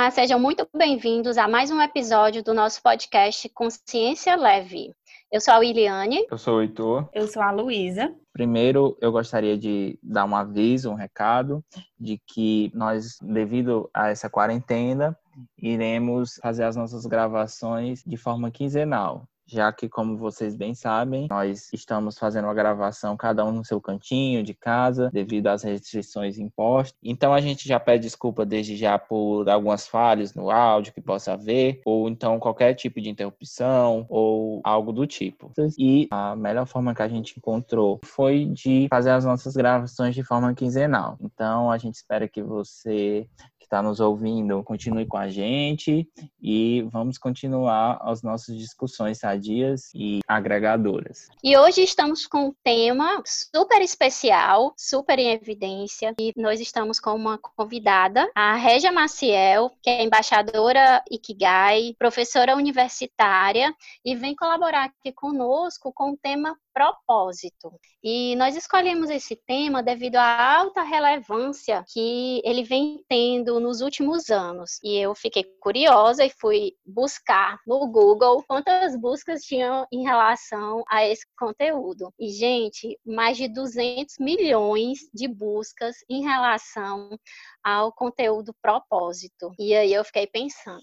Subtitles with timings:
[0.00, 4.94] Olá, sejam muito bem-vindos a mais um episódio do nosso podcast Consciência Leve.
[5.30, 6.26] Eu sou a Williane.
[6.30, 7.06] Eu sou o Heitor.
[7.12, 8.10] Eu sou a Luísa.
[8.32, 11.62] Primeiro, eu gostaria de dar um aviso, um recado,
[11.98, 15.14] de que nós, devido a essa quarentena,
[15.58, 21.70] iremos fazer as nossas gravações de forma quinzenal já que, como vocês bem sabem, nós
[21.72, 26.98] estamos fazendo uma gravação cada um no seu cantinho de casa, devido às restrições impostas.
[27.02, 31.32] Então, a gente já pede desculpa desde já por algumas falhas no áudio que possa
[31.32, 35.52] haver, ou então qualquer tipo de interrupção, ou algo do tipo.
[35.78, 40.22] E a melhor forma que a gente encontrou foi de fazer as nossas gravações de
[40.22, 41.16] forma quinzenal.
[41.20, 43.26] Então, a gente espera que você
[43.70, 46.10] está nos ouvindo, continue com a gente
[46.42, 51.28] e vamos continuar as nossas discussões sadias e agregadoras.
[51.42, 57.14] E hoje estamos com um tema super especial, super em evidência, e nós estamos com
[57.14, 63.72] uma convidada, a Régia Maciel, que é embaixadora Ikigai, professora universitária
[64.04, 67.72] e vem colaborar aqui conosco com o tema propósito.
[68.02, 74.30] E nós escolhemos esse tema devido à alta relevância que ele vem tendo nos últimos
[74.30, 74.78] anos.
[74.82, 81.04] E eu fiquei curiosa e fui buscar no Google quantas buscas tinham em relação a
[81.06, 82.12] esse conteúdo.
[82.18, 87.18] E, gente, mais de 200 milhões de buscas em relação
[87.62, 89.52] ao conteúdo propósito.
[89.58, 90.80] E aí eu fiquei pensando,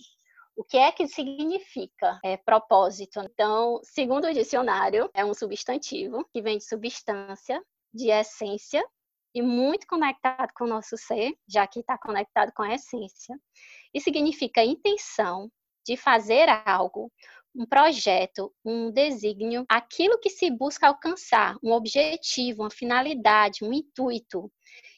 [0.57, 3.21] o que é que significa é, propósito?
[3.21, 8.83] Então, segundo o dicionário, é um substantivo que vem de substância, de essência
[9.35, 13.39] e muito conectado com o nosso ser, já que está conectado com a essência,
[13.93, 15.47] e significa intenção
[15.85, 17.11] de fazer algo,
[17.57, 24.51] um projeto, um desígnio, aquilo que se busca alcançar, um objetivo, uma finalidade, um intuito.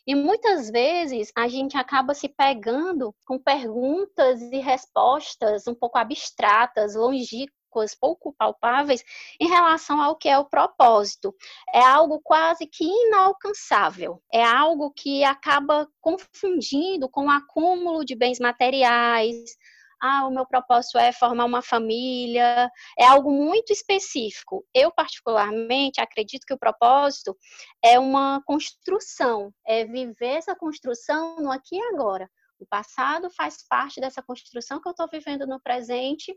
[0.06, 6.96] E muitas vezes a gente acaba se pegando com perguntas e respostas um pouco abstratas,
[6.96, 9.04] longínquas, pouco palpáveis
[9.40, 11.34] em relação ao que é o propósito.
[11.74, 14.22] É algo quase que inalcançável.
[14.34, 19.56] É algo que acaba confundindo com o acúmulo de bens materiais,
[20.02, 24.66] ah, o meu propósito é formar uma família, é algo muito específico.
[24.74, 27.38] Eu, particularmente, acredito que o propósito
[27.84, 32.30] é uma construção, é viver essa construção no aqui e agora.
[32.60, 36.36] O passado faz parte dessa construção que eu estou vivendo no presente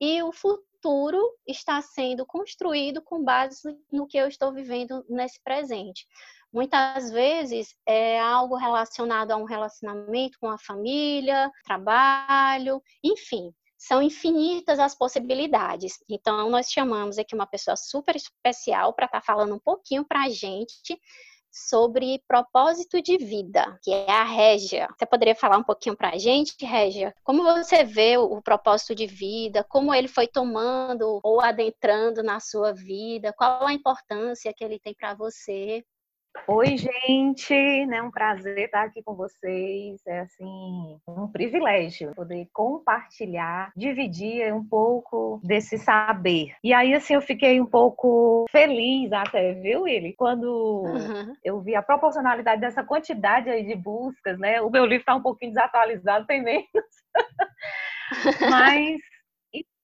[0.00, 3.60] e o futuro está sendo construído com base
[3.92, 6.06] no que eu estou vivendo nesse presente.
[6.52, 14.78] Muitas vezes é algo relacionado a um relacionamento com a família, trabalho, enfim, são infinitas
[14.80, 15.98] as possibilidades.
[16.08, 20.24] Então, nós chamamos aqui uma pessoa super especial para estar tá falando um pouquinho para
[20.24, 20.98] a gente
[21.50, 24.88] sobre propósito de vida, que é a Régia.
[24.96, 27.14] Você poderia falar um pouquinho para a gente, Régia?
[27.24, 29.64] Como você vê o propósito de vida?
[29.64, 33.32] Como ele foi tomando ou adentrando na sua vida?
[33.36, 35.84] Qual a importância que ele tem para você?
[36.46, 38.00] Oi, gente, né?
[38.00, 40.00] Um prazer estar aqui com vocês.
[40.06, 46.54] É assim um privilégio poder compartilhar, dividir um pouco desse saber.
[46.64, 50.14] E aí assim eu fiquei um pouco feliz até, viu, Willy?
[50.14, 51.34] Quando uhum.
[51.44, 54.60] eu vi a proporcionalidade dessa quantidade aí de buscas, né?
[54.62, 56.66] O meu livro está um pouquinho desatualizado, tem menos.
[58.50, 59.00] Mas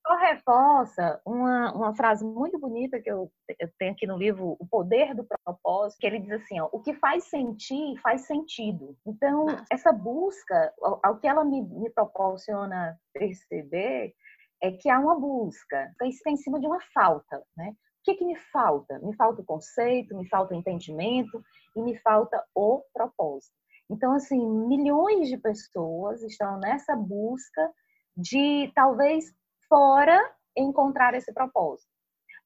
[0.06, 4.66] só reforça uma, uma frase muito bonita que eu, eu, tenho aqui no livro, O
[4.66, 8.94] Poder do Propósito, que ele diz assim, ó, o que faz sentir, faz sentido.
[9.06, 14.14] Então, essa busca, ao, ao que ela me, me proporciona perceber,
[14.62, 17.70] é que há uma busca, isso está em cima de uma falta, né?
[17.70, 18.98] O que, que me falta?
[18.98, 21.42] Me falta o conceito, me falta o entendimento
[21.74, 23.54] e me falta o propósito.
[23.88, 27.72] Então, assim, milhões de pessoas estão nessa busca
[28.16, 29.34] de talvez
[29.74, 31.90] fora encontrar esse propósito.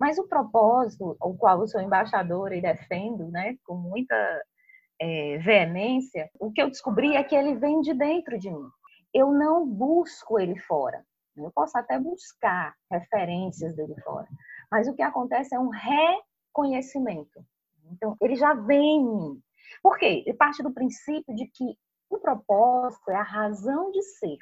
[0.00, 4.14] Mas o propósito, o qual eu sou embaixadora e defendo, né, com muita
[4.98, 8.66] é, veemência, o que eu descobri é que ele vem de dentro de mim.
[9.12, 11.04] Eu não busco ele fora.
[11.36, 14.26] Eu posso até buscar referências dele fora,
[14.70, 17.44] mas o que acontece é um reconhecimento.
[17.92, 19.42] Então, ele já vem em mim.
[19.82, 20.24] Por quê?
[20.26, 21.76] Ele parte do princípio de que
[22.10, 24.38] o propósito é a razão de ser.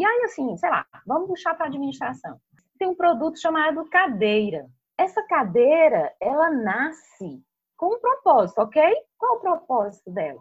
[0.00, 2.40] E aí, assim, sei lá, vamos puxar para a administração.
[2.78, 4.66] Tem um produto chamado cadeira.
[4.96, 7.44] Essa cadeira, ela nasce
[7.76, 8.82] com um propósito, ok?
[9.18, 10.40] Qual o propósito dela?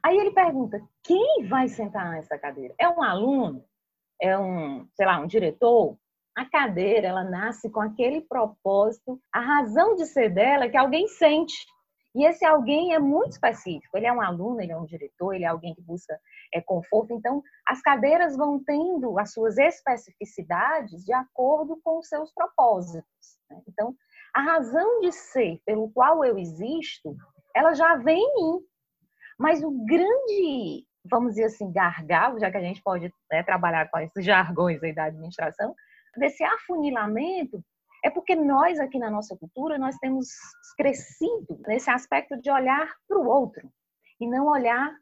[0.00, 2.72] Aí ele pergunta: quem vai sentar nessa cadeira?
[2.78, 3.64] É um aluno?
[4.22, 5.98] É um, sei lá, um diretor?
[6.36, 9.20] A cadeira, ela nasce com aquele propósito.
[9.32, 11.66] A razão de ser dela é que alguém sente.
[12.14, 13.96] E esse alguém é muito específico.
[13.96, 16.18] Ele é um aluno, ele é um diretor, ele é alguém que busca
[16.52, 17.12] é, conforto.
[17.14, 23.38] Então, as cadeiras vão tendo as suas especificidades de acordo com os seus propósitos.
[23.48, 23.62] Né?
[23.68, 23.94] Então,
[24.34, 27.16] a razão de ser pelo qual eu existo,
[27.54, 28.60] ela já vem em mim.
[29.38, 33.98] Mas o grande, vamos dizer assim, gargalo, já que a gente pode né, trabalhar com
[34.00, 35.74] esses jargões aí da administração,
[36.16, 37.64] desse afunilamento
[38.04, 40.28] é porque nós aqui na nossa cultura nós temos
[40.76, 43.70] crescido nesse aspecto de olhar para o outro
[44.20, 44.94] e não olhar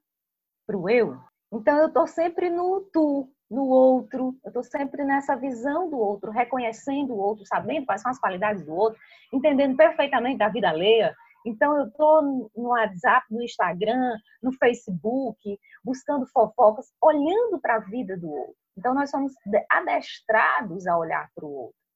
[0.66, 1.18] para o eu.
[1.52, 6.30] Então eu estou sempre no tu, no outro, eu estou sempre nessa visão do outro,
[6.30, 9.00] reconhecendo o outro, sabendo quais são as qualidades do outro,
[9.32, 11.14] entendendo perfeitamente da vida alheia.
[11.46, 18.16] Então eu estou no WhatsApp, no Instagram, no Facebook, buscando fofocas, olhando para a vida
[18.16, 18.56] do outro.
[18.76, 19.32] Então nós somos
[19.70, 21.87] adestrados a olhar para o outro.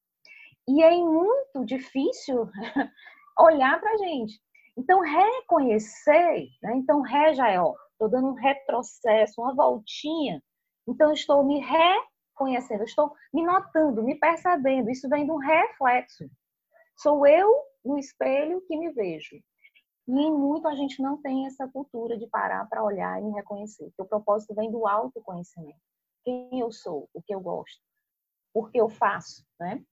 [0.67, 2.49] E é muito difícil
[3.39, 4.41] olhar para a gente.
[4.77, 6.75] Então, reconhecer, né?
[6.75, 10.41] então, ré já é, ó, estou dando um retrocesso, uma voltinha.
[10.87, 14.89] Então, estou me reconhecendo, estou me notando, me percebendo.
[14.89, 16.25] Isso vem de um reflexo.
[16.97, 17.49] Sou eu
[17.83, 19.35] no espelho que me vejo.
[20.07, 23.31] E em muito a gente não tem essa cultura de parar para olhar e me
[23.31, 23.85] reconhecer.
[23.85, 25.79] Porque o propósito vem do autoconhecimento.
[26.23, 27.81] Quem eu sou, o que eu gosto,
[28.53, 29.83] o que eu faço, né?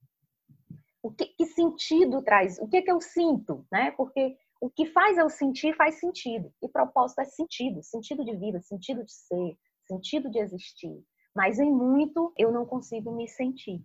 [1.03, 3.91] O que, que sentido traz, o que, é que eu sinto, né?
[3.91, 6.53] Porque o que faz eu sentir faz sentido.
[6.61, 9.57] E propósito é sentido, sentido de vida, sentido de ser,
[9.87, 11.03] sentido de existir.
[11.35, 13.83] Mas em muito eu não consigo me sentir.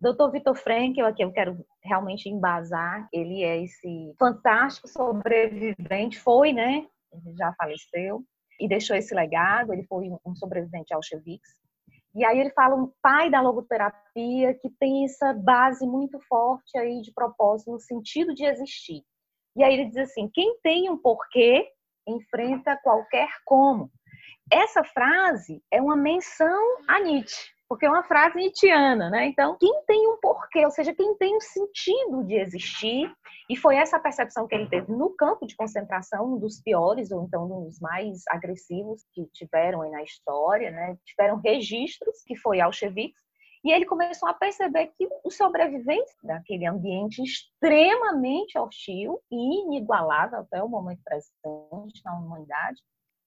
[0.00, 0.30] Dr.
[0.32, 6.86] Vitor Frankel, aqui eu quero realmente embasar, ele é esse fantástico sobrevivente, foi, né?
[7.12, 8.24] Ele já faleceu
[8.60, 11.54] e deixou esse legado, ele foi um sobrevivente ao Auschwitz.
[12.16, 17.02] E aí ele fala um pai da logoterapia que tem essa base muito forte aí
[17.02, 19.02] de propósito no sentido de existir.
[19.54, 21.68] E aí ele diz assim: quem tem um porquê
[22.08, 23.90] enfrenta qualquer como.
[24.50, 29.26] Essa frase é uma menção a Nietzsche porque é uma frase nietzschiana, né?
[29.26, 33.12] Então, quem tem um porquê, ou seja, quem tem um sentido de existir,
[33.48, 37.24] e foi essa percepção que ele teve no campo de concentração, um dos piores, ou
[37.24, 40.96] então um dos mais agressivos que tiveram aí na história, né?
[41.04, 43.18] Tiveram registros, que foi Auschwitz,
[43.64, 50.62] e ele começou a perceber que os sobreviventes daquele ambiente extremamente hostil e inigualável até
[50.62, 52.80] o momento presente na humanidade,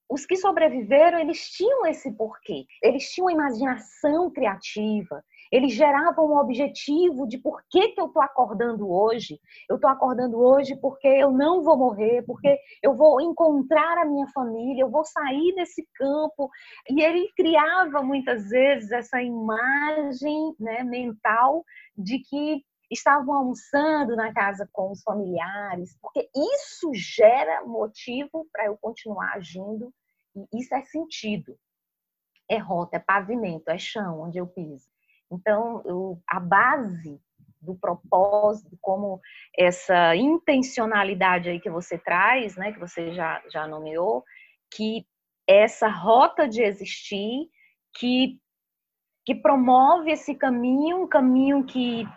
[0.09, 2.65] os que sobreviveram, eles tinham esse porquê.
[2.81, 5.23] Eles tinham uma imaginação criativa.
[5.51, 9.39] Eles geravam um objetivo de por que, que eu estou acordando hoje.
[9.69, 14.27] Eu estou acordando hoje porque eu não vou morrer, porque eu vou encontrar a minha
[14.33, 16.49] família, eu vou sair desse campo.
[16.89, 21.63] E ele criava muitas vezes essa imagem né, mental
[21.95, 28.75] de que estavam almoçando na casa com os familiares, porque isso gera motivo para eu
[28.81, 29.93] continuar agindo
[30.53, 31.57] isso é sentido.
[32.49, 34.87] É rota, é pavimento, é chão onde eu piso.
[35.31, 37.21] Então, eu, a base
[37.61, 39.19] do propósito, como
[39.57, 44.23] essa intencionalidade aí que você traz, né, que você já, já nomeou,
[44.71, 45.05] que
[45.47, 47.49] essa rota de existir,
[47.97, 48.39] que,
[49.25, 52.07] que promove esse caminho, um caminho que,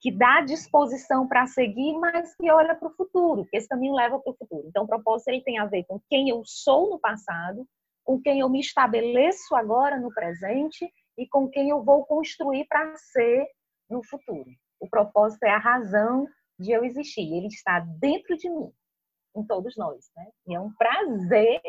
[0.00, 4.18] que dá disposição para seguir, mas que olha para o futuro, que esse caminho leva
[4.18, 4.68] para o futuro.
[4.68, 7.66] Então, o propósito ele tem a ver com quem eu sou no passado,
[8.04, 10.88] com quem eu me estabeleço agora no presente
[11.18, 13.46] e com quem eu vou construir para ser
[13.88, 14.48] no futuro.
[14.78, 16.26] O propósito é a razão
[16.58, 17.32] de eu existir.
[17.32, 18.70] Ele está dentro de mim,
[19.34, 20.10] em todos nós.
[20.14, 20.26] Né?
[20.46, 21.60] E é um prazer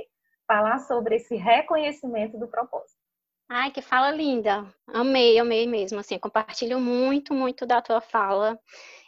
[0.47, 2.96] falar sobre esse reconhecimento do propósito.
[3.49, 4.65] Ai, que fala linda.
[4.87, 5.99] Amei, amei mesmo.
[5.99, 8.59] Assim, compartilho muito, muito da tua fala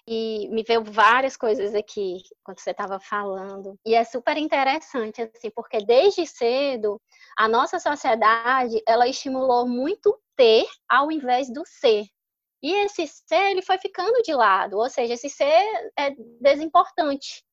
[0.07, 3.77] e me veio várias coisas aqui quando você estava falando.
[3.85, 7.01] E é super interessante, assim, porque desde cedo
[7.37, 12.05] a nossa sociedade ela estimulou muito ter ao invés do ser.
[12.63, 17.43] E esse ser ele foi ficando de lado, ou seja, esse ser é desimportante.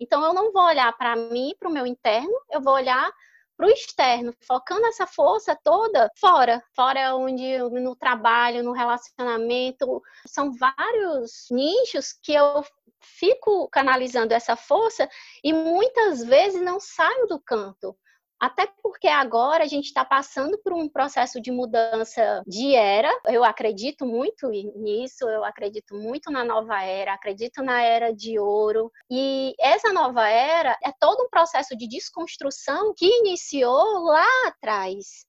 [0.00, 3.10] Então eu não vou olhar para mim, para o meu interno, eu vou olhar
[3.58, 10.52] para o externo, focando essa força toda fora, fora onde no trabalho, no relacionamento, são
[10.52, 12.64] vários nichos que eu
[13.00, 15.08] fico canalizando essa força
[15.42, 17.96] e muitas vezes não saio do canto.
[18.40, 23.10] Até porque agora a gente está passando por um processo de mudança de era.
[23.26, 28.92] Eu acredito muito nisso, eu acredito muito na nova era, acredito na era de ouro.
[29.10, 35.26] E essa nova era é todo um processo de desconstrução que iniciou lá atrás.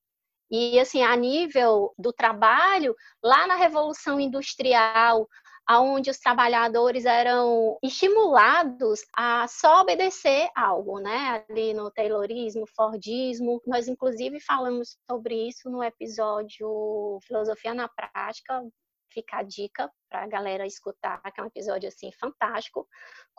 [0.51, 5.27] E assim, a nível do trabalho, lá na Revolução Industrial,
[5.77, 11.45] onde os trabalhadores eram estimulados a só obedecer algo, né?
[11.49, 13.61] Ali no Taylorismo, Fordismo.
[13.67, 18.63] Nós, inclusive, falamos sobre isso no episódio Filosofia na Prática,
[19.11, 22.87] fica a dica para a galera escutar, que é um episódio assim fantástico.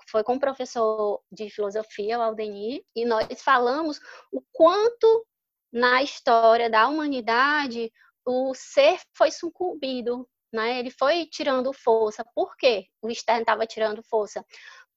[0.08, 4.00] Foi com o professor de filosofia, o Aldenir, e nós falamos
[4.32, 5.26] o quanto
[5.72, 7.92] na história da humanidade
[8.26, 10.78] o ser foi sucumbido, né?
[10.78, 12.24] Ele foi tirando força.
[12.34, 12.86] Por quê?
[13.02, 14.44] O externo estava tirando força.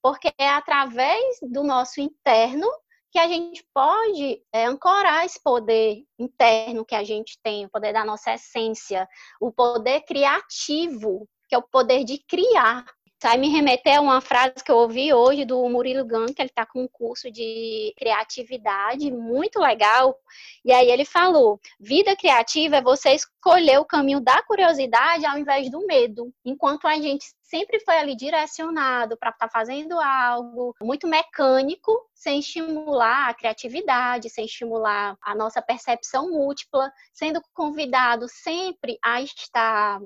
[0.01, 2.67] Porque é através do nosso interno
[3.11, 7.93] que a gente pode é, ancorar esse poder interno que a gente tem, o poder
[7.93, 9.07] da nossa essência,
[9.39, 12.83] o poder criativo, que é o poder de criar.
[13.23, 16.49] Sai me remeter a uma frase que eu ouvi hoje do Murilo Gun, que ele
[16.49, 20.19] está com um curso de criatividade muito legal.
[20.65, 25.71] E aí ele falou: vida criativa é você escolher o caminho da curiosidade ao invés
[25.71, 26.33] do medo.
[26.43, 32.39] Enquanto a gente sempre foi ali direcionado para estar tá fazendo algo muito mecânico, sem
[32.39, 40.01] estimular a criatividade, sem estimular a nossa percepção múltipla, sendo convidado sempre a estar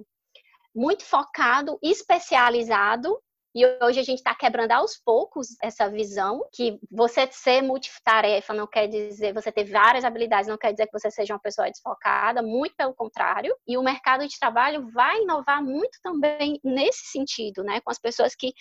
[0.77, 3.19] muito focado, especializado.
[3.55, 8.67] E hoje a gente está quebrando aos poucos essa visão que você ser multitarefa não
[8.67, 12.43] quer dizer você ter várias habilidades, não quer dizer que você seja uma pessoa desfocada,
[12.43, 13.55] muito pelo contrário.
[13.67, 17.81] E o mercado de trabalho vai inovar muito também nesse sentido, né?
[17.81, 18.53] Com as pessoas que,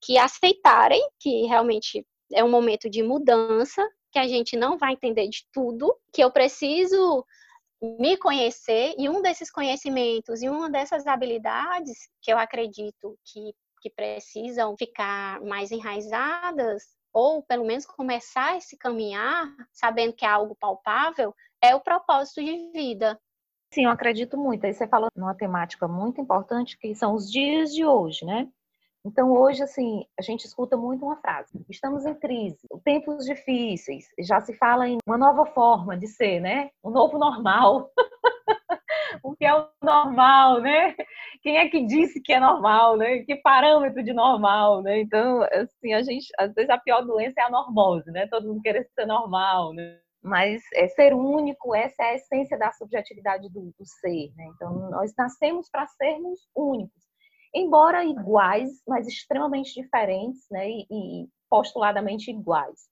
[0.00, 5.28] que aceitarem que realmente é um momento de mudança, que a gente não vai entender
[5.28, 7.22] de tudo, que eu preciso
[7.80, 13.90] me conhecer e um desses conhecimentos e uma dessas habilidades que eu acredito que, que
[13.90, 16.82] precisam ficar mais enraizadas
[17.12, 22.70] ou pelo menos começar esse caminhar sabendo que é algo palpável é o propósito de
[22.72, 23.20] vida.
[23.72, 24.64] Sim, eu acredito muito.
[24.64, 28.48] Aí você falou numa temática muito importante que são os dias de hoje, né?
[29.08, 34.38] Então, hoje, assim, a gente escuta muito uma frase: estamos em crise, tempos difíceis, já
[34.40, 36.70] se fala em uma nova forma de ser, né?
[36.82, 37.90] O novo normal.
[39.24, 40.94] o que é o normal, né?
[41.42, 43.20] Quem é que disse que é normal, né?
[43.20, 45.00] Que parâmetro de normal, né?
[45.00, 48.26] Então, assim, a gente, às vezes a pior doença é a normose, né?
[48.26, 49.98] Todo mundo querer ser normal, né?
[50.22, 54.44] Mas é, ser único, essa é a essência da subjetividade do, do ser, né?
[54.54, 57.07] Então, nós nascemos para sermos únicos
[57.54, 60.68] embora iguais, mas extremamente diferentes, né?
[60.68, 62.88] E, e postuladamente iguais.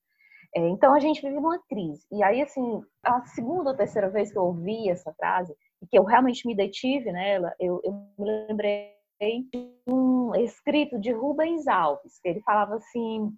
[0.55, 2.07] É, então a gente vive uma crise.
[2.11, 5.99] E aí, assim, a segunda ou terceira vez que eu ouvi essa frase, e que
[5.99, 12.19] eu realmente me detive nela, eu, eu me lembrei de um escrito de Rubens Alves,
[12.21, 13.33] que ele falava assim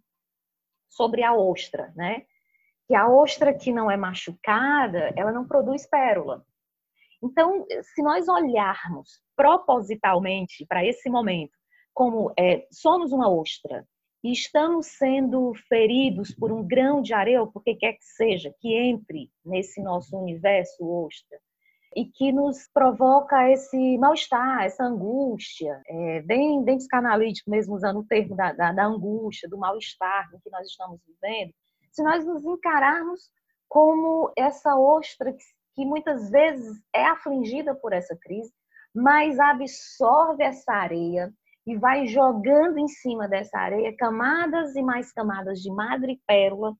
[0.88, 2.22] sobre a ostra, né?
[2.86, 6.44] Que a ostra que não é machucada, ela não produz pérola.
[7.22, 11.56] Então, se nós olharmos propositalmente para esse momento
[11.92, 13.84] como é, somos uma ostra
[14.22, 18.54] e estamos sendo feridos por um grão de areia, ou por que quer que seja,
[18.60, 21.38] que entre nesse nosso universo ostra,
[21.96, 28.06] e que nos provoca esse mal-estar, essa angústia, é, bem, bem psicanalítico mesmo, usando o
[28.06, 31.52] termo da, da, da angústia, do mal-estar que nós estamos vivendo,
[31.90, 33.30] se nós nos encararmos
[33.68, 35.42] como essa ostra que
[35.78, 38.52] que muitas vezes é afligida por essa crise,
[38.92, 41.32] mas absorve essa areia
[41.64, 46.74] e vai jogando em cima dessa areia camadas e mais camadas de madrepérola,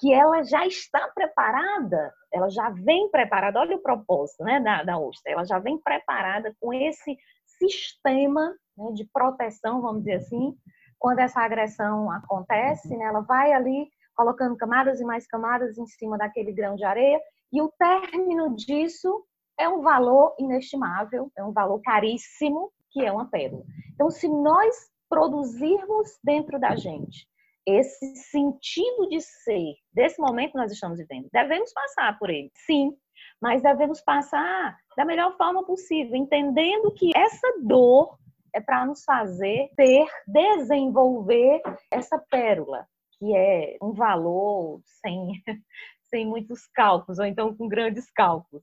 [0.00, 4.98] que ela já está preparada, ela já vem preparada, olha o propósito né, da, da
[4.98, 7.16] ostra, ela já vem preparada com esse
[7.46, 10.56] sistema né, de proteção, vamos dizer assim,
[10.98, 16.18] quando essa agressão acontece, né, ela vai ali colocando camadas e mais camadas em cima
[16.18, 17.20] daquele grão de areia
[17.52, 19.24] e o término disso
[19.58, 23.64] é um valor inestimável, é um valor caríssimo, que é uma pérola.
[23.94, 27.28] Então, se nós produzirmos dentro da gente
[27.66, 32.96] esse sentido de ser, desse momento que nós estamos vivendo, devemos passar por ele, sim,
[33.40, 38.18] mas devemos passar da melhor forma possível, entendendo que essa dor
[38.54, 42.86] é para nos fazer ter, desenvolver essa pérola,
[43.18, 45.32] que é um valor sem,
[46.10, 48.62] sem muitos cálculos, ou então com grandes cálculos.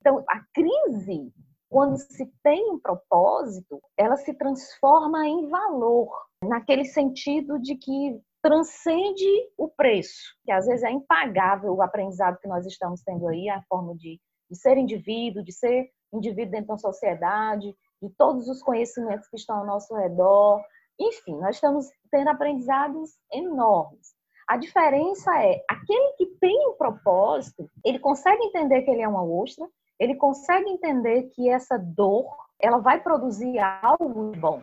[0.00, 1.32] Então, a crise,
[1.70, 6.10] quando se tem um propósito, ela se transforma em valor,
[6.42, 9.24] naquele sentido de que transcende
[9.56, 13.62] o preço, que às vezes é impagável o aprendizado que nós estamos tendo aí, a
[13.62, 14.20] forma de,
[14.50, 19.58] de ser indivíduo, de ser indivíduo dentro da sociedade, de todos os conhecimentos que estão
[19.58, 20.60] ao nosso redor.
[21.00, 24.12] Enfim, nós estamos tendo aprendizados enormes.
[24.48, 29.22] A diferença é, aquele que tem um propósito, ele consegue entender que ele é uma
[29.22, 29.68] ostra,
[29.98, 32.26] ele consegue entender que essa dor,
[32.60, 34.62] ela vai produzir algo bom.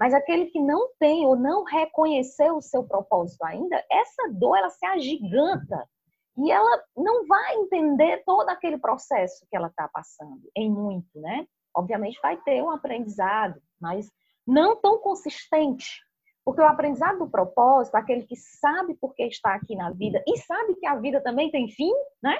[0.00, 4.70] Mas aquele que não tem ou não reconheceu o seu propósito ainda, essa dor ela
[4.70, 5.88] se agiganta
[6.36, 11.46] e ela não vai entender todo aquele processo que ela está passando, em muito, né?
[11.74, 14.10] Obviamente vai ter um aprendizado, mas
[14.46, 16.00] não tão consistente.
[16.44, 20.36] Porque o aprendizado do propósito, aquele que sabe por que está aqui na vida e
[20.38, 22.38] sabe que a vida também tem fim, né?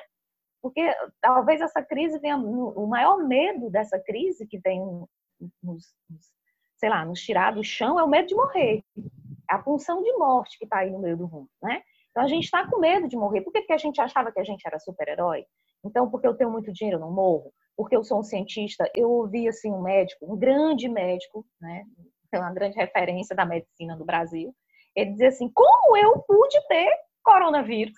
[0.60, 4.80] Porque talvez essa crise venha, o maior medo dessa crise que vem
[5.62, 5.94] nos,
[6.76, 8.84] sei lá, nos tirar do chão é o medo de morrer.
[9.48, 11.82] A função de morte que está aí no meio do rumo, né?
[12.10, 13.40] Então a gente está com medo de morrer.
[13.40, 15.44] Por que, que a gente achava que a gente era super-herói?
[15.84, 17.52] Então, porque eu tenho muito dinheiro, eu não morro.
[17.76, 18.88] Porque eu sou um cientista.
[18.94, 21.84] Eu ouvi assim um médico, um grande médico, né?
[22.38, 24.54] Uma grande referência da medicina do Brasil.
[24.94, 26.90] Ele dizia assim: como eu pude ter
[27.22, 27.94] coronavírus?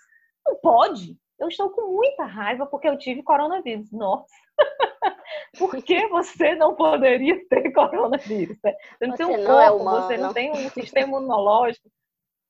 [0.46, 1.16] Não pode.
[1.38, 3.90] Eu estou com muita raiva porque eu tive coronavírus.
[3.90, 4.26] Nossa!
[5.58, 8.58] Por que você não poderia ter coronavírus?
[8.58, 11.88] Você não você tem um não é corpo, é você não tem um sistema imunológico,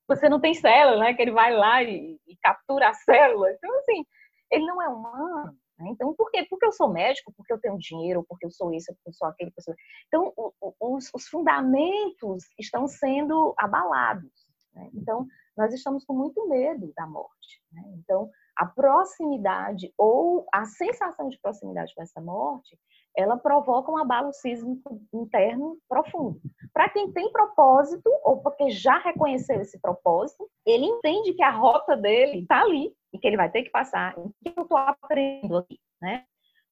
[0.09, 1.15] você não tem célula, né?
[1.15, 3.51] Que ele vai lá e, e captura a célula.
[3.53, 4.05] Então, assim,
[4.51, 5.57] ele não é humano.
[5.79, 5.91] Né?
[5.91, 6.47] Então, por quê?
[6.49, 9.29] Porque eu sou médico, porque eu tenho dinheiro, porque eu sou isso, porque eu sou
[9.29, 9.51] aquele.
[9.51, 9.73] Porque
[10.07, 10.33] Então,
[10.81, 14.47] os, os, fundamentos estão sendo abalados.
[14.73, 14.91] Né?
[14.95, 15.27] Então,
[15.57, 17.63] nós estamos com muito medo da morte.
[17.73, 17.83] Né?
[17.99, 22.79] Então, a proximidade ou a sensação de proximidade com essa morte,
[23.17, 26.41] ela provoca um abalo sísmico interno profundo.
[26.73, 31.97] Para quem tem propósito, ou porque já reconheceu esse propósito, ele entende que a rota
[31.97, 34.19] dele está ali e que ele vai ter que passar.
[34.19, 36.25] O que eu estou aprendendo aqui, né?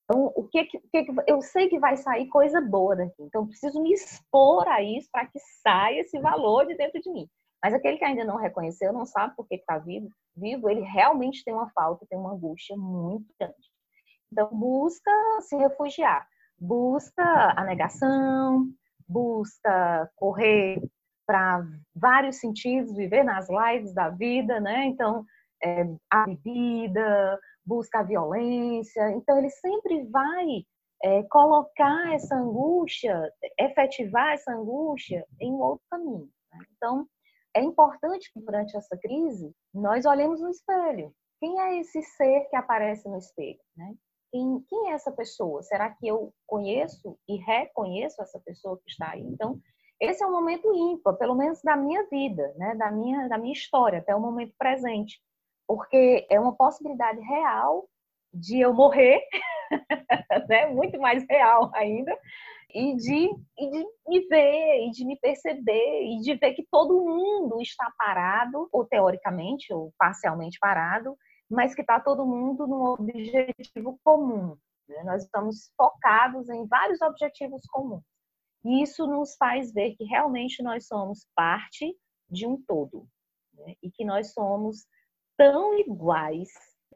[0.04, 3.22] Então, o que, que, que, eu sei que vai sair coisa boa daqui.
[3.22, 7.28] Então, preciso me expor a isso para que saia esse valor de dentro de mim.
[7.62, 11.44] Mas aquele que ainda não reconheceu, não sabe por que está vivo, vivo, ele realmente
[11.44, 13.70] tem uma falta, tem uma angústia muito grande.
[14.32, 15.10] Então, busca
[15.42, 16.26] se refugiar,
[16.58, 17.22] busca
[17.56, 18.66] a negação,
[19.08, 20.82] busca correr
[21.26, 21.64] para
[21.94, 24.86] vários sentidos, viver nas lives da vida, né?
[24.86, 25.24] Então,
[25.62, 29.10] é, a bebida, busca a violência.
[29.12, 30.64] Então, ele sempre vai
[31.04, 36.28] é, colocar essa angústia, efetivar essa angústia em outro caminho.
[36.52, 36.58] Né?
[36.76, 37.06] Então,
[37.54, 41.14] é importante que durante essa crise nós olhemos no espelho.
[41.40, 43.58] Quem é esse ser que aparece no espelho?
[43.76, 43.94] Né?
[44.30, 45.62] Quem, quem é essa pessoa?
[45.62, 49.22] Será que eu conheço e reconheço essa pessoa que está aí?
[49.22, 49.60] Então,
[50.00, 52.74] esse é um momento ímpar, pelo menos da minha vida, né?
[52.74, 55.20] da, minha, da minha história, até o momento presente.
[55.66, 57.88] Porque é uma possibilidade real
[58.32, 59.22] de eu morrer,
[60.48, 60.66] né?
[60.66, 62.16] muito mais real ainda,
[62.74, 67.04] e de, e de me ver, e de me perceber, e de ver que todo
[67.04, 71.16] mundo está parado, ou teoricamente, ou parcialmente parado,
[71.50, 74.56] mas que está todo mundo num objetivo comum.
[74.88, 75.02] Né?
[75.04, 78.02] Nós estamos focados em vários objetivos comuns.
[78.64, 81.94] E isso nos faz ver que realmente nós somos parte
[82.30, 83.06] de um todo.
[83.54, 83.74] Né?
[83.82, 84.86] E que nós somos
[85.36, 86.48] tão iguais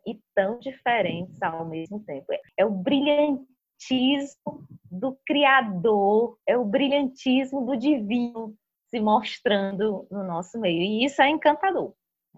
[0.07, 2.27] e tão diferentes ao mesmo tempo.
[2.57, 3.45] É o brilhante
[3.77, 8.57] brilhantismo do Criador, é o brilhantismo do divino
[8.89, 10.81] se mostrando no nosso meio.
[10.81, 11.93] E isso é encantador.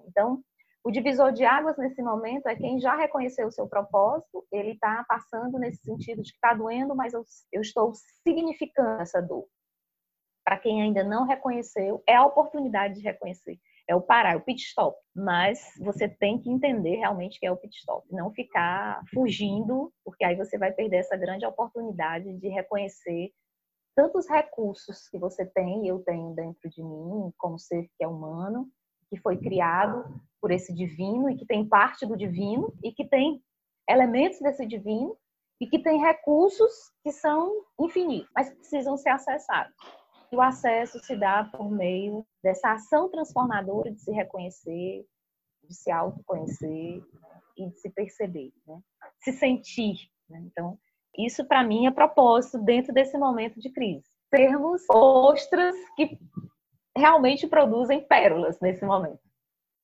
[0.07, 0.43] Então,
[0.85, 5.05] o divisor de águas nesse momento é quem já reconheceu o seu propósito, ele está
[5.07, 7.23] passando nesse sentido de que está doendo, mas eu,
[7.53, 7.93] eu estou
[8.25, 9.47] significando essa dor.
[10.45, 14.43] Para quem ainda não reconheceu, é a oportunidade de reconhecer é o parar, é o
[14.43, 14.97] pit stop.
[15.17, 20.25] Mas você tem que entender realmente que é o pit stop, não ficar fugindo, porque
[20.25, 23.33] aí você vai perder essa grande oportunidade de reconhecer
[23.97, 28.69] tantos recursos que você tem eu tenho dentro de mim, como ser que é humano,
[29.11, 30.05] que foi criado
[30.41, 33.43] por esse divino e que tem parte do divino e que tem
[33.89, 35.17] elementos desse divino
[35.61, 36.71] e que tem recursos
[37.03, 39.75] que são infinitos, mas precisam ser acessados.
[40.31, 45.07] E o acesso se dá por meio dessa ação transformadora de se reconhecer,
[45.65, 47.03] de se autoconhecer
[47.57, 48.81] e de se perceber, né?
[49.21, 49.97] se sentir.
[50.29, 50.43] Né?
[50.47, 50.79] Então,
[51.17, 54.05] isso para mim é propósito dentro desse momento de crise.
[54.31, 56.19] Termos ostras que
[56.97, 59.21] realmente produzem pérolas nesse momento.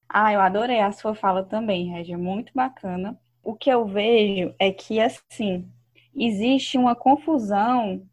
[0.09, 3.19] Ah, eu adorei a sua fala também, Regia, muito bacana.
[3.43, 5.69] O que eu vejo é que, assim,
[6.15, 8.07] existe uma confusão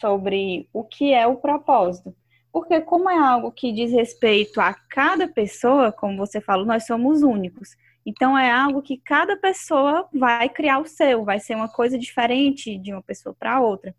[0.00, 2.14] sobre o que é o propósito.
[2.52, 7.22] Porque como é algo que diz respeito a cada pessoa, como você falou, nós somos
[7.22, 7.70] únicos.
[8.04, 12.76] Então é algo que cada pessoa vai criar o seu, vai ser uma coisa diferente
[12.76, 13.94] de uma pessoa para outra.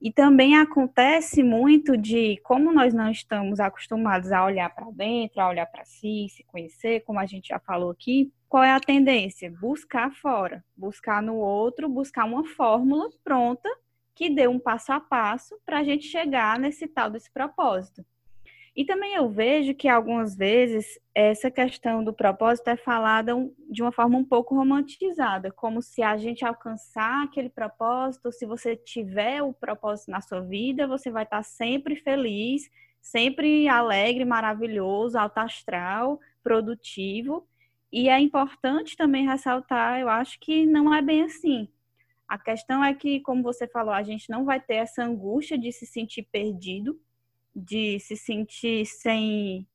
[0.00, 5.48] E também acontece muito de como nós não estamos acostumados a olhar para dentro, a
[5.48, 9.52] olhar para si, se conhecer, como a gente já falou aqui, qual é a tendência?
[9.60, 13.68] Buscar fora, buscar no outro, buscar uma fórmula pronta
[14.16, 18.04] que dê um passo a passo para a gente chegar nesse tal desse propósito.
[18.74, 23.32] E também eu vejo que algumas vezes essa questão do propósito é falada
[23.70, 28.76] de uma forma um pouco romantizada, como se a gente alcançar aquele propósito, se você
[28.76, 35.38] tiver o propósito na sua vida, você vai estar sempre feliz, sempre alegre, maravilhoso, alto
[35.38, 37.46] astral, produtivo.
[37.90, 41.68] E é importante também ressaltar, eu acho que não é bem assim.
[42.28, 45.70] A questão é que, como você falou, a gente não vai ter essa angústia de
[45.70, 47.00] se sentir perdido,
[47.54, 49.66] de se sentir sem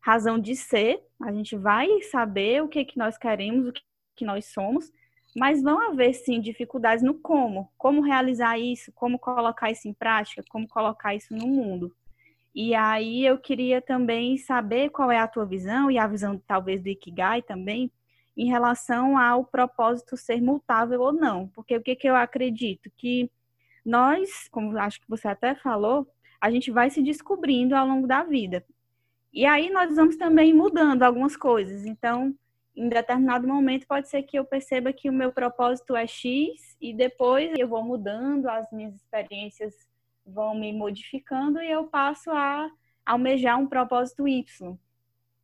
[0.00, 1.00] razão de ser.
[1.22, 3.82] A gente vai saber o que, que nós queremos, o que,
[4.16, 4.90] que nós somos,
[5.36, 10.42] mas vão haver sim dificuldades no como, como realizar isso, como colocar isso em prática,
[10.48, 11.94] como colocar isso no mundo.
[12.54, 16.82] E aí eu queria também saber qual é a tua visão e a visão talvez
[16.82, 17.92] do Ikigai também
[18.36, 23.30] em relação ao propósito ser multável ou não, porque o que, que eu acredito que
[23.84, 26.06] nós, como acho que você até falou,
[26.40, 28.64] a gente vai se descobrindo ao longo da vida.
[29.32, 31.84] E aí nós vamos também mudando algumas coisas.
[31.84, 32.34] Então,
[32.74, 36.94] em determinado momento pode ser que eu perceba que o meu propósito é X e
[36.94, 39.74] depois eu vou mudando, as minhas experiências
[40.24, 42.70] vão me modificando e eu passo a
[43.04, 44.78] almejar um propósito Y.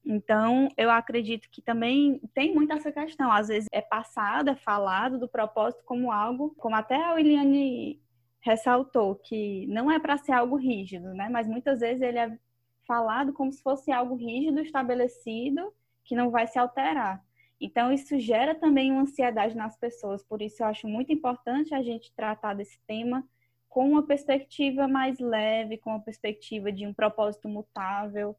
[0.09, 3.33] Então, eu acredito que também tem muito essa questão.
[3.33, 8.01] Às vezes é passado, é falado do propósito como algo, como até a Williane
[8.41, 11.29] ressaltou, que não é para ser algo rígido, né?
[11.29, 12.39] Mas muitas vezes ele é
[12.87, 17.21] falado como se fosse algo rígido, estabelecido, que não vai se alterar.
[17.61, 20.23] Então, isso gera também uma ansiedade nas pessoas.
[20.23, 23.27] Por isso, eu acho muito importante a gente tratar desse tema
[23.69, 28.37] com uma perspectiva mais leve, com uma perspectiva de um propósito mutável,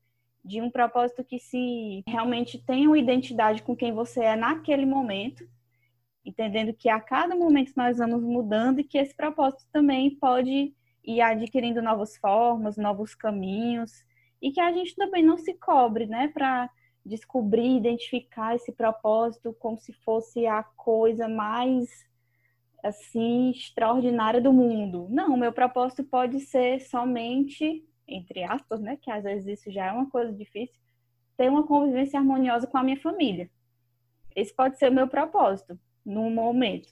[0.47, 5.47] de um propósito que se realmente tenha uma identidade com quem você é naquele momento
[6.27, 11.21] entendendo que a cada momento nós vamos mudando e que esse propósito também pode ir
[11.21, 14.03] adquirindo novas formas, novos caminhos
[14.41, 16.69] e que a gente também não se cobre, né, para
[17.05, 22.05] descobrir, identificar esse propósito como se fosse a coisa mais
[22.83, 25.07] assim extraordinária do mundo.
[25.09, 29.91] Não, meu propósito pode ser somente, entre aspas, né, que às vezes isso já é
[29.91, 30.79] uma coisa difícil,
[31.35, 33.49] ter uma convivência harmoniosa com a minha família.
[34.35, 36.89] Esse pode ser o meu propósito no momento.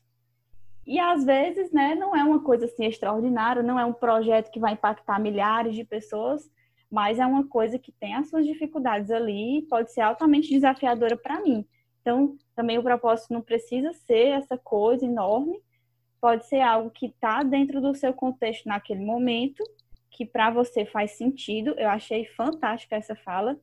[0.85, 4.59] E às vezes, né, não é uma coisa assim extraordinária, não é um projeto que
[4.59, 6.49] vai impactar milhares de pessoas,
[6.91, 11.41] mas é uma coisa que tem as suas dificuldades ali, pode ser altamente desafiadora para
[11.41, 11.65] mim.
[12.01, 15.59] Então, também o propósito não precisa ser essa coisa enorme,
[16.21, 19.63] pode ser algo que está dentro do seu contexto naquele momento,
[20.09, 21.75] que para você faz sentido.
[21.77, 23.59] Eu achei fantástica essa fala.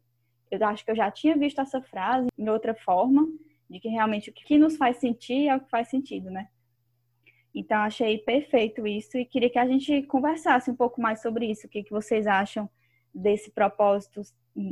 [0.50, 3.26] Eu acho que eu já tinha visto essa frase em outra forma,
[3.68, 6.48] de que realmente o que nos faz sentir é o que faz sentido, né?
[7.55, 11.66] Então, achei perfeito isso e queria que a gente conversasse um pouco mais sobre isso.
[11.66, 12.68] O que, que vocês acham
[13.14, 14.22] desse propósito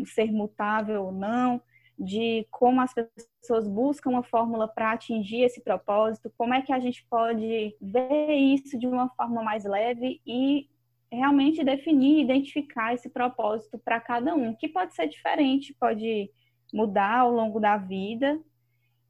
[0.06, 1.60] ser mutável ou não,
[1.98, 6.80] de como as pessoas buscam uma fórmula para atingir esse propósito, como é que a
[6.80, 10.68] gente pode ver isso de uma forma mais leve e
[11.12, 16.30] realmente definir, identificar esse propósito para cada um, que pode ser diferente, pode
[16.72, 18.40] mudar ao longo da vida,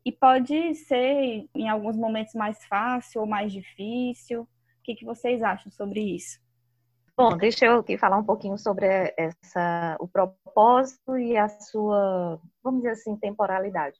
[0.04, 4.42] e pode ser, em alguns momentos, mais fácil ou mais difícil.
[4.42, 4.48] O
[4.82, 6.40] que, que vocês acham sobre isso?
[7.16, 8.86] Bom, deixa eu aqui falar um pouquinho sobre
[9.16, 13.98] essa, o propósito e a sua, vamos dizer assim, temporalidade.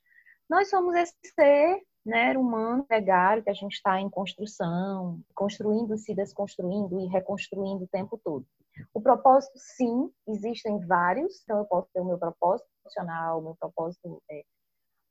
[0.48, 6.14] Nós somos esse ser né, humano, gregário, que a gente está em construção, construindo, se
[6.14, 8.46] desconstruindo e reconstruindo o tempo todo.
[8.94, 13.56] O propósito, sim, existem vários, então eu posso ter o meu propósito profissional, o meu
[13.56, 14.42] propósito é,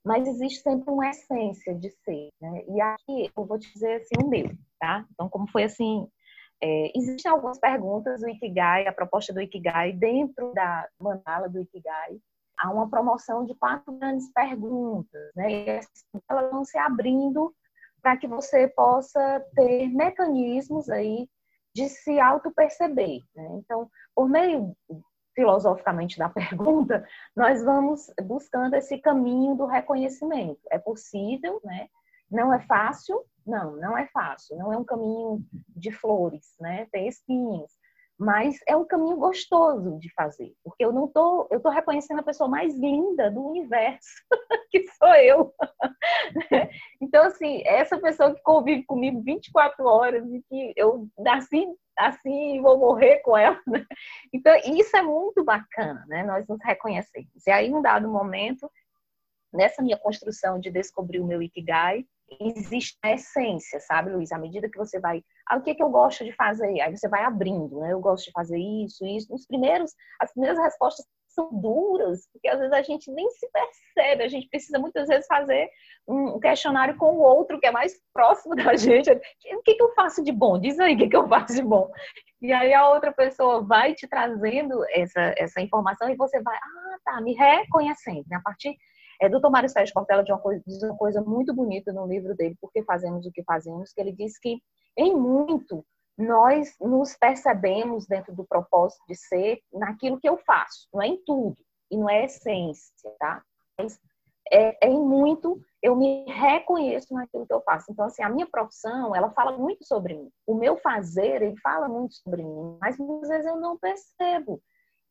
[0.04, 2.64] mas existe sempre uma essência de ser, né?
[2.68, 4.50] E aqui eu vou te dizer assim o meu,
[4.80, 5.06] tá?
[5.12, 6.08] Então, como foi assim,
[6.62, 12.20] é, existem algumas perguntas do Ikigai, a proposta do Ikigai, dentro da mandala do Ikigai,
[12.60, 15.52] há uma promoção de quatro grandes perguntas, né?
[15.52, 15.80] E
[16.30, 17.54] elas vão se abrindo
[18.02, 21.28] para que você possa ter mecanismos aí
[21.74, 23.22] de se auto-perceber.
[23.36, 23.48] Né?
[23.54, 24.76] Então, por meio
[25.36, 30.60] filosoficamente da pergunta, nós vamos buscando esse caminho do reconhecimento.
[30.70, 31.88] É possível, né?
[32.30, 33.24] Não é fácil?
[33.46, 34.58] Não, não é fácil.
[34.58, 36.88] Não é um caminho de flores, né?
[36.92, 37.72] Tem espinhos.
[38.20, 42.24] Mas é um caminho gostoso de fazer, porque eu não tô, eu tô reconhecendo a
[42.24, 44.10] pessoa mais linda do universo,
[44.70, 45.54] que sou eu.
[47.02, 51.66] então assim, essa pessoa que convive comigo 24 horas e que eu nasci
[51.98, 53.60] assim vou morrer com ela.
[53.66, 53.86] Né?
[54.34, 56.24] Então, isso é muito bacana, né?
[56.24, 57.46] Nós nos reconhecemos.
[57.48, 58.70] E aí, em um dado momento,
[59.54, 62.06] nessa minha construção de descobrir o meu Ikigai,
[62.40, 64.32] existe a essência, sabe, Luiz?
[64.32, 65.24] À medida que você vai.
[65.48, 66.80] Ah, o que, é que eu gosto de fazer?
[66.82, 67.94] Aí você vai abrindo, né?
[67.94, 69.34] Eu gosto de fazer isso, isso.
[69.34, 74.24] Os primeiros, as primeiras respostas são duras, porque às vezes a gente nem se percebe,
[74.24, 75.70] a gente precisa muitas vezes fazer
[76.08, 79.12] um questionário com o outro que é mais próximo da gente.
[79.12, 80.60] O que, que eu faço de bom?
[80.60, 81.90] Diz aí o que, que eu faço de bom.
[82.42, 86.98] E aí a outra pessoa vai te trazendo essa, essa informação e você vai, ah,
[87.06, 88.26] tá, me reconhecendo.
[88.28, 88.38] Né?
[88.38, 88.76] A partir
[89.20, 92.36] é, do Tomário Sérgio Portela de uma coisa, diz uma coisa muito bonita no livro
[92.36, 94.62] dele, Porque Fazemos o que Fazemos, que ele diz que,
[94.98, 95.86] em muito,
[96.18, 101.24] nós nos percebemos dentro do propósito de ser naquilo que eu faço, não é em
[101.26, 101.58] tudo,
[101.90, 103.42] e não é essência, tá?
[103.78, 104.00] Mas
[104.52, 107.92] é, é, em muito eu me reconheço naquilo que eu faço.
[107.92, 110.30] Então, assim, a minha profissão, ela fala muito sobre mim.
[110.46, 114.62] O meu fazer, ele fala muito sobre mim, mas muitas vezes eu não percebo.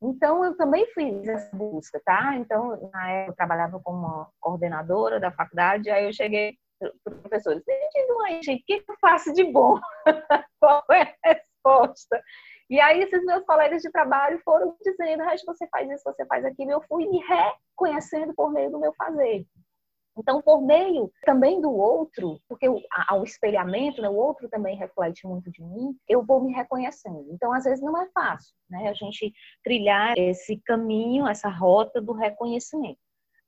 [0.01, 2.37] Então, eu também fiz essa busca, tá?
[2.37, 7.63] Então, na época, eu trabalhava como coordenadora da faculdade, aí eu cheguei para os professores,
[7.67, 9.81] me digam aí, gente, o que eu faço de bom?
[10.61, 12.23] Qual é a resposta?
[12.71, 16.71] E aí, esses meus colegas de trabalho foram dizendo, você faz isso, você faz aquilo,
[16.71, 19.45] eu fui me reconhecendo por meio do meu fazer.
[20.19, 22.67] Então, por meio também do outro, porque
[23.09, 27.27] ao espelhamento, né, o outro também reflete muito de mim, eu vou me reconhecendo.
[27.31, 32.13] Então, às vezes não é fácil, né, a gente trilhar esse caminho, essa rota do
[32.13, 32.99] reconhecimento.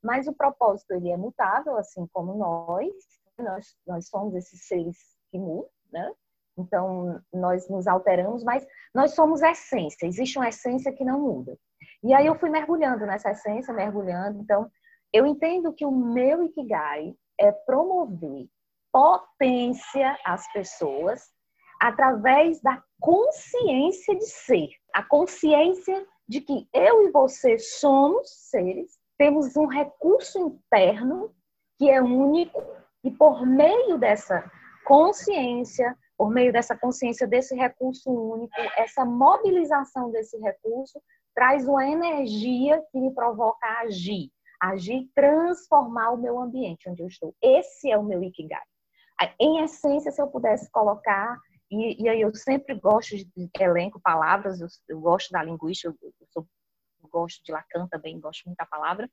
[0.03, 2.93] Mas o propósito ele é mutável, assim como nós.
[3.39, 4.97] Nós, nós somos esses seres
[5.31, 6.13] que mudam, né?
[6.59, 10.07] Então, nós nos alteramos, mas nós somos essência.
[10.07, 11.57] Existe uma essência que não muda.
[12.03, 14.41] E aí eu fui mergulhando nessa essência, mergulhando.
[14.41, 14.71] Então,
[15.13, 18.49] eu entendo que o meu Ikigai é promover
[18.93, 21.23] potência às pessoas
[21.81, 24.69] através da consciência de ser.
[24.95, 31.35] A consciência de que eu e você somos seres, temos um recurso interno
[31.79, 32.63] que é único
[33.03, 34.51] e por meio dessa
[34.85, 41.01] consciência, por meio dessa consciência desse recurso único, essa mobilização desse recurso
[41.35, 47.09] traz uma energia que me provoca a agir agir, transformar o meu ambiente onde eu
[47.09, 47.35] estou.
[47.43, 48.63] Esse é o meu Ikigai.
[49.39, 51.39] Em essência, se eu pudesse colocar,
[51.71, 56.27] e, aí eu sempre gosto de elenco palavras, eu, eu gosto da linguística, eu, eu,
[56.33, 56.47] sou,
[57.03, 59.09] eu, gosto de Lacan também, gosto muito da palavra.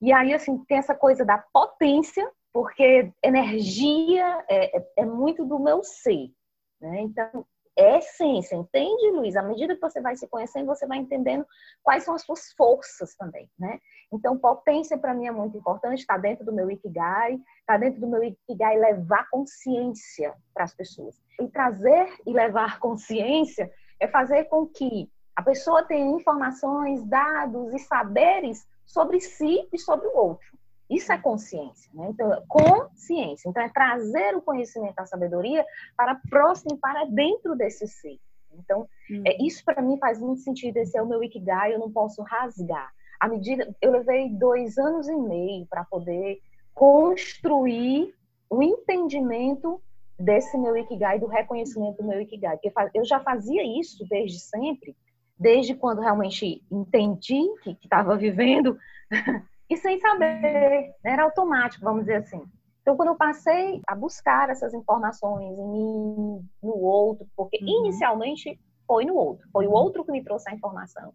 [0.00, 5.58] E aí, assim, tem essa coisa da potência, porque energia é, é, é muito do
[5.58, 6.32] meu ser.
[6.80, 7.02] Né?
[7.02, 9.36] Então, é essência, entende, Luiz?
[9.36, 11.46] À medida que você vai se conhecendo, você vai entendendo
[11.82, 13.78] quais são as suas forças também, né?
[14.12, 18.08] Então, potência para mim é muito importante, está dentro do meu Ikigai, está dentro do
[18.08, 21.16] meu Ikigai levar consciência para as pessoas.
[21.40, 27.78] E trazer e levar consciência é fazer com que a pessoa tenha informações, dados e
[27.78, 30.59] saberes sobre si e sobre o outro.
[30.90, 32.08] Isso é consciência, né?
[32.10, 33.48] Então, é consciência.
[33.48, 35.64] Então, é trazer o conhecimento, a sabedoria
[35.96, 38.18] para próximo, para dentro desse ser.
[38.52, 39.22] Então, hum.
[39.24, 40.76] é, isso para mim faz muito sentido.
[40.78, 42.90] Esse é o meu Ikigai, eu não posso rasgar.
[43.20, 46.40] À medida, eu levei dois anos e meio para poder
[46.74, 48.12] construir
[48.48, 49.80] o entendimento
[50.18, 52.58] desse meu Ikigai, do reconhecimento do meu Ikigai.
[52.58, 54.96] Porque eu já fazia isso desde sempre,
[55.38, 58.76] desde quando realmente entendi que estava vivendo
[59.70, 60.92] e sem saber, né?
[61.04, 62.42] era automático, vamos dizer assim.
[62.82, 67.84] Então, quando eu passei a buscar essas informações em mim, no outro, porque uhum.
[67.84, 71.14] inicialmente foi no outro, foi o outro que me trouxe a informação.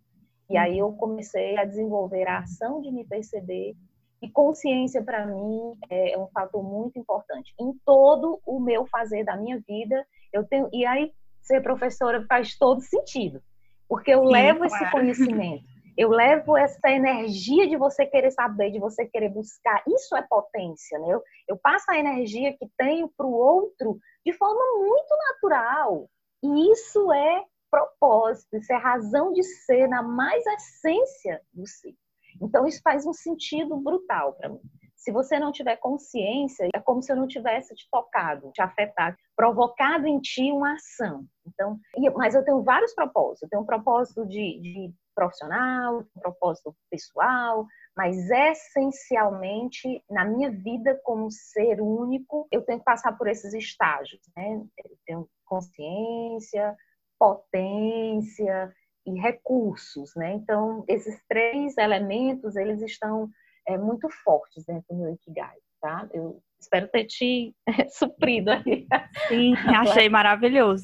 [0.49, 3.75] E aí eu comecei a desenvolver a ação de me perceber
[4.21, 9.35] e consciência para mim é um fator muito importante em todo o meu fazer da
[9.35, 10.05] minha vida.
[10.31, 13.41] Eu tenho e aí ser professora faz todo sentido,
[13.89, 14.75] porque eu Sim, levo claro.
[14.75, 19.81] esse conhecimento eu levo essa energia de você querer saber, de você querer buscar.
[19.87, 21.07] Isso é potência, né?
[21.09, 26.09] Eu, eu passo a energia que tenho para o outro de forma muito natural.
[26.43, 31.95] E isso é propósito, isso é razão de ser na mais essência do ser.
[32.41, 34.61] Então, isso faz um sentido brutal para mim.
[34.95, 39.15] Se você não tiver consciência, é como se eu não tivesse te tocado, te afetado,
[39.35, 41.25] provocado em ti uma ação.
[41.45, 41.79] Então,
[42.15, 43.43] mas eu tenho vários propósitos.
[43.43, 50.99] Eu tenho um propósito de, de profissional, um propósito pessoal, mas essencialmente na minha vida
[51.03, 54.61] como ser único, eu tenho que passar por esses estágios, né?
[54.83, 56.75] Eu tenho consciência,
[57.17, 58.73] potência
[59.05, 60.33] e recursos, né?
[60.33, 63.29] Então, esses três elementos, eles estão
[63.67, 66.07] é, muito fortes dentro do meu Ikigai, tá?
[66.13, 67.55] Eu espero ter te
[67.89, 68.87] suprido aí.
[69.27, 70.83] Sim, achei maravilhoso.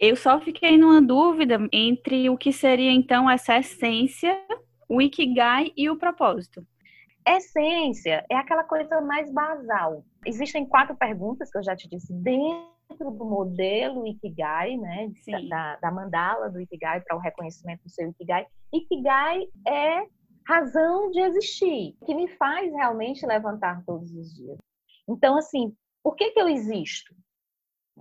[0.00, 4.34] Eu só fiquei numa dúvida entre o que seria então essa essência,
[4.88, 6.66] o Ikigai e o propósito.
[7.28, 10.02] essência é aquela coisa mais basal.
[10.24, 15.12] Existem quatro perguntas que eu já te disse dentro do modelo Ikigai, né,
[15.50, 18.46] da, da mandala do Ikigai para o reconhecimento do seu Ikigai.
[18.72, 20.06] Ikigai é
[20.48, 24.56] razão de existir, que me faz realmente levantar todos os dias.
[25.06, 27.14] Então, assim, por que, que eu existo?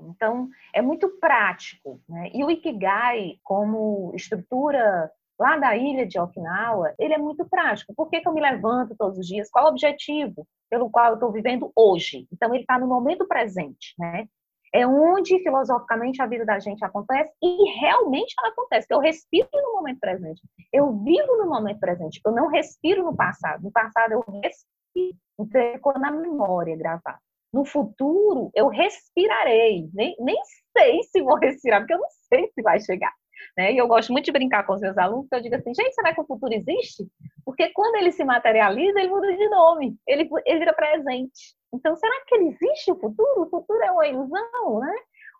[0.09, 2.01] Então, é muito prático.
[2.07, 2.31] Né?
[2.33, 7.93] E o Ikigai, como estrutura lá da ilha de Okinawa, ele é muito prático.
[7.95, 9.49] Por que, que eu me levanto todos os dias?
[9.49, 12.27] Qual o objetivo pelo qual eu estou vivendo hoje?
[12.31, 14.27] Então, ele está no momento presente, né?
[14.73, 18.85] É onde, filosoficamente, a vida da gente acontece e realmente ela acontece.
[18.89, 20.41] Eu respiro no momento presente.
[20.71, 22.21] Eu vivo no momento presente.
[22.23, 23.63] Eu não respiro no passado.
[23.63, 25.17] No passado, eu respiro.
[25.39, 27.19] Então, ficou na memória gravada.
[27.51, 29.89] No futuro, eu respirarei.
[29.93, 30.38] Nem, nem
[30.77, 33.13] sei se vou respirar, porque eu não sei se vai chegar.
[33.57, 33.73] Né?
[33.73, 35.93] E eu gosto muito de brincar com os meus alunos, que eu digo assim, gente,
[35.93, 37.07] será que o futuro existe?
[37.43, 41.55] Porque quando ele se materializa, ele muda de nome, ele, ele vira presente.
[41.73, 43.43] Então, será que ele existe o futuro?
[43.43, 44.95] O futuro é uma ilusão, né?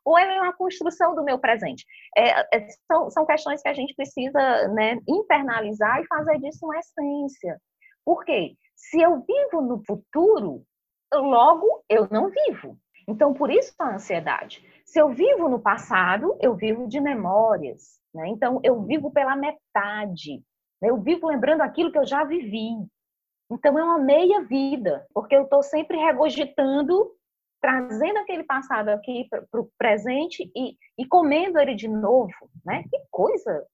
[0.06, 1.86] Ou é uma construção do meu presente?
[2.18, 6.78] É, é, são, são questões que a gente precisa né, internalizar e fazer disso uma
[6.78, 7.60] essência.
[8.06, 8.54] Por quê?
[8.76, 10.64] Se eu vivo no futuro,
[11.14, 12.78] logo eu não vivo.
[13.08, 14.64] Então, por isso a ansiedade.
[14.86, 18.00] Se eu vivo no passado, eu vivo de memórias.
[18.14, 18.28] Né?
[18.28, 20.44] Então, eu vivo pela metade.
[20.82, 20.90] Né?
[20.90, 22.70] Eu vivo lembrando aquilo que eu já vivi.
[23.52, 27.12] Então, é uma meia vida, porque eu estou sempre regurgitando,
[27.60, 32.50] trazendo aquele passado aqui para o presente e, e comendo ele de novo.
[32.64, 32.84] Né?
[32.84, 33.66] Que coisa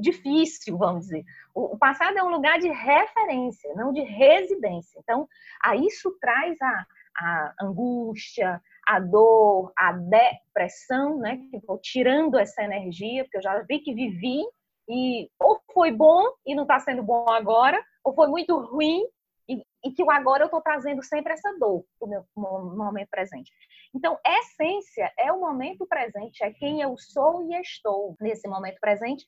[0.00, 1.24] difícil, vamos dizer.
[1.54, 4.98] O, passado é um lugar de referência, não de residência.
[5.00, 5.28] Então,
[5.62, 11.38] a isso traz a, a angústia, a dor, a depressão, né?
[11.50, 14.42] Que vou tirando essa energia, porque eu já vi que vivi
[14.88, 19.04] e ou foi bom e não está sendo bom agora, ou foi muito ruim
[19.84, 23.50] e, que o agora eu estou trazendo sempre essa dor para o meu momento presente.
[23.94, 29.24] Então, essência é o momento presente, é quem eu sou e estou nesse momento presente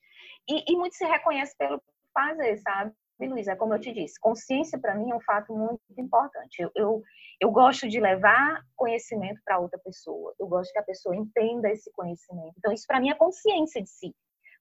[0.49, 1.81] e, e muito se reconhece pelo
[2.13, 2.93] fazer, sabe?
[3.19, 6.61] Luísa, como eu te disse, consciência para mim é um fato muito importante.
[6.61, 7.01] Eu, eu,
[7.39, 10.33] eu gosto de levar conhecimento para outra pessoa.
[10.39, 12.53] Eu gosto que a pessoa entenda esse conhecimento.
[12.57, 14.13] Então, isso para mim é consciência de si.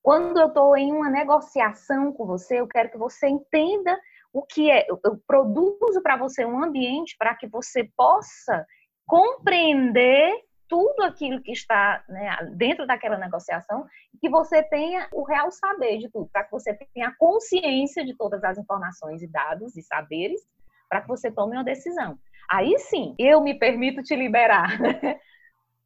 [0.02, 3.98] Quando eu estou em uma negociação com você, eu quero que você entenda
[4.32, 4.86] o que é.
[4.88, 8.66] Eu, produzo para você um ambiente para que você possa
[9.06, 10.32] compreender
[10.68, 15.98] tudo aquilo que está né, dentro daquela negociação e que você tenha o real saber
[15.98, 20.40] de tudo, para que você tenha consciência de todas as informações e dados e saberes,
[20.88, 22.18] para que você tome uma decisão.
[22.50, 24.68] Aí sim, eu me permito te liberar.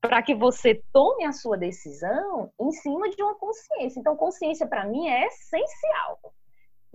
[0.00, 3.98] para que você tome a sua decisão em cima de uma consciência.
[3.98, 6.20] Então, consciência para mim é essencial.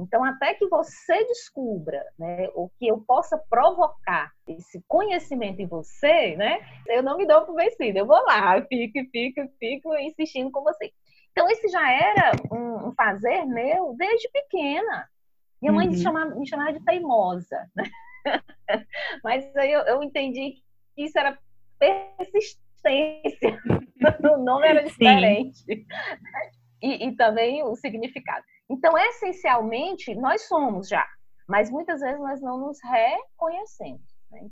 [0.01, 6.35] Então, até que você descubra, né, o que eu possa provocar esse conhecimento em você,
[6.35, 10.63] né, eu não me dou por vencida, eu vou lá, fico, fico, fico insistindo com
[10.63, 10.91] você.
[11.31, 15.07] Então, esse já era um, um fazer meu desde pequena.
[15.61, 15.93] Minha mãe uhum.
[15.93, 17.83] me, chamava, me chamava de teimosa, né?
[19.23, 20.55] Mas aí eu, eu entendi
[20.95, 21.37] que isso era
[21.79, 23.59] persistência,
[24.33, 25.85] o nome era diferente.
[26.81, 28.43] E, e também o significado.
[28.71, 31.05] Então, essencialmente, nós somos já,
[31.45, 34.01] mas muitas vezes nós não nos reconhecemos.
[34.31, 34.47] Né?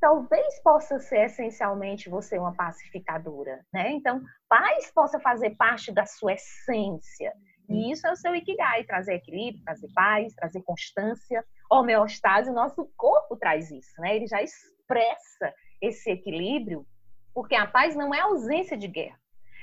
[0.00, 3.90] Talvez possa ser essencialmente você uma pacificadora, né?
[3.90, 7.34] Então, paz possa fazer parte da sua essência.
[7.68, 12.48] E isso é o seu Ikigai, trazer equilíbrio, trazer paz, trazer constância, homeostase.
[12.48, 14.16] O nosso corpo traz isso, né?
[14.16, 15.52] Ele já expressa
[15.82, 16.86] esse equilíbrio,
[17.34, 19.20] porque a paz não é ausência de guerra,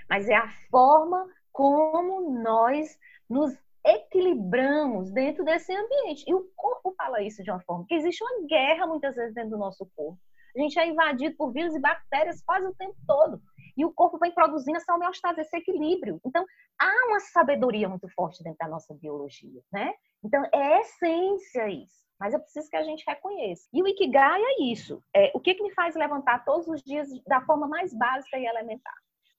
[0.08, 6.24] mas é a forma como nós nos equilibramos dentro desse ambiente.
[6.28, 9.52] E o corpo fala isso de uma forma que existe uma guerra muitas vezes dentro
[9.52, 10.19] do nosso corpo.
[10.56, 13.41] A gente é invadido por vírus e bactérias quase o tempo todo.
[13.78, 16.19] E o corpo vem produzindo essa homeostase, esse equilíbrio.
[16.26, 16.45] Então,
[16.80, 19.93] há uma sabedoria muito forte dentro da nossa biologia, né?
[20.24, 22.06] Então, é essência isso.
[22.17, 23.67] Mas eu preciso que a gente reconheça.
[23.74, 25.02] E o Ikigai é isso.
[25.13, 28.45] É, o que, que me faz levantar todos os dias da forma mais básica e
[28.45, 28.95] elementar?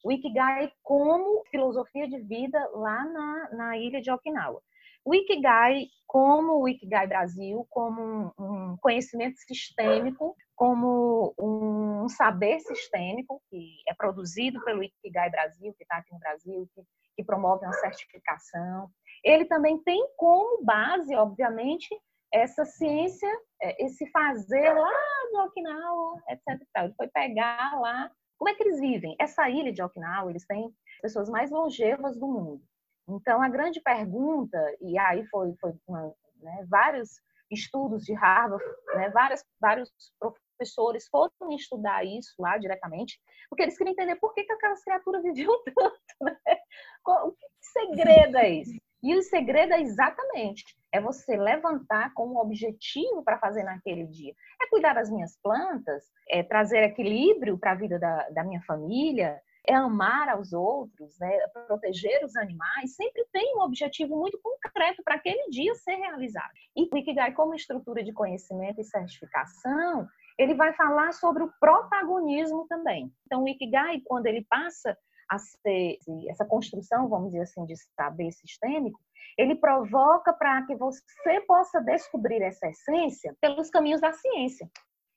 [0.07, 4.63] O Ikigai como filosofia de vida lá na, na ilha de Okinawa.
[5.05, 13.83] O Ikigai como o Ikigai Brasil, como um conhecimento sistêmico, como um saber sistêmico que
[13.89, 16.83] é produzido pelo Ikigai Brasil, que está aqui no Brasil, que,
[17.17, 18.89] que promove uma certificação.
[19.25, 21.89] Ele também tem como base, obviamente,
[22.33, 23.29] essa ciência,
[23.61, 24.93] é, esse fazer lá
[25.33, 26.61] de Okinawa, etc.
[26.77, 29.17] Ele foi pegar lá como é que eles vivem?
[29.19, 32.63] Essa ilha de Okinawa, eles têm pessoas mais longevas do mundo.
[33.09, 37.21] Então, a grande pergunta, e aí foi, foi uma, né, vários
[37.51, 38.65] estudos de Harvard,
[38.95, 44.43] né, várias, vários professores foram estudar isso lá diretamente, porque eles queriam entender por que,
[44.43, 46.37] que aquelas criaturas viviam tanto, né?
[47.03, 48.83] Qual, que segredo é esse?
[49.07, 54.35] E o segredo é exatamente, é você levantar com um objetivo para fazer naquele dia.
[54.61, 59.41] É cuidar das minhas plantas, é trazer equilíbrio para a vida da, da minha família,
[59.65, 61.39] é amar aos outros, né?
[61.69, 66.51] proteger os animais, sempre tem um objetivo muito concreto para aquele dia ser realizado.
[66.75, 72.67] E o Ikigai, como estrutura de conhecimento e certificação, ele vai falar sobre o protagonismo
[72.67, 73.13] também.
[73.25, 74.99] Então, o Ikigai, quando ele passa
[75.29, 75.99] a ser
[76.29, 78.99] essa construção, vamos dizer assim, de saber sistêmico,
[79.37, 84.71] ele provoca para que você possa descobrir essa essência pelos caminhos da ciência.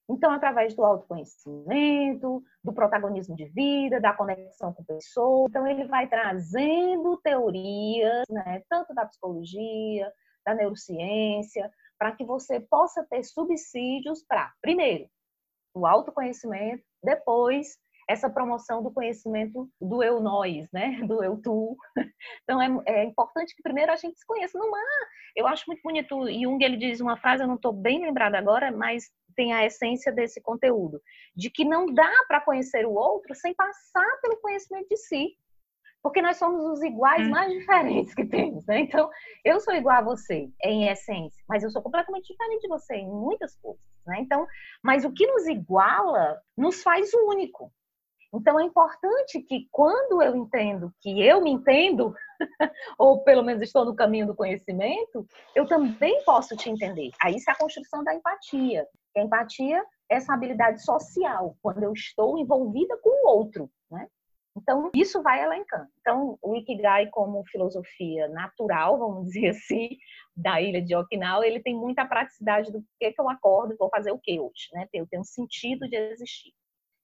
[0.09, 5.49] Então, através do autoconhecimento, do protagonismo de vida, da conexão com pessoas.
[5.49, 10.11] Então, ele vai trazendo teorias, né, tanto da psicologia,
[10.43, 15.07] da neurociência, para que você possa ter subsídios para, primeiro,
[15.75, 17.77] o autoconhecimento, depois
[18.09, 20.99] essa promoção do conhecimento do eu nós, né?
[21.07, 21.77] Do eu tu.
[22.43, 24.57] Então é, é, importante que primeiro a gente se conheça.
[24.57, 26.27] Não há, eu acho muito bonito.
[26.27, 30.11] Jung ele diz uma frase, eu não estou bem lembrada agora, mas tem a essência
[30.11, 30.99] desse conteúdo,
[31.35, 35.37] de que não dá para conhecer o outro sem passar pelo conhecimento de si.
[36.01, 37.31] Porque nós somos os iguais hum.
[37.31, 38.79] mais diferentes que temos, né?
[38.79, 39.09] Então,
[39.45, 43.07] eu sou igual a você em essência, mas eu sou completamente diferente de você em
[43.07, 44.19] muitas coisas, né?
[44.21, 44.47] Então,
[44.81, 47.71] mas o que nos iguala nos faz único.
[48.33, 52.13] Então, é importante que quando eu entendo que eu me entendo,
[52.97, 55.25] ou pelo menos estou no caminho do conhecimento,
[55.55, 57.09] eu também posso te entender.
[57.23, 58.87] Aí isso é a construção da empatia.
[59.17, 64.07] A empatia é essa habilidade social, quando eu estou envolvida com o outro, né?
[64.57, 65.87] Então, isso vai elencando.
[66.01, 69.89] Então, o Ikigai, como filosofia natural, vamos dizer assim,
[70.35, 74.11] da ilha de Okinawa, ele tem muita praticidade do que, que eu acordo, vou fazer
[74.11, 74.87] o que hoje, né?
[74.93, 76.53] Eu tenho um sentido de existir.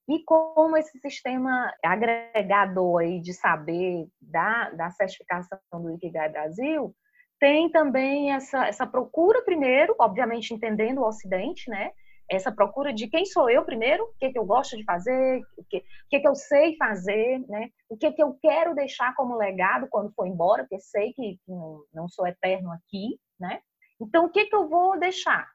[0.08, 6.94] E como esse sistema agregador aí de saber da, da certificação do Ikigai Brasil
[7.38, 11.90] tem também essa, essa procura primeiro, obviamente entendendo o Ocidente, né?
[12.28, 15.64] Essa procura de quem sou eu primeiro, o que, que eu gosto de fazer, o
[15.64, 17.68] que, o que, que eu sei fazer, né?
[17.88, 21.52] O que, que eu quero deixar como legado quando for embora, porque sei que, que
[21.52, 23.60] não, não sou eterno aqui, né?
[24.00, 25.48] Então, o que, que eu vou deixar?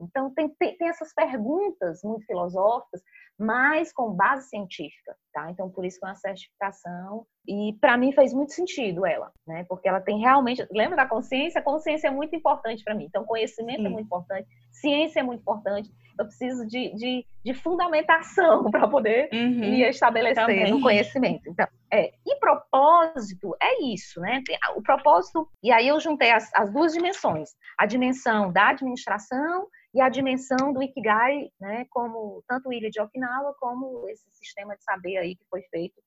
[0.00, 3.02] Então, tem, tem, tem, essas perguntas muito filosóficas,
[3.38, 5.50] mas com base científica, tá?
[5.50, 7.26] Então, por isso que é uma certificação.
[7.46, 9.64] E, para mim, fez muito sentido ela, né?
[9.68, 10.66] Porque ela tem realmente...
[10.70, 11.60] Lembra da consciência?
[11.60, 13.04] A consciência é muito importante para mim.
[13.04, 13.86] Então, conhecimento é Sim.
[13.86, 14.48] é muito importante,
[14.80, 15.90] ciência é muito importante.
[16.18, 19.62] Eu preciso de, de, de fundamentação para poder uhum.
[19.62, 21.48] ir estabelecendo o conhecimento.
[21.48, 22.12] Então, é.
[22.26, 24.42] E propósito é isso, né?
[24.76, 25.48] O propósito...
[25.62, 27.50] E aí eu juntei as, as duas dimensões.
[27.78, 33.54] A dimensão da administração e a dimensão do Ikigai, né, como tanto Ilha de Okinawa
[33.58, 36.00] como esse sistema de saber aí que foi feito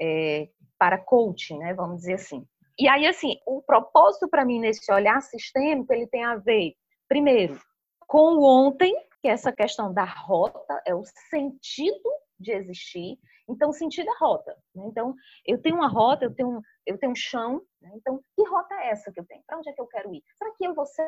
[0.00, 0.48] é,
[0.78, 2.46] para coaching, né, vamos dizer assim.
[2.78, 6.74] E aí, assim, o propósito para mim nesse olhar sistêmico, ele tem a ver,
[7.08, 7.58] primeiro,
[8.06, 13.18] com o ontem, que é essa questão da rota, é o sentido de existir.
[13.48, 14.56] Então, sentido é rota.
[14.74, 14.84] Né?
[14.86, 15.14] Então,
[15.46, 17.62] eu tenho uma rota, eu tenho, eu tenho um chão.
[17.80, 17.90] Né?
[17.94, 19.42] Então, que rota é essa que eu tenho?
[19.46, 20.22] Para onde é que eu quero ir?
[20.38, 21.04] Será que eu vou ser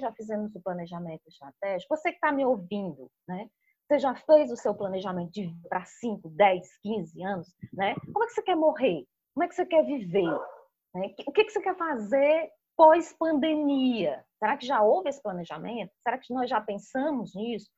[0.00, 3.48] já fizemos o planejamento estratégico, você que está me ouvindo, né?
[3.86, 7.94] Você já fez o seu planejamento de para 5, 10, 15 anos, né?
[8.12, 9.06] Como é que você quer morrer?
[9.32, 10.28] Como é que você quer viver?
[10.92, 11.14] Né?
[11.26, 14.25] O que, que você quer fazer pós-pandemia?
[14.38, 15.92] Será que já houve esse planejamento?
[16.02, 17.70] Será que nós já pensamos nisso?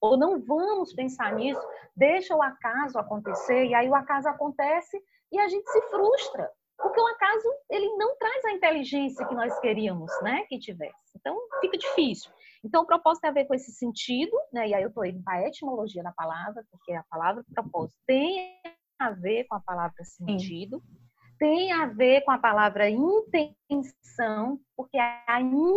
[0.00, 1.60] Ou não vamos pensar nisso?
[1.94, 5.02] Deixa o acaso acontecer, e aí o acaso acontece
[5.32, 6.50] e a gente se frustra.
[6.78, 10.94] Porque o acaso, ele não traz a inteligência que nós queríamos, né, que tivesse.
[11.16, 12.30] Então, fica difícil.
[12.62, 15.22] Então, o propósito tem a ver com esse sentido, né, e aí eu estou indo
[15.22, 18.60] para a etimologia da palavra, porque a palavra propósito tem
[18.98, 21.05] a ver com a palavra sentido, Sim.
[21.38, 25.76] Tem a ver com a palavra intenção, porque a in, uhum.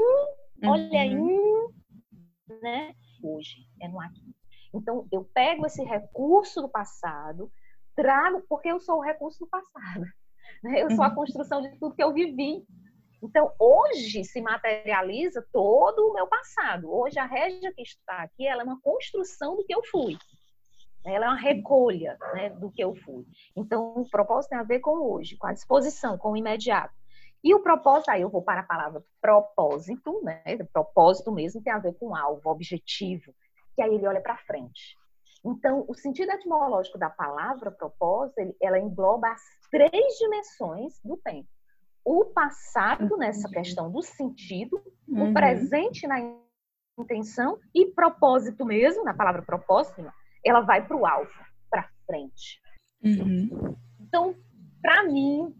[0.63, 1.67] olha, in,
[2.61, 2.93] né,
[3.23, 4.35] hoje, é no aqui.
[4.73, 7.51] Então, eu pego esse recurso do passado,
[7.95, 10.05] trago, porque eu sou o recurso do passado.
[10.63, 10.81] Né?
[10.81, 11.15] Eu sou a uhum.
[11.15, 12.65] construção de tudo que eu vivi.
[13.23, 16.91] Então, hoje se materializa todo o meu passado.
[16.91, 20.17] Hoje, a régia que está aqui, ela é uma construção do que eu fui.
[21.05, 23.25] Ela é uma recolha né, do que eu fui.
[23.55, 26.93] Então, o propósito tem a ver com hoje, com a disposição, com o imediato.
[27.43, 30.43] E o propósito, aí eu vou para a palavra propósito, né?
[30.73, 33.33] Propósito mesmo tem a ver com alvo, objetivo,
[33.75, 34.97] que aí ele olha para frente.
[35.45, 39.41] Então, o sentido etimológico da palavra propósito, ela engloba as
[39.71, 41.47] três dimensões do tempo.
[42.03, 45.29] O passado, nessa questão do sentido, uhum.
[45.29, 46.19] o presente na
[46.99, 50.01] intenção e propósito mesmo, na palavra propósito,
[50.45, 51.31] ela vai para o alvo,
[51.69, 52.61] para frente.
[53.03, 53.75] Uhum.
[53.99, 54.35] Então,
[54.81, 55.53] para mim,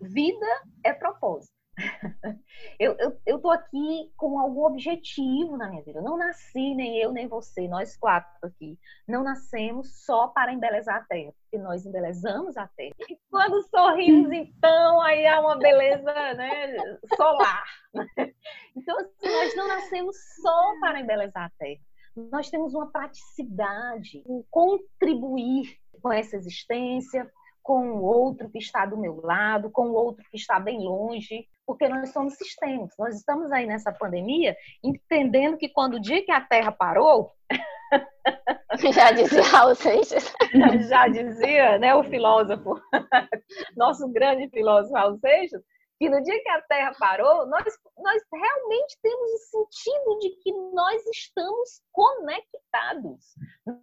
[0.00, 0.46] vida
[0.84, 1.56] é propósito.
[2.80, 5.98] eu, eu, eu tô aqui com algum objetivo na minha vida.
[5.98, 8.78] Eu não nasci, nem eu, nem você, nós quatro aqui.
[9.06, 12.94] Não nascemos só para embelezar a terra, porque nós embelezamos a terra.
[13.08, 16.76] E quando sorrimos, então, aí há uma beleza né,
[17.16, 17.64] solar.
[18.76, 21.80] Então, assim, nós não nascemos só para embelezar a terra.
[22.16, 27.30] Nós temos uma praticidade em contribuir com essa existência,
[27.62, 31.46] com o outro que está do meu lado, com o outro que está bem longe,
[31.66, 32.94] porque nós somos sistemas.
[32.98, 37.32] Nós estamos aí nessa pandemia entendendo que quando o dia que a Terra parou.
[38.92, 40.32] Já dizia Raul Seixas.
[40.88, 42.80] Já dizia, né, o filósofo,
[43.76, 45.62] nosso grande filósofo Raul Seixas,
[45.98, 47.64] que no dia que a Terra parou, nós,
[47.96, 53.34] nós realmente temos o sentido de que nós estamos conectados,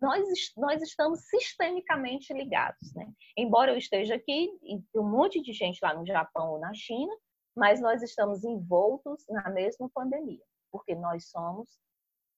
[0.02, 2.94] nós, nós estamos sistemicamente ligados.
[2.94, 3.12] Né?
[3.36, 6.74] Embora eu esteja aqui e tem um monte de gente lá no Japão ou na
[6.74, 7.14] China,
[7.56, 11.70] mas nós estamos envoltos na mesma pandemia, porque nós somos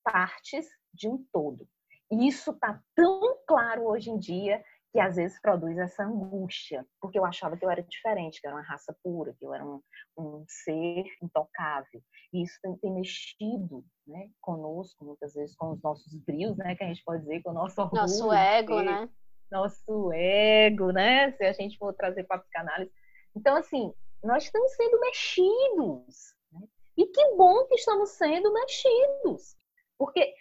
[0.04, 1.68] partes de um todo.
[2.12, 4.64] E isso está tão claro hoje em dia
[4.96, 8.52] que às vezes produz essa angústia, porque eu achava que eu era diferente, que eu
[8.52, 9.82] era uma raça pura, que eu era um,
[10.18, 12.02] um ser intocável.
[12.32, 16.84] E isso tem, tem, mexido né, conosco, muitas vezes, com os nossos brios, né, que
[16.86, 18.04] a gente pode dizer, com o nosso orgulho.
[18.04, 19.10] Nosso ego, né?
[19.52, 21.34] Nosso ego, né?
[21.34, 22.94] Se a gente for trazer para a psicanálise.
[23.36, 23.94] Então, assim,
[24.24, 26.36] nós estamos sendo mexidos.
[26.54, 26.62] Né?
[26.96, 29.58] E que bom que estamos sendo mexidos.
[29.98, 30.34] Porque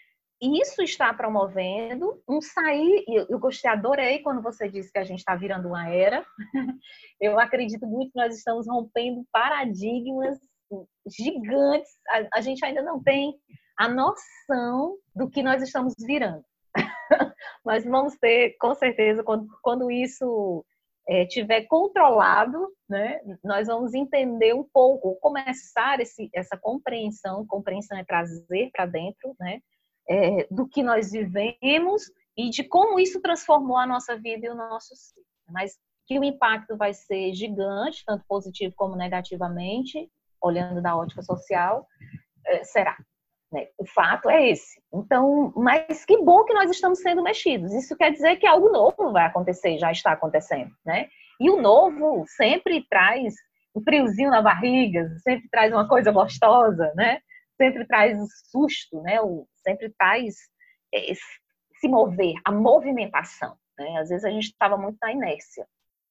[0.61, 3.05] isso está promovendo um sair.
[3.29, 6.25] Eu gostei, adorei quando você disse que a gente está virando uma era.
[7.21, 10.39] Eu acredito muito que nós estamos rompendo paradigmas
[11.07, 11.91] gigantes.
[12.09, 13.35] A, a gente ainda não tem
[13.79, 16.45] a noção do que nós estamos virando.
[17.65, 20.65] Mas vamos ter, com certeza, quando, quando isso
[21.09, 27.47] é, tiver controlado, né, nós vamos entender um pouco, começar esse, essa compreensão.
[27.47, 29.61] Compreensão é trazer para dentro, né?
[30.09, 32.03] É, do que nós vivemos
[32.37, 35.21] e de como isso transformou a nossa vida e o nosso ser.
[35.49, 41.87] Mas que o impacto vai ser gigante, tanto positivo como negativamente, olhando da ótica social,
[42.47, 42.97] é, será.
[43.51, 43.69] Né?
[43.79, 44.83] O fato é esse.
[44.93, 47.73] Então, mas que bom que nós estamos sendo mexidos.
[47.73, 51.09] Isso quer dizer que algo novo vai acontecer, já está acontecendo, né?
[51.41, 53.35] E o novo sempre traz
[53.75, 57.21] um friozinho na barriga, sempre traz uma coisa gostosa, né?
[57.57, 59.21] Sempre traz o susto, né?
[59.21, 60.37] O, sempre traz
[61.81, 63.57] se mover, a movimentação.
[63.79, 63.99] Né?
[63.99, 65.67] Às vezes a gente estava muito na inércia.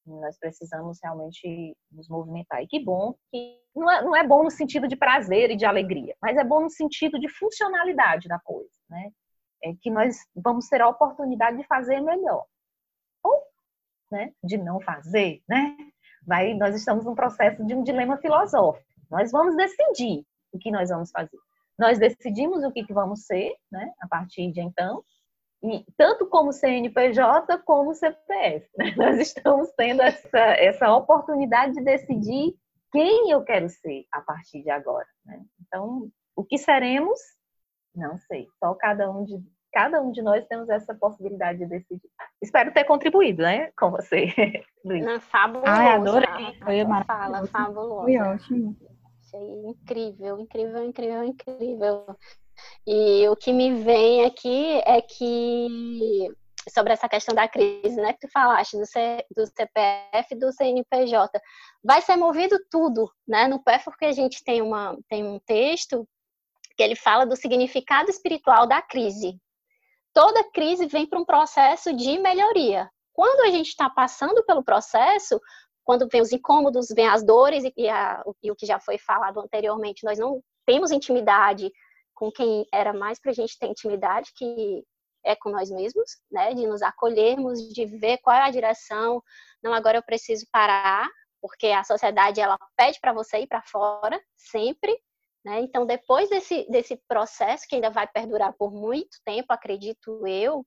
[0.05, 2.61] Nós precisamos realmente nos movimentar.
[2.61, 5.65] E que bom que não é, não é bom no sentido de prazer e de
[5.65, 9.11] alegria, mas é bom no sentido de funcionalidade da coisa, né?
[9.63, 12.45] É que nós vamos ter a oportunidade de fazer melhor.
[13.23, 13.41] Ou,
[14.11, 15.75] né, de não fazer, né?
[16.27, 18.85] Vai, nós estamos num processo de um dilema filosófico.
[19.09, 21.37] Nós vamos decidir o que nós vamos fazer.
[21.77, 25.03] Nós decidimos o que, que vamos ser, né, a partir de então,
[25.63, 28.67] e tanto como CNPJ como CPF.
[28.77, 28.93] Né?
[28.97, 32.53] Nós estamos tendo essa, essa oportunidade de decidir
[32.91, 35.07] quem eu quero ser a partir de agora.
[35.25, 35.41] Né?
[35.61, 37.17] Então, o que seremos,
[37.95, 38.47] não sei.
[38.59, 39.41] Só cada um de
[39.71, 42.07] cada um de nós temos essa possibilidade de decidir.
[42.39, 44.27] Espero ter contribuído, né, com você,
[44.85, 45.03] Luiz.
[45.03, 45.65] Não, fabuloso.
[45.65, 46.59] Ai, adorei.
[46.63, 47.05] Foi maravilhoso.
[47.07, 48.03] Fala, fabuloso.
[48.03, 48.77] Foi ótimo
[49.33, 52.17] achei incrível, incrível, incrível, incrível.
[52.85, 56.29] E o que me vem aqui é que
[56.71, 61.41] sobre essa questão da crise, né, que tu falaste do, C, do CPF do CNPJ,
[61.83, 66.07] vai ser movido tudo, né, no PF porque a gente tem uma tem um texto
[66.77, 69.37] que ele fala do significado espiritual da crise.
[70.13, 72.89] Toda crise vem para um processo de melhoria.
[73.11, 75.39] Quando a gente está passando pelo processo,
[75.83, 79.39] quando vem os incômodos, vem as dores e, a, e o que já foi falado
[79.39, 81.71] anteriormente, nós não temos intimidade
[82.13, 84.83] com quem era mais para a gente ter intimidade, que
[85.25, 86.53] é com nós mesmos, né?
[86.53, 89.21] De nos acolhermos, de ver qual é a direção.
[89.61, 91.09] Não, agora eu preciso parar,
[91.41, 94.97] porque a sociedade ela pede para você ir para fora sempre,
[95.43, 95.61] né?
[95.61, 100.65] Então, depois desse, desse processo que ainda vai perdurar por muito tempo, acredito eu,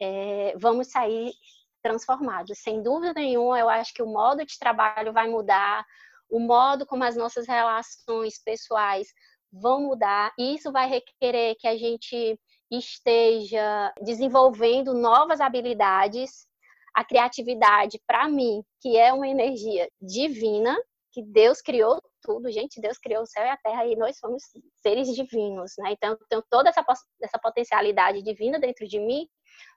[0.00, 1.32] é, vamos sair
[1.86, 2.58] transformados.
[2.58, 5.86] Sem dúvida nenhuma, eu acho que o modo de trabalho vai mudar,
[6.28, 9.06] o modo como as nossas relações pessoais
[9.52, 12.38] vão mudar, e isso vai requerer que a gente
[12.70, 16.46] esteja desenvolvendo novas habilidades.
[16.92, 20.76] A criatividade, para mim, que é uma energia divina,
[21.12, 22.50] que Deus criou tudo.
[22.50, 24.42] Gente, Deus criou o céu e a terra e nós somos
[24.82, 25.92] seres divinos, né?
[25.92, 26.84] Então, eu tenho toda essa,
[27.22, 29.28] essa potencialidade divina dentro de mim.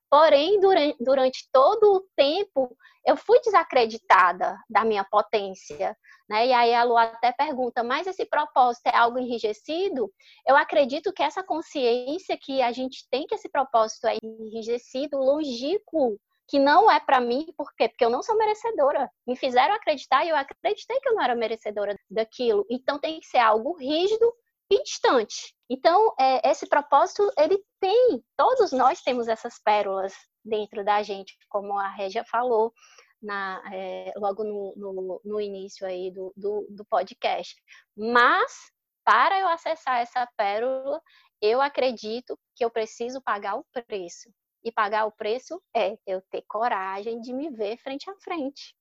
[0.10, 5.96] Porém, durante, durante todo o tempo, eu fui desacreditada da minha potência,
[6.28, 6.48] né?
[6.48, 10.12] E aí a Lu até pergunta, mas esse propósito é algo enrijecido?
[10.48, 16.20] Eu acredito que essa consciência que a gente tem que esse propósito é enrijecido, longínquo,
[16.48, 17.88] que não é para mim, por quê?
[17.88, 19.10] Porque eu não sou merecedora.
[19.28, 22.66] Me fizeram acreditar e eu acreditei que eu não era merecedora daquilo.
[22.68, 24.34] Então tem que ser algo rígido
[24.78, 25.54] distante.
[25.70, 30.14] Então, é, esse propósito, ele tem, todos nós temos essas pérolas
[30.44, 32.74] dentro da gente, como a Regia falou
[33.22, 37.56] na, é, logo no, no, no, início aí do, do, do podcast.
[37.96, 38.72] Mas,
[39.04, 41.02] para eu acessar essa pérola,
[41.42, 44.32] eu acredito que eu preciso pagar o preço.
[44.64, 48.76] E pagar o preço é eu ter coragem de me ver frente a frente.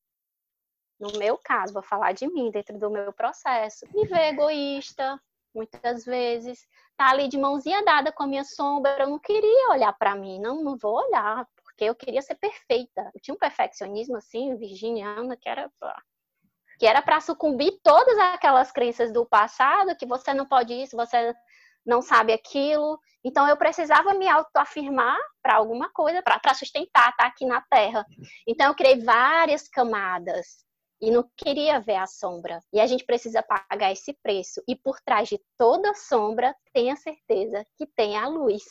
[0.99, 3.86] No meu caso, vou falar de mim, dentro do meu processo.
[3.95, 5.20] Me ver egoísta,
[5.59, 6.67] muitas vezes.
[6.97, 8.97] Tá ali de mãozinha dada com a minha sombra.
[9.01, 13.11] Eu não queria olhar para mim, não, não vou olhar, porque eu queria ser perfeita.
[13.15, 15.71] Eu tinha um perfeccionismo assim, virginiana, que era
[16.79, 21.35] que era para sucumbir todas aquelas crenças do passado, que você não pode isso, você
[21.85, 23.01] não sabe aquilo.
[23.25, 28.07] Então eu precisava me autoafirmar para alguma coisa, para sustentar, tá aqui na Terra.
[28.47, 30.68] Então eu criei várias camadas
[31.01, 32.61] e não queria ver a sombra.
[32.72, 34.62] E a gente precisa pagar esse preço.
[34.66, 38.62] E por trás de toda sombra, tenha certeza que tem a luz.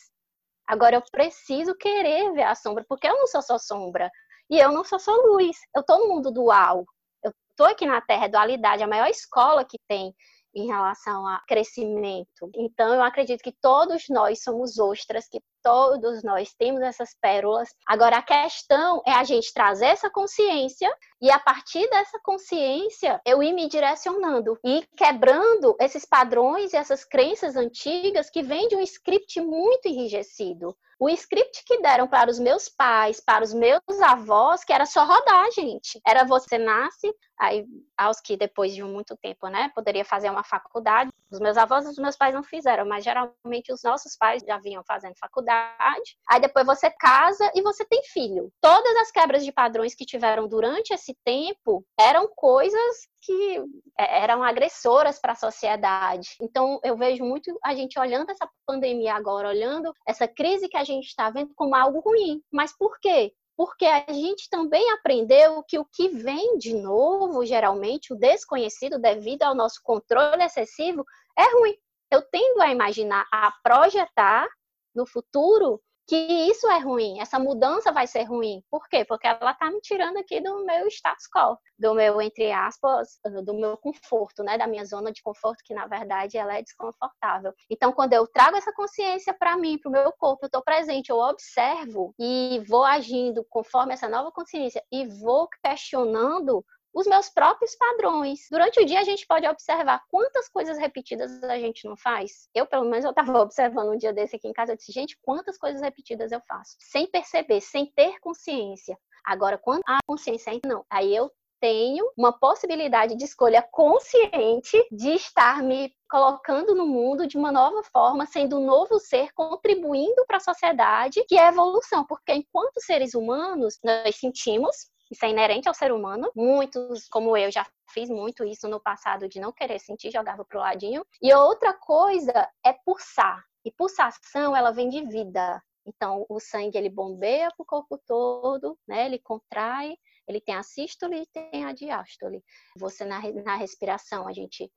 [0.68, 4.12] Agora eu preciso querer ver a sombra, porque eu não sou só sombra.
[4.50, 5.58] E eu não sou só luz.
[5.76, 6.86] Eu estou no mundo dual.
[7.24, 10.14] Eu estou aqui na Terra, dualidade, a maior escola que tem
[10.58, 12.50] em relação a crescimento.
[12.56, 17.70] Então, eu acredito que todos nós somos ostras, que todos nós temos essas pérolas.
[17.88, 20.92] Agora, a questão é a gente trazer essa consciência
[21.22, 27.06] e, a partir dessa consciência, eu ir me direcionando e quebrando esses padrões e essas
[27.06, 30.76] crenças antigas que vêm de um script muito enrijecido.
[31.00, 35.06] O script que deram para os meus pais, para os meus avós, que era só
[35.06, 36.02] rodar, gente.
[36.06, 41.12] Era você nasce, aí aos que depois de muito tempo, né, poderia fazer uma faculdade.
[41.32, 44.58] Os meus avós e os meus pais não fizeram, mas geralmente os nossos pais já
[44.60, 46.18] vinham fazendo faculdade.
[46.30, 48.52] Aí depois você casa e você tem filho.
[48.62, 53.62] Todas as quebras de padrões que tiveram durante esse tempo eram coisas que
[54.00, 56.30] é, eram agressoras para a sociedade.
[56.42, 60.84] Então, eu vejo muito a gente olhando essa pandemia agora, olhando essa crise que a
[60.84, 62.42] gente está vendo como algo ruim.
[62.52, 63.34] Mas por quê?
[63.58, 69.42] Porque a gente também aprendeu que o que vem de novo, geralmente, o desconhecido, devido
[69.42, 71.04] ao nosso controle excessivo,
[71.36, 71.76] é ruim.
[72.12, 74.48] Eu tendo a imaginar, a projetar
[74.94, 78.64] no futuro que isso é ruim, essa mudança vai ser ruim.
[78.72, 79.04] Por quê?
[79.04, 83.54] Porque ela está me tirando aqui do meu status quo, do meu, entre aspas, do
[83.54, 84.58] meu conforto, né?
[84.58, 87.54] Da minha zona de conforto, que na verdade ela é desconfortável.
[87.70, 91.10] Então, quando eu trago essa consciência para mim, para o meu corpo, eu estou presente,
[91.10, 96.64] eu observo e vou agindo conforme essa nova consciência e vou questionando
[96.98, 98.48] os meus próprios padrões.
[98.50, 102.50] Durante o dia a gente pode observar quantas coisas repetidas a gente não faz.
[102.56, 105.16] Eu, pelo menos, eu estava observando um dia desse aqui em casa, eu disse, gente,
[105.22, 106.76] quantas coisas repetidas eu faço?
[106.80, 108.98] Sem perceber, sem ter consciência.
[109.24, 111.30] Agora, quando a consciência não, aí eu
[111.60, 117.84] tenho uma possibilidade de escolha consciente de estar me colocando no mundo de uma nova
[117.92, 123.14] forma, sendo um novo ser, contribuindo para a sociedade, que é evolução, porque enquanto seres
[123.14, 126.32] humanos, nós sentimos, isso é inerente ao ser humano.
[126.36, 130.60] Muitos, como eu, já fiz muito isso no passado de não querer sentir, jogava pro
[130.60, 131.06] ladinho.
[131.22, 133.44] E outra coisa é pulsar.
[133.64, 135.62] E pulsação, ela vem de vida.
[135.86, 139.06] Então, o sangue ele bombeia para o corpo todo, né?
[139.06, 139.98] Ele contrai,
[140.28, 142.44] ele tem a sístole e tem a diástole.
[142.78, 144.70] Você na, na respiração a gente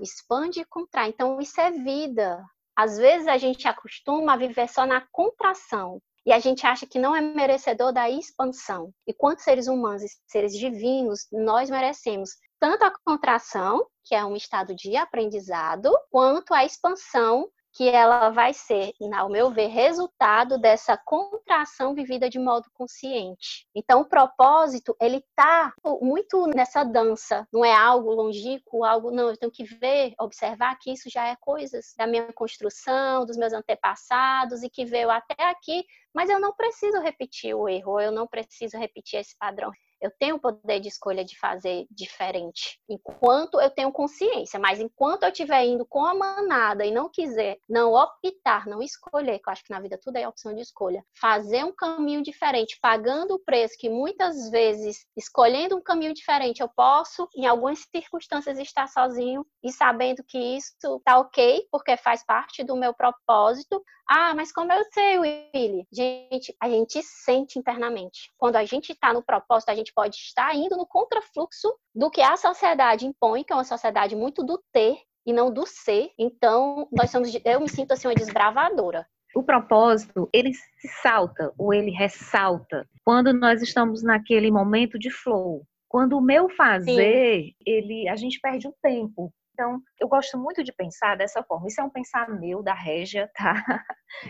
[0.00, 1.08] expande e contrai.
[1.08, 2.44] Então, isso é vida.
[2.74, 6.98] Às vezes a gente acostuma a viver só na contração e a gente acha que
[6.98, 8.92] não é merecedor da expansão.
[9.06, 14.34] E quanto seres humanos e seres divinos, nós merecemos tanto a contração, que é um
[14.34, 20.96] estado de aprendizado, quanto a expansão, que ela vai ser, ao meu ver, resultado dessa
[20.96, 23.68] contração vivida de modo consciente.
[23.74, 29.36] Então, o propósito, ele tá muito nessa dança, não é algo longínquo, algo não, eu
[29.36, 34.62] tenho que ver, observar que isso já é coisas da minha construção, dos meus antepassados
[34.62, 38.78] e que veio até aqui, mas eu não preciso repetir o erro, eu não preciso
[38.78, 39.70] repetir esse padrão
[40.06, 45.24] Eu tenho o poder de escolha de fazer diferente, enquanto eu tenho consciência, mas enquanto
[45.24, 49.52] eu estiver indo com a manada e não quiser, não optar, não escolher, que eu
[49.52, 53.40] acho que na vida tudo é opção de escolha, fazer um caminho diferente, pagando o
[53.40, 59.44] preço que muitas vezes, escolhendo um caminho diferente, eu posso, em algumas circunstâncias, estar sozinho
[59.60, 63.82] e sabendo que isso tá ok, porque faz parte do meu propósito.
[64.08, 65.86] Ah, mas como eu sei, Willy?
[65.92, 68.30] Gente, a gente sente internamente.
[68.38, 72.20] Quando a gente está no propósito, a gente pode estar indo no contrafluxo do que
[72.20, 74.96] a sociedade impõe, que é uma sociedade muito do ter
[75.26, 76.12] e não do ser.
[76.16, 79.06] Então, nós somos, eu me sinto assim uma desbravadora.
[79.34, 85.66] O propósito, ele se salta ou ele ressalta quando nós estamos naquele momento de flow.
[85.88, 87.54] Quando o meu fazer, Sim.
[87.66, 89.32] ele, a gente perde o tempo.
[89.56, 91.66] Então, eu gosto muito de pensar dessa forma.
[91.66, 93.54] Isso é um pensar meu, da Régia, tá?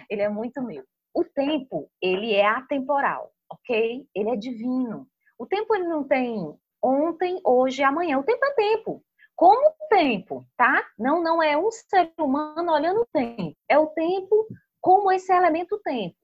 [0.09, 0.85] Ele é muito meu.
[1.13, 4.07] O tempo, ele é atemporal, ok?
[4.15, 5.09] Ele é divino.
[5.37, 8.21] O tempo, ele não tem ontem, hoje amanhã.
[8.21, 9.03] O tempo é tempo.
[9.35, 10.87] Como o tempo, tá?
[10.97, 13.57] Não, não é um ser humano olhando o tempo.
[13.69, 14.47] É o tempo
[14.81, 16.15] como esse elemento tempo.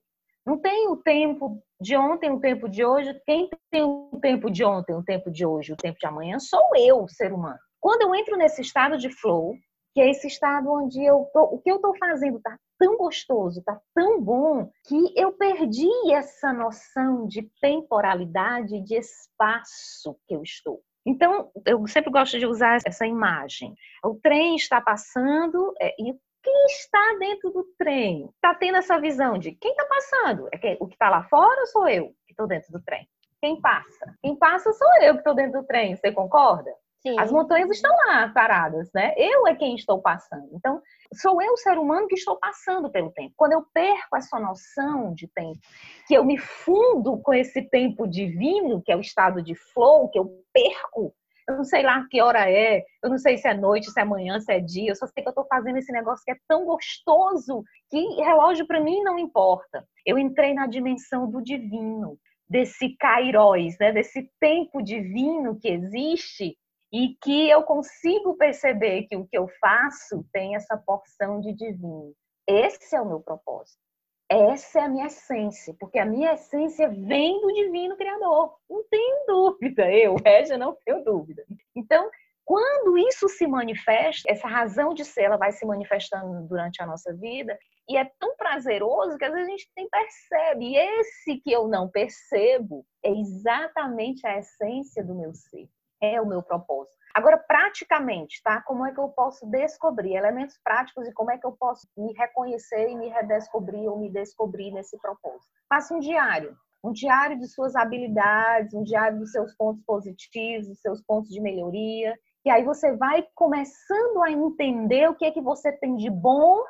[0.46, 3.20] Não tem o tempo de ontem, o tempo de hoje.
[3.26, 6.62] Quem tem o tempo de ontem, o tempo de hoje, o tempo de amanhã, sou
[6.76, 7.58] eu, ser humano.
[7.82, 9.56] Quando eu entro nesse estado de flow,
[9.92, 13.58] que é esse estado onde eu tô, o que eu estou fazendo está tão gostoso,
[13.58, 20.80] está tão bom, que eu perdi essa noção de temporalidade, de espaço que eu estou.
[21.04, 23.74] Então, eu sempre gosto de usar essa imagem.
[24.04, 29.38] O trem está passando é, e quem está dentro do trem está tendo essa visão
[29.38, 30.48] de quem está passando?
[30.52, 33.08] É o que está lá fora ou sou eu que estou dentro do trem?
[33.40, 34.16] Quem passa?
[34.22, 35.96] Quem passa sou eu que estou dentro do trem.
[35.96, 36.70] Você concorda?
[37.02, 37.18] Sim.
[37.18, 39.12] As montanhas estão lá paradas, né?
[39.16, 40.48] Eu é quem estou passando.
[40.52, 40.80] Então,
[41.20, 43.34] sou eu, ser humano, que estou passando pelo tempo.
[43.36, 45.58] Quando eu perco essa noção de tempo,
[46.06, 50.18] que eu me fundo com esse tempo divino, que é o estado de flow, que
[50.18, 51.12] eu perco,
[51.48, 54.04] eu não sei lá que hora é, eu não sei se é noite, se é
[54.04, 56.36] manhã, se é dia, eu só sei que eu estou fazendo esse negócio que é
[56.46, 59.84] tão gostoso que relógio para mim não importa.
[60.06, 62.16] Eu entrei na dimensão do divino,
[62.48, 63.90] desse kairos, né?
[63.90, 66.56] desse tempo divino que existe
[66.92, 72.12] e que eu consigo perceber que o que eu faço tem essa porção de divino.
[72.46, 73.80] Esse é o meu propósito.
[74.28, 78.56] Essa é a minha essência, porque a minha essência vem do divino criador.
[78.68, 81.44] Não tenho dúvida, eu, Régia, não tenho dúvida.
[81.74, 82.10] Então,
[82.44, 87.14] quando isso se manifesta, essa razão de ser, ela vai se manifestando durante a nossa
[87.14, 90.64] vida, e é tão prazeroso que às vezes a gente nem percebe.
[90.66, 95.68] E esse que eu não percebo é exatamente a essência do meu ser
[96.02, 96.96] é o meu propósito.
[97.14, 98.60] Agora, praticamente, tá?
[98.62, 102.12] Como é que eu posso descobrir elementos práticos e como é que eu posso me
[102.14, 105.52] reconhecer e me redescobrir ou me descobrir nesse propósito?
[105.68, 106.56] Faça um diário.
[106.84, 111.40] Um diário de suas habilidades, um diário dos seus pontos positivos, dos seus pontos de
[111.40, 112.18] melhoria.
[112.44, 116.64] E aí você vai começando a entender o que é que você tem de bom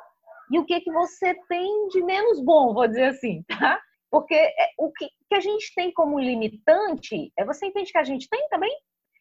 [0.51, 3.81] e o que é que você tem de menos bom, vou dizer assim, tá?
[4.11, 8.03] Porque é, o que, que a gente tem como limitante, é você entende que a
[8.03, 8.71] gente tem também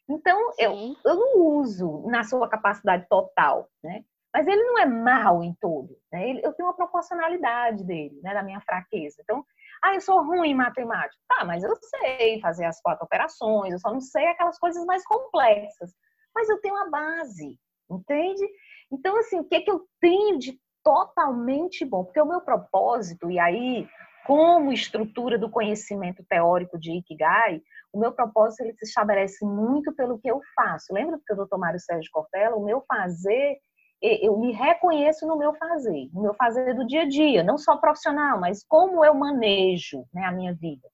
[0.08, 0.72] então, eu,
[1.04, 4.04] eu não uso na sua capacidade total, né?
[4.34, 6.28] Mas ele não é mal em todo, né?
[6.28, 8.32] Ele, eu tenho uma proporcionalidade dele, né?
[8.32, 9.16] Da minha fraqueza.
[9.20, 9.44] Então,
[9.82, 11.20] ah, eu sou ruim em matemática.
[11.28, 15.04] Tá, mas eu sei fazer as quatro operações, eu só não sei aquelas coisas mais
[15.04, 15.92] complexas.
[16.34, 17.58] Mas eu tenho a base,
[17.90, 18.48] entende?
[18.90, 22.04] Então, assim, o que, é que eu tenho de totalmente bom?
[22.04, 23.86] Porque o meu propósito, e aí,
[24.26, 27.60] como estrutura do conhecimento teórico de Ikigai,
[27.92, 30.92] o meu propósito ele se estabelece muito pelo que eu faço.
[30.92, 32.56] Lembra do que o doutor Mário Sérgio Cortella?
[32.56, 33.58] O meu fazer,
[34.00, 37.76] eu me reconheço no meu fazer, no meu fazer do dia a dia, não só
[37.76, 40.88] profissional, mas como eu manejo né, a minha vida.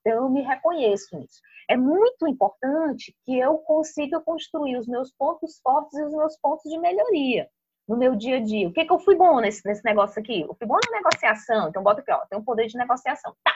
[0.00, 1.40] Então, eu me reconheço nisso.
[1.68, 6.70] É muito importante que eu consiga construir os meus pontos fortes e os meus pontos
[6.70, 7.48] de melhoria
[7.88, 8.68] no meu dia a dia.
[8.68, 10.40] O que, que eu fui bom nesse, nesse negócio aqui?
[10.42, 13.34] Eu fui bom na negociação, então bota aqui, ó, tem um poder de negociação.
[13.44, 13.52] Tá,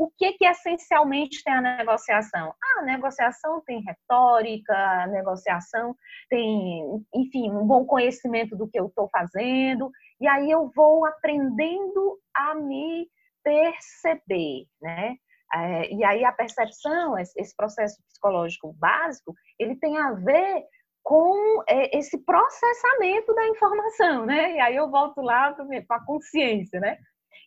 [0.00, 2.54] o que, que essencialmente tem a negociação?
[2.62, 5.94] Ah, a negociação tem retórica, a negociação
[6.30, 12.18] tem, enfim, um bom conhecimento do que eu estou fazendo, e aí eu vou aprendendo
[12.34, 13.10] a me
[13.44, 15.16] perceber, né?
[15.52, 20.64] É, e aí a percepção, esse processo psicológico básico, ele tem a ver
[21.02, 24.56] com é, esse processamento da informação, né?
[24.56, 25.52] E aí eu volto lá
[25.86, 26.98] para a consciência, né?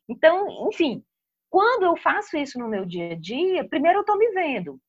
[0.10, 1.04] Então, enfim,
[1.50, 4.80] quando eu faço isso no meu dia a dia, primeiro eu estou me vendo.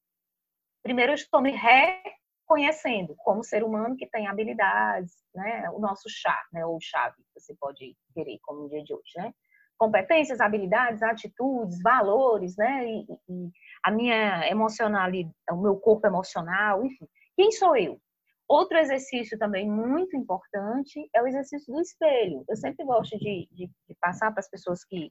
[0.83, 5.71] Primeiro eu estou me reconhecendo como ser humano que tem habilidades, né?
[5.71, 6.65] O nosso chá, né?
[6.67, 9.33] Ou chave, você pode querer como no dia de hoje, né?
[9.79, 12.87] competências, habilidades, atitudes, valores, né?
[12.87, 13.51] E, e
[13.83, 17.07] a minha emocionalidade, o meu corpo emocional, enfim.
[17.37, 18.01] Quem sou eu?
[18.49, 22.45] Outro exercício também muito importante é o exercício do espelho.
[22.49, 25.11] Eu sempre gosto de, de, de passar para as pessoas que,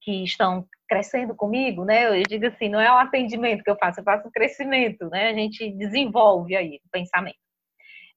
[0.00, 2.18] que estão crescendo comigo, né?
[2.18, 5.28] Eu digo assim, não é o atendimento que eu faço, eu faço o crescimento, né?
[5.28, 7.36] A gente desenvolve aí o pensamento.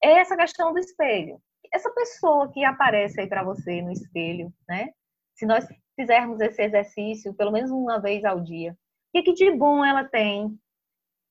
[0.03, 1.41] É essa questão do espelho.
[1.74, 4.89] Essa pessoa que aparece aí para você no espelho, né?
[5.34, 8.76] Se nós fizermos esse exercício pelo menos uma vez ao dia, o
[9.14, 10.58] que, que de bom ela tem?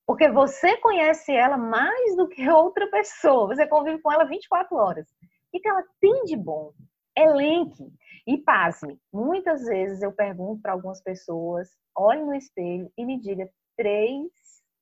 [0.07, 3.49] Porque você conhece ela mais do que outra pessoa.
[3.49, 5.07] Você convive com ela 24 horas.
[5.53, 6.73] O que ela tem de bom?
[7.17, 7.93] Elenque.
[8.27, 8.99] E pasme.
[9.13, 14.31] Muitas vezes eu pergunto para algumas pessoas, olhe no espelho e me diga três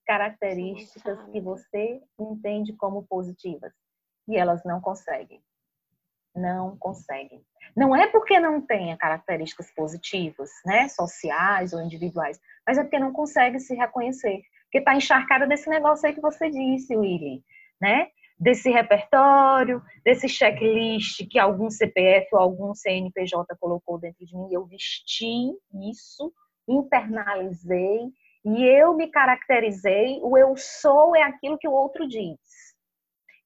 [0.06, 3.72] características que você entende como positivas.
[4.28, 5.42] E elas não conseguem.
[6.34, 7.44] Não conseguem.
[7.76, 13.12] Não é porque não tenha características positivas, né, sociais ou individuais, mas é porque não
[13.12, 14.42] consegue se reconhecer
[14.72, 17.42] porque está encharcada desse negócio aí que você disse, William,
[17.78, 18.08] né?
[18.38, 24.64] Desse repertório, desse checklist que algum CPF ou algum CNPJ colocou dentro de mim, eu
[24.64, 25.52] vesti
[25.90, 26.32] isso,
[26.66, 28.00] internalizei
[28.46, 32.40] e eu me caracterizei, o eu sou é aquilo que o outro diz.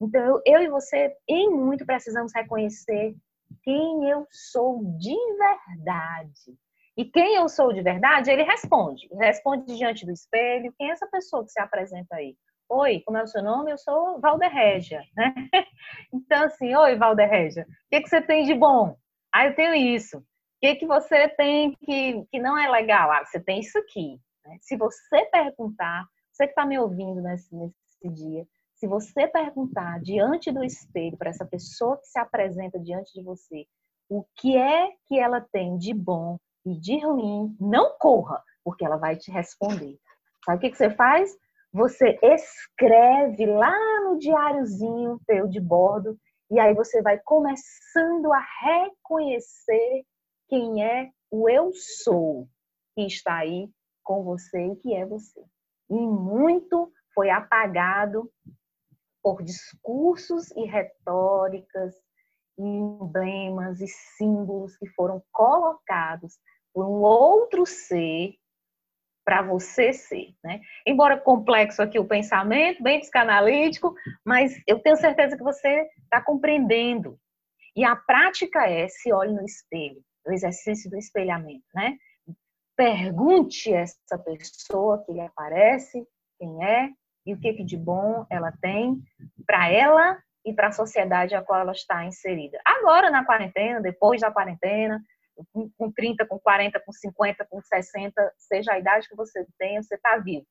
[0.01, 3.17] Então, eu, eu e você, em muito, precisamos reconhecer
[3.65, 6.57] quem eu sou de verdade.
[6.97, 9.07] E quem eu sou de verdade, ele responde.
[9.13, 10.73] Responde diante do espelho.
[10.79, 12.35] Quem é essa pessoa que se apresenta aí?
[12.69, 13.71] Oi, como é o seu nome?
[13.71, 15.35] Eu sou Valderrégia, né?
[16.13, 18.97] Então, assim, oi, Valderrégia, o que, que você tem de bom?
[19.33, 20.19] Ah, eu tenho isso.
[20.19, 20.23] O
[20.61, 23.11] que, que você tem que, que não é legal?
[23.13, 24.19] Ah, você tem isso aqui.
[24.45, 24.57] Né?
[24.63, 30.51] Se você perguntar, você que está me ouvindo nesse, nesse dia, se você perguntar diante
[30.51, 33.67] do espelho para essa pessoa que se apresenta diante de você,
[34.09, 38.97] o que é que ela tem de bom, e de ruim, não corra, porque ela
[38.97, 39.97] vai te responder.
[40.45, 41.31] Sabe o que, você faz?
[41.73, 43.73] Você escreve lá
[44.05, 46.19] no diáriozinho teu de bordo
[46.51, 50.05] e aí você vai começando a reconhecer
[50.49, 51.71] quem é o eu
[52.05, 52.49] sou
[52.95, 53.69] que está aí
[54.03, 55.45] com você e que é você.
[55.91, 58.31] E muito foi apagado
[59.23, 61.95] por discursos e retóricas,
[62.59, 66.39] e emblemas e símbolos que foram colocados
[66.77, 68.35] por um outro ser
[69.25, 70.61] para você ser, né?
[70.87, 77.19] Embora complexo aqui o pensamento, bem psicanalítico, mas eu tenho certeza que você está compreendendo.
[77.75, 81.97] E a prática é se olhe no espelho, o exercício do espelhamento, né?
[82.77, 86.07] Pergunte essa pessoa que lhe aparece
[86.39, 86.91] quem é
[87.25, 89.03] e o que de bom ela tem
[89.47, 92.61] para ela e para a sociedade a qual ela está inserida.
[92.67, 95.03] Agora na quarentena, depois da quarentena,
[95.77, 99.95] com 30, com 40, com 50, com 60, seja a idade que você tenha, você
[99.95, 100.47] está vivo.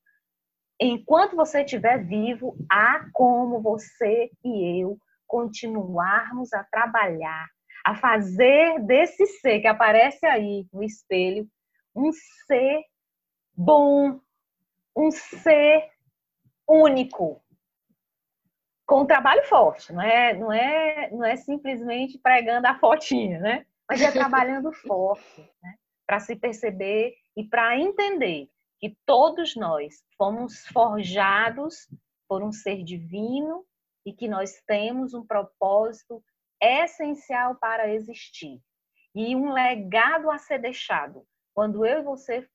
[0.80, 7.46] Enquanto você estiver vivo, há como você e eu continuarmos a trabalhar,
[7.84, 11.48] a fazer desse ser que aparece aí no espelho
[11.94, 12.10] um
[12.46, 12.82] ser
[13.54, 14.20] bom,
[14.94, 15.88] um ser
[16.68, 17.42] único,
[18.86, 23.66] com um trabalho forte, não é, não é, não é simplesmente pregando a fotinha, né?
[23.88, 25.74] Mas é trabalhando forte, né?
[26.06, 31.88] para se perceber e para entender que todos nós fomos forjados
[32.28, 33.64] por um ser divino
[34.04, 36.22] e que nós temos um propósito
[36.60, 38.60] essencial para existir
[39.14, 41.26] e um legado a ser deixado.
[41.54, 42.46] Quando eu e você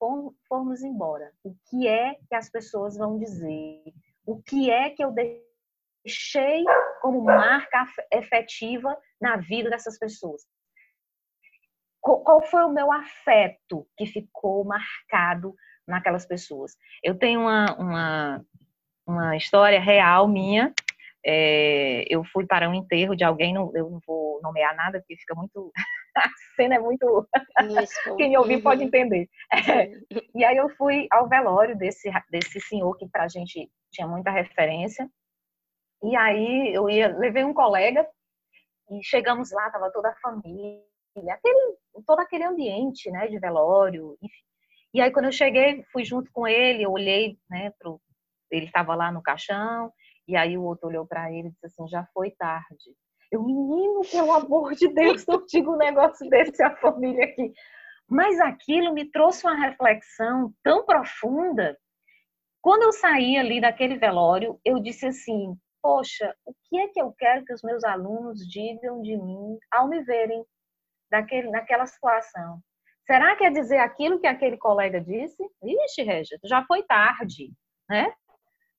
[0.48, 3.82] formos embora, o que é que as pessoas vão dizer?
[4.26, 6.64] O que é que eu deixei
[7.02, 10.44] como marca efetiva na vida dessas pessoas?
[12.02, 15.54] Qual foi o meu afeto que ficou marcado
[15.88, 16.76] naquelas pessoas.
[17.04, 18.46] Eu tenho uma, uma,
[19.06, 20.74] uma história real minha.
[21.24, 25.16] É, eu fui para um enterro de alguém, não, eu não vou nomear nada, porque
[25.18, 25.72] fica muito.
[26.18, 27.28] a cena é muito.
[28.18, 28.88] Quem me ouvir pode uhum.
[28.88, 29.30] entender.
[29.54, 29.92] É.
[30.34, 34.32] E aí eu fui ao velório desse, desse senhor que para a gente tinha muita
[34.32, 35.08] referência.
[36.04, 38.08] E aí eu ia, levei um colega
[38.90, 40.91] e chegamos lá, tava toda a família
[41.30, 44.44] aquele, todo aquele ambiente, né, de velório, enfim.
[44.94, 48.02] E aí quando eu cheguei, fui junto com ele, eu olhei, né, pro,
[48.50, 49.92] ele estava lá no caixão,
[50.28, 52.96] e aí o outro olhou para ele e disse assim, já foi tarde.
[53.32, 57.54] Eu, menino, pelo amor de Deus, não digo um negócio desse a família aqui.
[58.10, 61.78] Mas aquilo me trouxe uma reflexão tão profunda.
[62.62, 67.14] Quando eu saí ali daquele velório, eu disse assim: Poxa, o que é que eu
[67.18, 70.46] quero que os meus alunos digam de mim ao me verem
[71.12, 72.60] daquele, naquela situação.
[73.06, 75.44] Será que é dizer aquilo que aquele colega disse?
[75.62, 77.52] Ixi, Regia, já foi tarde,
[77.90, 78.14] né?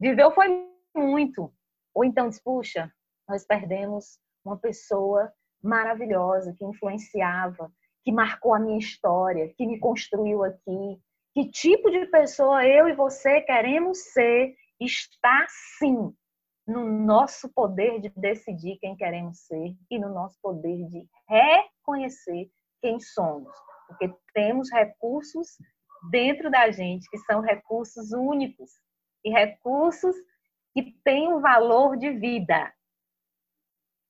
[0.00, 0.48] Viveu foi
[0.96, 1.52] muito.
[1.94, 2.90] Ou então diz, puxa,
[3.28, 5.30] nós perdemos uma pessoa
[5.62, 7.70] maravilhosa que influenciava,
[8.02, 11.00] que marcou a minha história, que me construiu aqui.
[11.34, 14.54] Que tipo de pessoa eu e você queremos ser?
[14.80, 15.46] Está
[15.78, 16.14] sim
[16.72, 22.50] no nosso poder de decidir quem queremos ser e no nosso poder de reconhecer
[22.80, 23.52] quem somos
[23.92, 25.56] porque temos recursos
[26.10, 28.70] dentro da gente que são recursos únicos
[29.24, 30.16] e recursos
[30.74, 32.72] que têm um valor de vida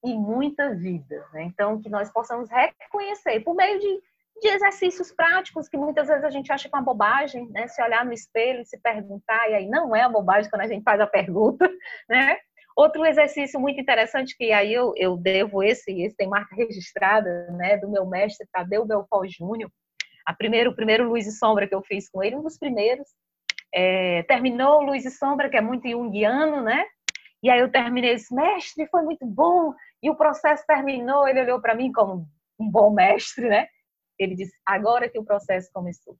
[0.04, 1.26] e muita vida.
[1.32, 1.44] Né?
[1.44, 4.02] Então, que nós possamos reconhecer por meio de,
[4.40, 7.68] de, exercícios práticos que muitas vezes a gente acha que é uma bobagem, né?
[7.68, 10.66] Se olhar no espelho e se perguntar, e aí não é uma bobagem quando a
[10.66, 11.68] gente faz a pergunta,
[12.08, 12.38] né?
[12.76, 17.76] Outro exercício muito interessante, que aí eu, eu devo esse, esse tem marca registrada, né,
[17.76, 19.70] do meu mestre Tadeu Belfort Júnior,
[20.26, 23.08] a primeiro, o primeiro Luz e Sombra que eu fiz com ele, um dos primeiros.
[23.74, 26.84] É, terminou Luz e Sombra, que é muito junguiano, né?
[27.42, 29.74] E aí eu terminei esse mestre, foi muito bom.
[30.02, 32.26] E o processo terminou, ele olhou para mim como
[32.58, 33.66] um bom mestre, né?
[34.18, 36.16] Ele disse: agora que o processo começou.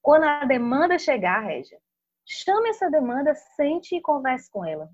[0.00, 1.78] Quando a demanda chegar, Régia,
[2.24, 4.88] chame essa demanda, sente e converse com ela.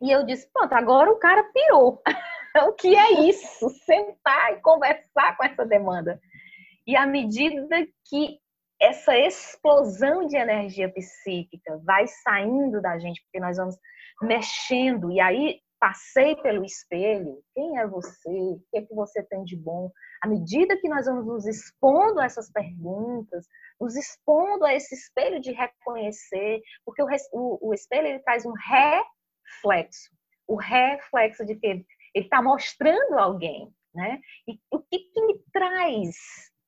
[0.00, 2.02] E eu disse, pronto, agora o cara pirou.
[2.68, 3.68] o que é isso?
[3.84, 6.20] Sentar e conversar com essa demanda.
[6.86, 8.38] E à medida que
[8.80, 13.76] essa explosão de energia psíquica vai saindo da gente, porque nós vamos
[14.22, 18.28] mexendo, e aí passei pelo espelho, quem é você?
[18.28, 19.90] O que é que você tem de bom?
[20.22, 23.46] À medida que nós vamos nos expondo a essas perguntas,
[23.80, 28.52] nos expondo a esse espelho de reconhecer, porque o, o, o espelho ele traz um
[28.52, 29.02] ré
[29.56, 30.10] reflexo.
[30.46, 34.20] O reflexo de que ele está mostrando alguém, né?
[34.48, 36.16] E o que, que me traz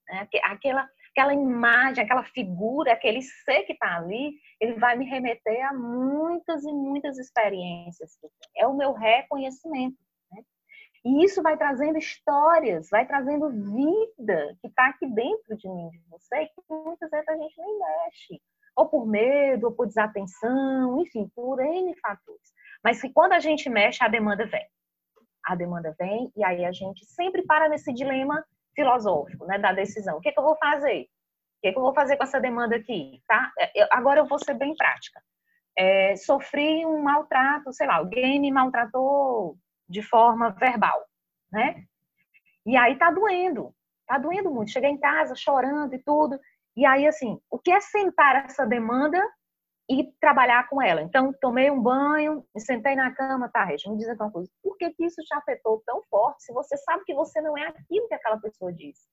[0.09, 0.29] né?
[0.45, 5.73] aquela, aquela imagem, aquela figura, aquele ser que está ali, ele vai me remeter a
[5.73, 8.19] muitas e muitas experiências.
[8.57, 9.97] É o meu reconhecimento.
[10.31, 10.43] Né?
[11.05, 16.01] E isso vai trazendo histórias, vai trazendo vida que está aqui dentro de mim, de
[16.09, 18.43] você, que muitas vezes a gente nem mexe.
[18.75, 22.53] Ou por medo, ou por desatenção, enfim, por N fatores.
[22.83, 24.67] Mas que quando a gente mexe, a demanda vem.
[25.45, 30.17] A demanda vem e aí a gente sempre para nesse dilema filosófico, né, da decisão.
[30.17, 31.03] O que, é que eu vou fazer?
[31.03, 33.23] O que, é que eu vou fazer com essa demanda aqui?
[33.27, 33.53] Tá?
[33.59, 35.21] É, eu, agora eu vou ser bem prática.
[35.77, 39.57] É, sofri um maltrato, sei lá, alguém me maltratou
[39.89, 41.07] de forma verbal,
[41.51, 41.85] né?
[42.65, 43.75] E aí tá doendo,
[44.07, 44.71] tá doendo muito.
[44.71, 46.39] Cheguei em casa chorando e tudo.
[46.77, 49.23] E aí, assim, o que é sentar essa demanda
[49.93, 51.03] e trabalhar com ela.
[51.03, 54.51] Então, tomei um banho, me sentei na cama, tá, Regia, me diz uma coisa.
[54.63, 57.67] Por que, que isso te afetou tão forte se você sabe que você não é
[57.67, 59.07] aquilo que aquela pessoa disse?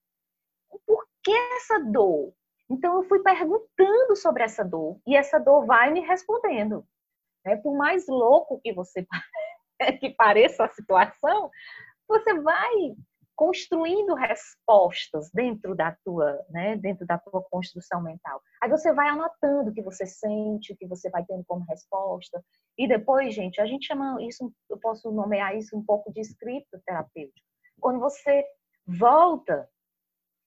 [0.87, 2.33] Por que essa dor?
[2.69, 6.85] Então, eu fui perguntando sobre essa dor e essa dor vai me respondendo.
[7.45, 7.57] Né?
[7.57, 9.05] Por mais louco que você
[9.99, 11.51] que pareça a situação,
[12.07, 12.95] você vai
[13.39, 18.41] construindo respostas dentro da tua, né, dentro da tua construção mental.
[18.61, 22.43] Aí você vai anotando o que você sente, o que você vai tendo como resposta.
[22.77, 26.81] E depois, gente, a gente chama isso, eu posso nomear isso um pouco de escrita
[26.85, 27.47] terapêutica.
[27.79, 28.43] Quando você
[28.85, 29.69] volta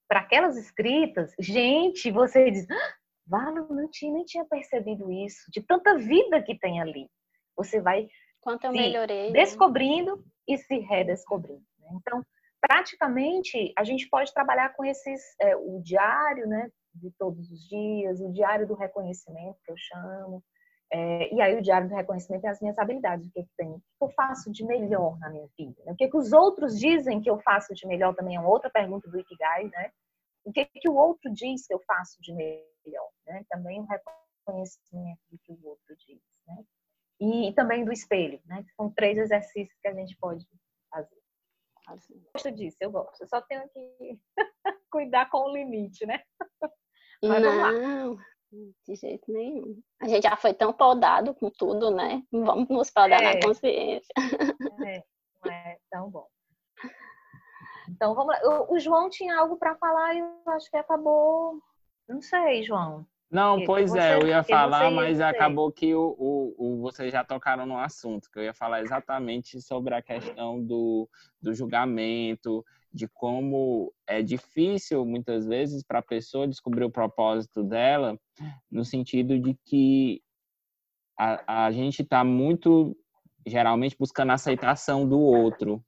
[0.06, 2.94] para aquelas escritas, gente, você diz, ah,
[3.26, 7.08] Valo, não tinha, nem tinha percebido isso, de tanta vida que tem ali.
[7.56, 8.06] Você vai
[8.42, 9.28] Quanto eu melhorei.
[9.28, 9.32] Né?
[9.32, 11.64] descobrindo e se redescobrindo.
[11.78, 11.88] Né?
[11.94, 12.22] Então,
[12.62, 18.20] praticamente a gente pode trabalhar com esses é, o diário né de todos os dias
[18.20, 20.42] o diário do reconhecimento que eu chamo
[20.94, 23.50] é, e aí o diário do reconhecimento é as minhas habilidades o que, é que
[23.56, 25.92] tem o que eu faço de melhor na minha vida né?
[25.92, 28.48] o que, é que os outros dizem que eu faço de melhor também é uma
[28.48, 29.90] outra pergunta do Ikigai né?
[30.44, 33.44] O que é que o outro diz que eu faço de melhor né?
[33.48, 36.64] Também o reconhecimento do que o outro diz né?
[37.20, 38.64] E, e também do espelho né?
[38.76, 40.44] São três exercícios que a gente pode
[40.90, 41.21] fazer
[41.92, 43.20] Assim, gosto disso, eu gosto.
[43.20, 44.18] Eu só tenho que
[44.90, 46.22] cuidar com o limite, né?
[47.22, 48.16] Mas não,
[48.86, 49.80] de jeito nenhum.
[50.00, 52.22] A gente já foi tão podado com tudo, né?
[52.30, 53.34] Vamos nos podar é.
[53.34, 54.12] na consciência.
[54.84, 55.02] É,
[55.44, 56.26] não é tão bom.
[57.88, 58.66] Então, vamos lá.
[58.68, 61.60] O João tinha algo para falar e eu acho que acabou.
[62.08, 63.06] Não sei, João.
[63.32, 67.24] Não, pois você, é, eu ia falar, mas acabou que o, o, o, vocês já
[67.24, 71.08] tocaram no assunto, que eu ia falar exatamente sobre a questão do,
[71.40, 72.62] do julgamento,
[72.92, 78.20] de como é difícil, muitas vezes, para a pessoa descobrir o propósito dela,
[78.70, 80.20] no sentido de que
[81.18, 82.94] a, a gente está muito,
[83.46, 85.82] geralmente, buscando a aceitação do outro.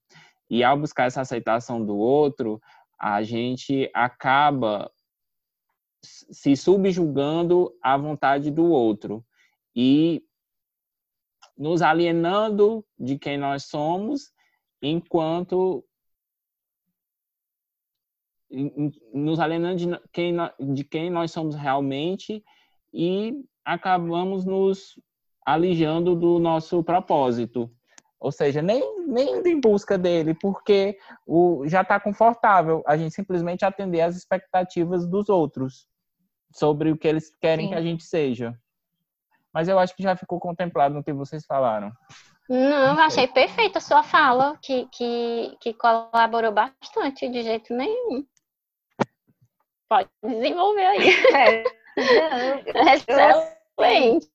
[0.49, 2.59] E ao buscar essa aceitação do outro,
[2.99, 4.90] a gente acaba
[6.30, 9.24] se subjugando à vontade do outro
[9.74, 10.22] e
[11.57, 14.32] nos alienando de quem nós somos,
[14.82, 15.84] enquanto
[19.12, 20.36] nos alienando de quem,
[20.72, 22.44] de quem nós somos realmente
[22.92, 24.98] e acabamos nos
[25.44, 27.70] alijando do nosso propósito.
[28.20, 30.96] Ou seja, nem, nem indo em busca dele, porque
[31.26, 35.86] o, já está confortável a gente simplesmente atender às expectativas dos outros
[36.55, 37.72] sobre o que eles querem Sim.
[37.72, 38.57] que a gente seja.
[39.52, 41.92] Mas eu acho que já ficou contemplado no que vocês falaram.
[42.48, 48.24] Não, eu achei perfeita a sua fala, que, que, que colaborou bastante, de jeito nenhum.
[49.88, 51.09] Pode desenvolver aí.
[51.34, 51.64] É,
[52.94, 54.30] Excelente.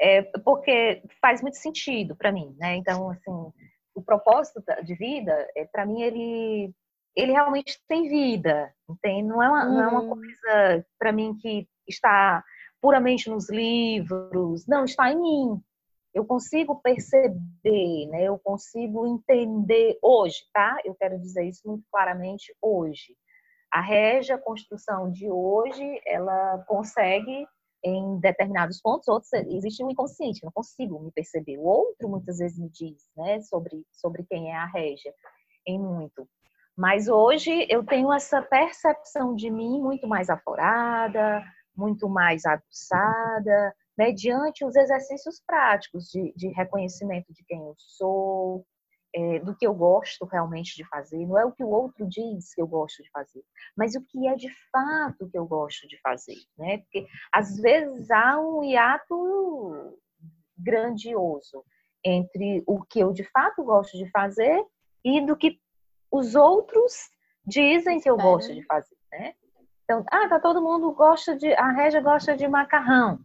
[0.00, 2.76] É, porque faz muito sentido para mim, né?
[2.76, 3.52] Então, assim,
[3.94, 6.74] o propósito de vida, é, para mim, ele
[7.16, 9.74] ele realmente tem vida, tem, não é uma, hum.
[9.74, 10.08] não é uma hum.
[10.10, 12.42] coisa para mim que está
[12.80, 15.62] puramente nos livros, não, está em mim.
[16.12, 18.24] Eu consigo perceber, né?
[18.24, 20.78] Eu consigo entender hoje, tá?
[20.84, 23.16] Eu quero dizer isso muito claramente hoje.
[23.72, 27.46] A régia construção de hoje, ela consegue
[27.82, 31.58] em determinados pontos, outros existe um inconsciente, não consigo me perceber.
[31.58, 35.12] O outro muitas vezes me diz, né, sobre sobre quem é a régia,
[35.66, 36.28] em muito.
[36.76, 41.44] Mas hoje eu tenho essa percepção de mim muito mais aflorada,
[41.76, 48.66] muito mais aguçada, mediante os exercícios práticos de, de reconhecimento de quem eu sou,
[49.14, 51.24] é, do que eu gosto realmente de fazer.
[51.24, 53.42] Não é o que o outro diz que eu gosto de fazer,
[53.76, 56.78] mas o que é de fato que eu gosto de fazer, né?
[56.78, 59.96] Porque às vezes há um hiato
[60.58, 61.64] grandioso
[62.04, 64.64] entre o que eu de fato gosto de fazer
[65.04, 65.60] e do que
[66.14, 67.10] os outros
[67.46, 69.34] dizem que eu gosto de fazer, né?
[69.82, 73.18] Então, ah, tá todo mundo gosta de, a Régia gosta de macarrão.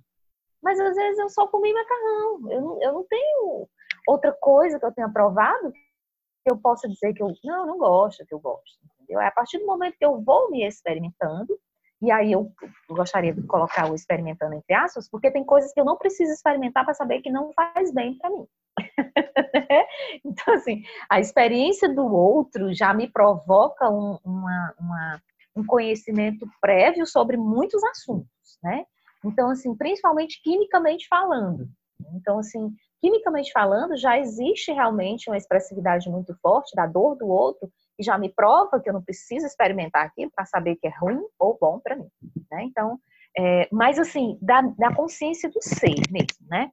[0.62, 2.52] Mas às vezes eu só comi macarrão.
[2.52, 3.68] Eu não, eu não tenho
[4.08, 8.26] outra coisa que eu tenha provado que eu possa dizer que eu não, não gosto,
[8.26, 8.80] que eu gosto.
[8.96, 9.22] Entendeu?
[9.22, 11.58] É a partir do momento que eu vou me experimentando,
[12.02, 12.52] e aí eu
[12.90, 16.86] gostaria de colocar o experimentando entre aspas, porque tem coisas que eu não preciso experimentar
[16.86, 18.48] para saber que não faz bem para mim.
[20.24, 25.22] então, assim, a experiência do outro já me provoca um, uma, uma
[25.56, 28.86] um conhecimento prévio sobre muitos assuntos, né?
[29.24, 31.68] Então, assim, principalmente quimicamente falando.
[32.14, 32.72] Então, assim,
[33.02, 37.70] quimicamente falando, já existe realmente uma expressividade muito forte da dor do outro
[38.00, 41.22] e já me prova que eu não preciso experimentar aquilo para saber que é ruim
[41.38, 42.10] ou bom para mim,
[42.50, 42.64] né?
[42.64, 42.98] Então,
[43.38, 46.72] é, mas assim, da, da consciência do ser mesmo, né?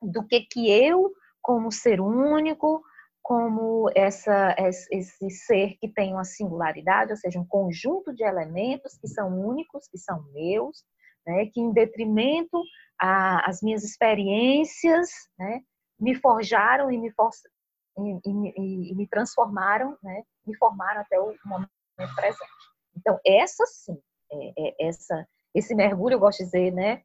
[0.00, 1.12] Do que que eu,
[1.42, 2.82] como ser único,
[3.20, 4.56] como essa,
[4.90, 9.86] esse ser que tem uma singularidade, ou seja, um conjunto de elementos que são únicos,
[9.88, 10.84] que são meus,
[11.26, 12.62] né, que em detrimento
[12.98, 15.60] às minhas experiências, né,
[16.00, 17.12] me forjaram e me,
[17.98, 21.70] e, e, e, me transformaram, né, me formaram até o momento
[22.14, 22.50] presente.
[22.96, 27.02] Então, essa sim, é, é, essa, esse mergulho, eu gosto de dizer, né,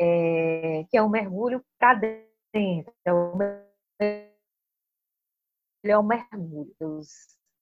[0.00, 3.38] é, que é um mergulho para dentro, é um
[5.84, 7.08] é um mergulho dos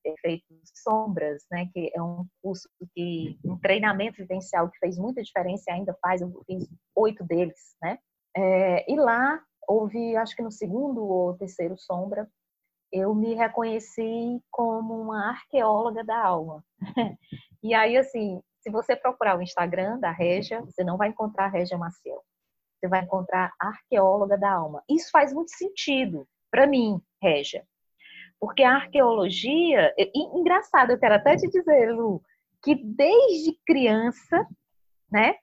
[0.02, 5.64] efeitos sombras, né, que é um curso que um treinamento vivencial que fez muita diferença
[5.68, 6.66] e ainda faz, eu fiz
[6.96, 7.98] oito deles, né,
[8.36, 12.28] é, e lá houve, acho que no segundo ou terceiro sombra,
[12.94, 16.64] eu me reconheci como uma arqueóloga da alma.
[17.60, 21.48] e aí, assim, se você procurar o Instagram da Regia, você não vai encontrar a
[21.48, 22.22] Regia Maciel.
[22.78, 24.80] Você vai encontrar arqueóloga da alma.
[24.88, 27.64] Isso faz muito sentido para mim, Regia.
[28.38, 32.22] Porque a arqueologia, engraçado, eu quero até te dizer, Lu,
[32.62, 34.46] que desde criança,
[35.10, 35.34] né?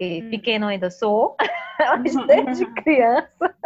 [0.00, 0.30] Hum.
[0.30, 1.36] Pequeno ainda sou,
[1.98, 3.56] mas desde criança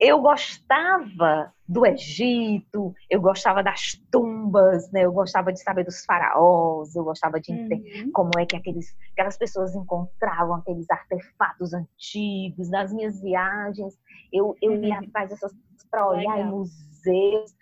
[0.00, 5.04] eu gostava do Egito, eu gostava das tumbas, né?
[5.04, 8.12] Eu gostava de saber dos faraós, eu gostava de entender uhum.
[8.12, 12.70] como é que aqueles, aquelas pessoas encontravam aqueles artefatos antigos.
[12.70, 13.94] Nas minhas viagens,
[14.32, 15.04] eu, eu ia uhum.
[15.04, 15.52] atrás dessas
[15.90, 16.38] para olhar Legal.
[16.38, 17.54] em museus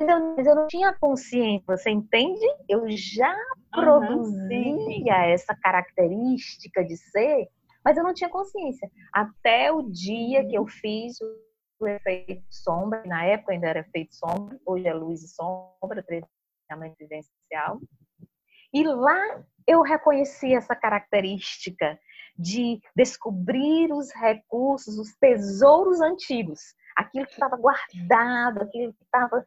[0.00, 2.46] mas eu não tinha consciência, você entende?
[2.68, 3.34] Eu já
[3.72, 7.48] produzia essa característica de ser,
[7.84, 8.88] mas eu não tinha consciência.
[9.12, 11.47] Até o dia que eu fiz o
[11.86, 17.80] efeito sombra, na época ainda era efeito sombra, hoje é luz e sombra, treinamento vivencial.
[18.72, 21.98] E lá eu reconheci essa característica
[22.38, 26.60] de descobrir os recursos, os tesouros antigos,
[26.96, 29.46] aquilo que estava guardado, aquilo que estava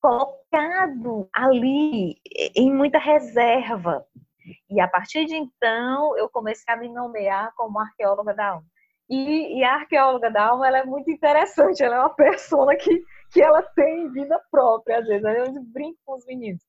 [0.00, 2.16] colocado ali
[2.56, 4.04] em muita reserva.
[4.68, 8.71] E a partir de então, eu comecei a me nomear como arqueóloga da alma.
[9.14, 13.04] E, e a arqueóloga da alma, ela é muito interessante, ela é uma pessoa que,
[13.30, 16.62] que ela tem vida própria, às vezes, eu brinco com os meninos.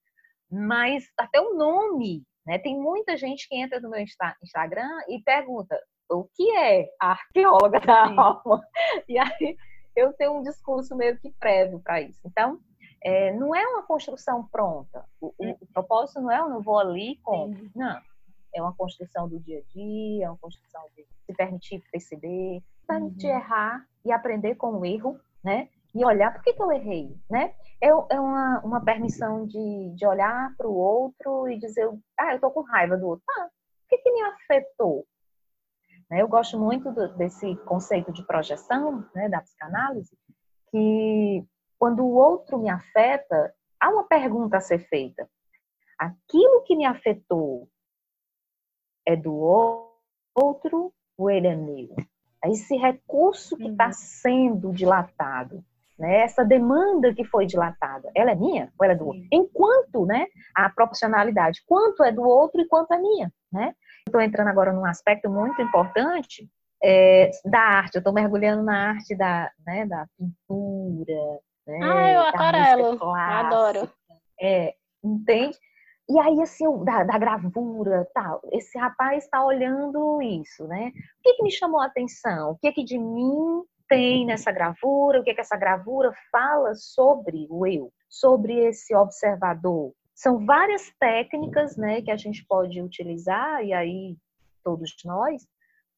[0.52, 2.60] Mas até o nome, né?
[2.60, 5.80] Tem muita gente que entra no meu Instagram e pergunta
[6.12, 8.20] o que é a arqueóloga da Sim.
[8.20, 8.62] alma?
[9.08, 9.56] E aí
[9.96, 12.20] eu tenho um discurso meio que prévio para isso.
[12.26, 12.60] Então,
[13.02, 15.06] é, não é uma construção pronta.
[15.22, 17.54] O, o, o, propósito não é eu não vou ali com.
[17.74, 18.02] Não.
[18.54, 23.28] É uma construção do dia a dia, é uma construção de se permitir perceber, permitir
[23.28, 23.36] uhum.
[23.36, 25.70] errar e aprender com o erro, né?
[25.96, 27.54] E olhar por que, que eu errei, né?
[27.82, 31.88] É, é uma, uma permissão de, de olhar para o outro e dizer,
[32.20, 33.24] ah, eu tô com raiva do outro.
[33.30, 35.06] Ah, o que, que me afetou?
[36.10, 40.18] Né, eu gosto muito do, desse conceito de projeção, né, da psicanálise,
[40.72, 41.46] que
[41.78, 45.30] quando o outro me afeta, há uma pergunta a ser feita.
[46.00, 47.68] Aquilo que me afetou
[49.06, 49.34] é do
[50.36, 51.96] outro ou ele é meu?
[52.44, 53.94] É esse recurso que está uhum.
[53.94, 55.64] sendo dilatado,
[55.98, 56.22] né?
[56.22, 59.24] essa demanda que foi dilatada, ela é minha ou ela é do outro?
[59.32, 63.32] Enquanto né, a proporcionalidade, quanto é do outro e quanto é minha.
[63.52, 63.74] Né?
[64.06, 66.50] Estou entrando agora num aspecto muito importante
[66.84, 71.80] é, da arte, eu estou mergulhando na arte da, né, da pintura, né?
[71.82, 73.14] Ah, eu aquarelo.
[73.14, 73.90] Adoro.
[74.40, 75.58] É, entende?
[76.10, 80.90] E aí, assim, da, da gravura, tal, esse rapaz está olhando isso, né?
[80.90, 82.52] O que, que me chamou a atenção?
[82.52, 85.22] O que, que de mim tem nessa gravura?
[85.22, 89.94] O que, que essa gravura fala sobre o eu, sobre esse observador?
[90.14, 94.18] São várias técnicas, né, que a gente pode utilizar, e aí
[94.64, 95.48] todos nós,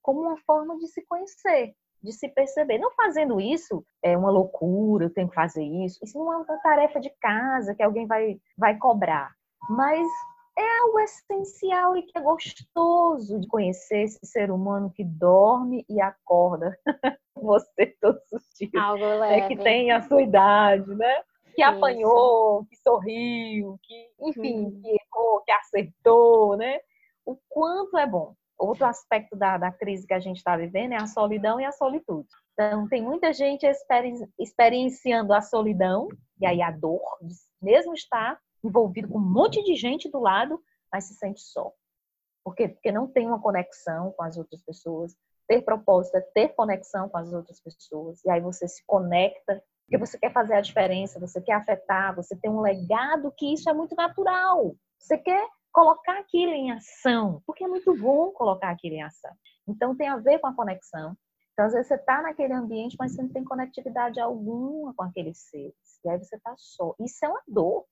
[0.01, 2.77] como uma forma de se conhecer, de se perceber.
[2.77, 5.99] Não fazendo isso é uma loucura, eu tenho que fazer isso.
[6.03, 9.33] Isso não é uma tarefa de casa que alguém vai, vai cobrar.
[9.69, 10.07] Mas
[10.57, 15.99] é algo essencial e que é gostoso de conhecer esse ser humano que dorme e
[15.99, 16.77] acorda
[17.35, 18.71] você todos os dias.
[18.75, 19.41] Algo leve.
[19.41, 21.23] É que tem a sua idade, né?
[21.55, 21.71] Que Isso.
[21.71, 24.81] apanhou, que sorriu, que, enfim, hum.
[24.81, 26.79] que errou, que acertou, né?
[27.25, 30.95] O quanto é bom outro aspecto da, da crise que a gente está vivendo é
[30.95, 32.27] a solidão e a solitude.
[32.53, 33.65] Então, tem muita gente
[34.39, 36.07] experienciando a solidão
[36.39, 37.01] e aí a dor,
[37.61, 40.61] mesmo estar envolvido com um monte de gente do lado,
[40.91, 41.71] mas se sente só.
[42.43, 42.67] Por quê?
[42.67, 45.15] Porque não tem uma conexão com as outras pessoas.
[45.47, 48.23] Ter propósito é ter conexão com as outras pessoas.
[48.23, 52.35] E aí você se conecta, porque você quer fazer a diferença, você quer afetar, você
[52.35, 54.75] tem um legado que isso é muito natural.
[54.99, 59.31] Você quer colocar aquilo em ação, porque é muito bom colocar aquilo em ação.
[59.67, 61.15] Então tem a ver com a conexão.
[61.55, 65.37] Então, às vezes você está naquele ambiente, mas você não tem conectividade alguma com aqueles
[65.37, 65.73] seres.
[66.03, 66.93] E aí você está só.
[66.99, 67.85] Isso é uma dor.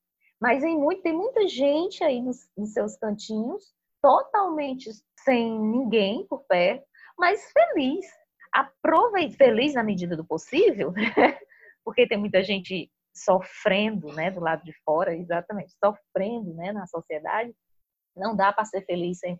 [0.43, 4.89] Mas em muito, tem muita gente aí nos, nos seus cantinhos, totalmente
[5.23, 6.85] sem ninguém por perto,
[7.17, 8.05] mas feliz.
[8.53, 11.05] Aproveite, feliz na medida do possível, né?
[11.85, 17.53] porque tem muita gente sofrendo, né, do lado de fora, exatamente, sofrendo, né, na sociedade,
[18.13, 19.37] não dá para ser feliz 100%,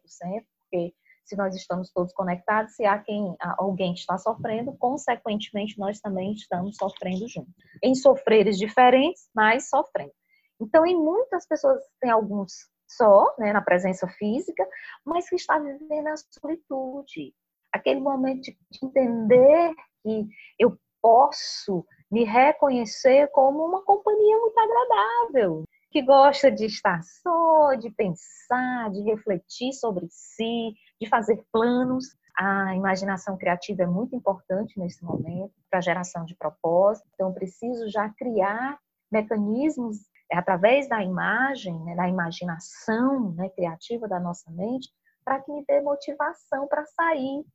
[0.62, 0.94] porque
[1.26, 6.78] se nós estamos todos conectados, se há quem alguém está sofrendo, consequentemente nós também estamos
[6.78, 7.54] sofrendo juntos.
[7.84, 10.14] Em sofreres diferentes, mas sofrendo.
[10.60, 14.68] Então, em muitas pessoas tem alguns só, né, na presença física,
[15.06, 17.34] mas que está vivendo a solitude.
[17.72, 19.74] Aquele momento de entender
[20.04, 20.28] que
[20.60, 27.90] eu posso me reconhecer como uma companhia muito agradável, que gosta de estar só, de
[27.92, 32.06] pensar, de refletir sobre si, de fazer planos.
[32.38, 37.08] A imaginação criativa é muito importante nesse momento para a geração de propósito.
[37.14, 38.80] Então, preciso já criar
[39.12, 39.98] mecanismos
[40.34, 44.90] é, através da imagem, né, da imaginação né, criativa da nossa mente,
[45.24, 47.46] para que me dê motivação para sair,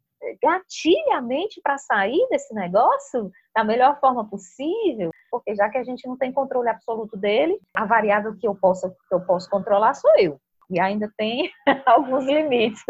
[0.41, 5.83] gatilhe a mente para sair desse negócio da melhor forma possível, porque já que a
[5.83, 9.95] gente não tem controle absoluto dele, a variável que eu posso, que eu posso controlar
[9.95, 10.41] sou eu.
[10.71, 11.51] E ainda tem
[11.85, 12.83] alguns limites.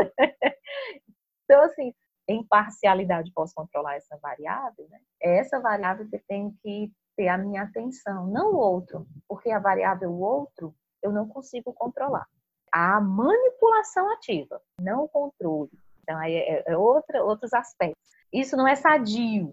[1.44, 1.94] então, assim,
[2.28, 4.98] em parcialidade posso controlar essa variável, né?
[5.22, 9.58] É essa variável que tem que ter a minha atenção, não o outro, porque a
[9.58, 10.72] variável outro
[11.02, 12.24] eu não consigo controlar.
[12.72, 15.70] A manipulação ativa, não o controle.
[16.02, 18.00] Então, aí é, é outra, outros aspectos.
[18.32, 19.52] Isso não é sadio.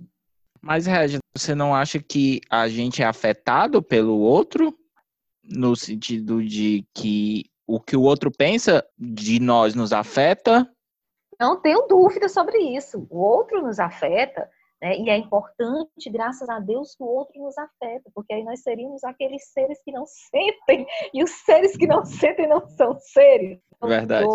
[0.62, 4.78] Mas, Regina, você não acha que a gente é afetado pelo outro?
[5.44, 10.70] No sentido de que o que o outro pensa de nós nos afeta?
[11.40, 13.08] Não tenho dúvida sobre isso.
[13.10, 14.50] O outro nos afeta,
[14.86, 14.99] né?
[14.99, 19.03] e é importante, graças a Deus, que o outro nos afeta, porque aí nós seríamos
[19.03, 23.60] aqueles seres que não sentem, e os seres que não sentem não são seres.
[23.82, 24.28] Verdade.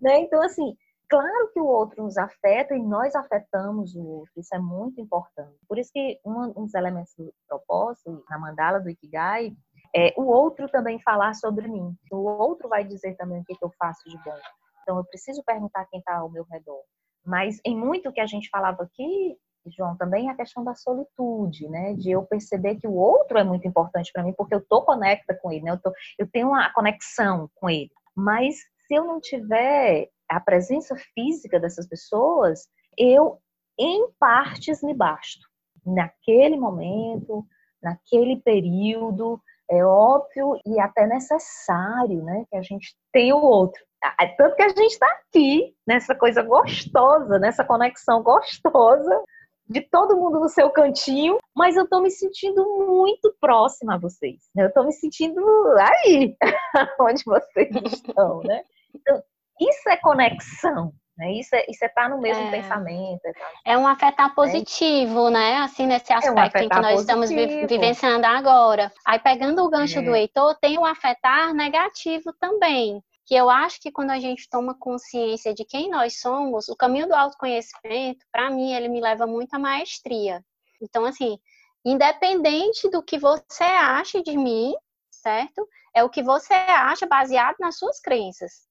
[0.00, 0.20] Né?
[0.20, 0.74] Então, assim,
[1.10, 4.32] claro que o outro nos afeta e nós afetamos o outro.
[4.38, 5.58] Isso é muito importante.
[5.68, 9.54] Por isso que um, dos elementos do propósito, na mandala do Ikigai,
[9.94, 11.94] é o outro também falar sobre mim.
[12.10, 14.38] O outro vai dizer também o que, que eu faço de bom.
[14.82, 16.82] Então, eu preciso perguntar quem está ao meu redor.
[17.26, 19.36] Mas em muito que a gente falava aqui,
[19.70, 21.94] João, também a questão da solitude, né?
[21.94, 25.34] De eu perceber que o outro é muito importante para mim, porque eu tô conecta
[25.34, 25.72] com ele, né?
[25.72, 27.90] Eu, tô, eu tenho uma conexão com ele.
[28.14, 28.56] Mas
[28.86, 33.38] se eu não tiver a presença física dessas pessoas, eu,
[33.78, 35.46] em partes, me basto.
[35.84, 37.46] Naquele momento,
[37.82, 39.40] naquele período,
[39.70, 42.44] é óbvio e até necessário, né?
[42.50, 43.84] Que a gente tenha o outro.
[44.20, 49.24] É tanto que a gente está aqui, nessa coisa gostosa, nessa conexão gostosa,
[49.68, 54.42] de todo mundo no seu cantinho, mas eu estou me sentindo muito próxima a vocês.
[54.54, 54.64] Né?
[54.64, 55.40] Eu estou me sentindo
[55.78, 56.36] aí,
[57.00, 58.62] onde vocês estão, né?
[58.94, 59.22] Então,
[59.60, 61.32] isso é conexão, né?
[61.32, 62.50] Isso é isso é estar tá no mesmo é.
[62.50, 63.24] pensamento.
[63.24, 63.46] É, tá...
[63.64, 65.30] é um afetar positivo, é.
[65.30, 65.56] né?
[65.58, 67.20] Assim, nesse é aspecto um em que nós positivo.
[67.30, 68.92] estamos vivenciando agora.
[69.04, 70.20] Aí, pegando o gancho do é.
[70.20, 75.52] Heitor, tem o afetar negativo também que eu acho que quando a gente toma consciência
[75.52, 79.58] de quem nós somos, o caminho do autoconhecimento, para mim, ele me leva muito à
[79.58, 80.44] maestria.
[80.80, 81.36] Então, assim,
[81.84, 84.74] independente do que você acha de mim,
[85.10, 85.68] certo?
[85.92, 88.66] É o que você acha baseado nas suas crenças.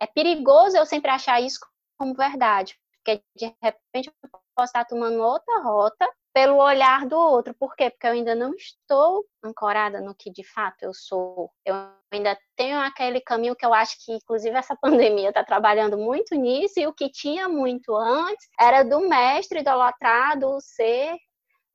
[0.00, 1.58] É perigoso eu sempre achar isso
[1.98, 7.54] como verdade, porque de repente eu posso estar tomando outra rota pelo olhar do outro.
[7.54, 7.88] Por quê?
[7.88, 11.50] Porque eu ainda não estou ancorada no que de fato eu sou.
[11.64, 11.74] Eu
[12.12, 16.78] ainda tenho aquele caminho que eu acho que, inclusive, essa pandemia está trabalhando muito nisso,
[16.78, 21.16] e o que tinha muito antes era do mestre idolatrado, ser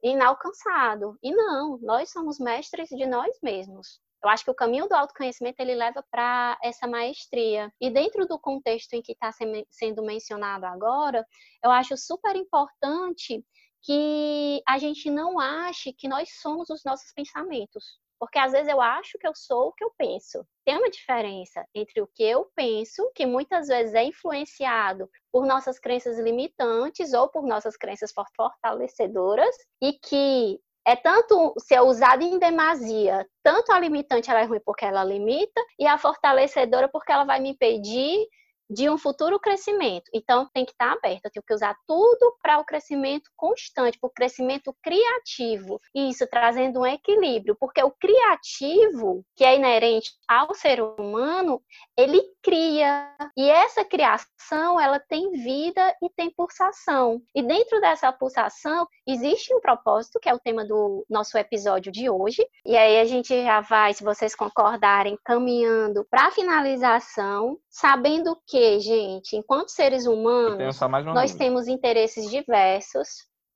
[0.03, 1.18] inalcançado.
[1.24, 3.99] E não, nós somos mestres de nós mesmos.
[4.23, 7.73] Eu acho que o caminho do autoconhecimento ele leva para essa maestria.
[7.81, 9.31] E dentro do contexto em que está
[9.69, 11.26] sendo mencionado agora,
[11.64, 13.43] eu acho super importante
[13.84, 17.99] que a gente não ache que nós somos os nossos pensamentos.
[18.19, 20.45] Porque às vezes eu acho que eu sou o que eu penso.
[20.64, 25.80] Tem uma diferença entre o que eu penso, que muitas vezes é influenciado por nossas
[25.80, 32.40] crenças limitantes ou por nossas crenças fortalecedoras, e que é tanto se é usado em
[32.40, 37.24] demasia, tanto a limitante ela é ruim porque ela limita, e a fortalecedora porque ela
[37.24, 38.28] vai me impedir
[38.72, 40.10] de um futuro crescimento.
[40.14, 44.07] Então, tem que estar aberto, eu tenho que usar tudo para o crescimento constante, para
[44.07, 45.80] o crescimento criativo.
[45.93, 51.61] E isso trazendo um equilíbrio, porque o criativo, que é inerente ao ser humano,
[51.98, 53.14] ele cria.
[53.35, 57.22] E essa criação, ela tem vida e tem pulsação.
[57.35, 62.10] E dentro dessa pulsação, existe um propósito, que é o tema do nosso episódio de
[62.10, 62.48] hoje.
[62.65, 68.61] E aí a gente já vai, se vocês concordarem, caminhando para a finalização, sabendo que
[68.80, 70.80] gente, enquanto seres humanos,
[71.14, 73.08] nós temos interesses diversos,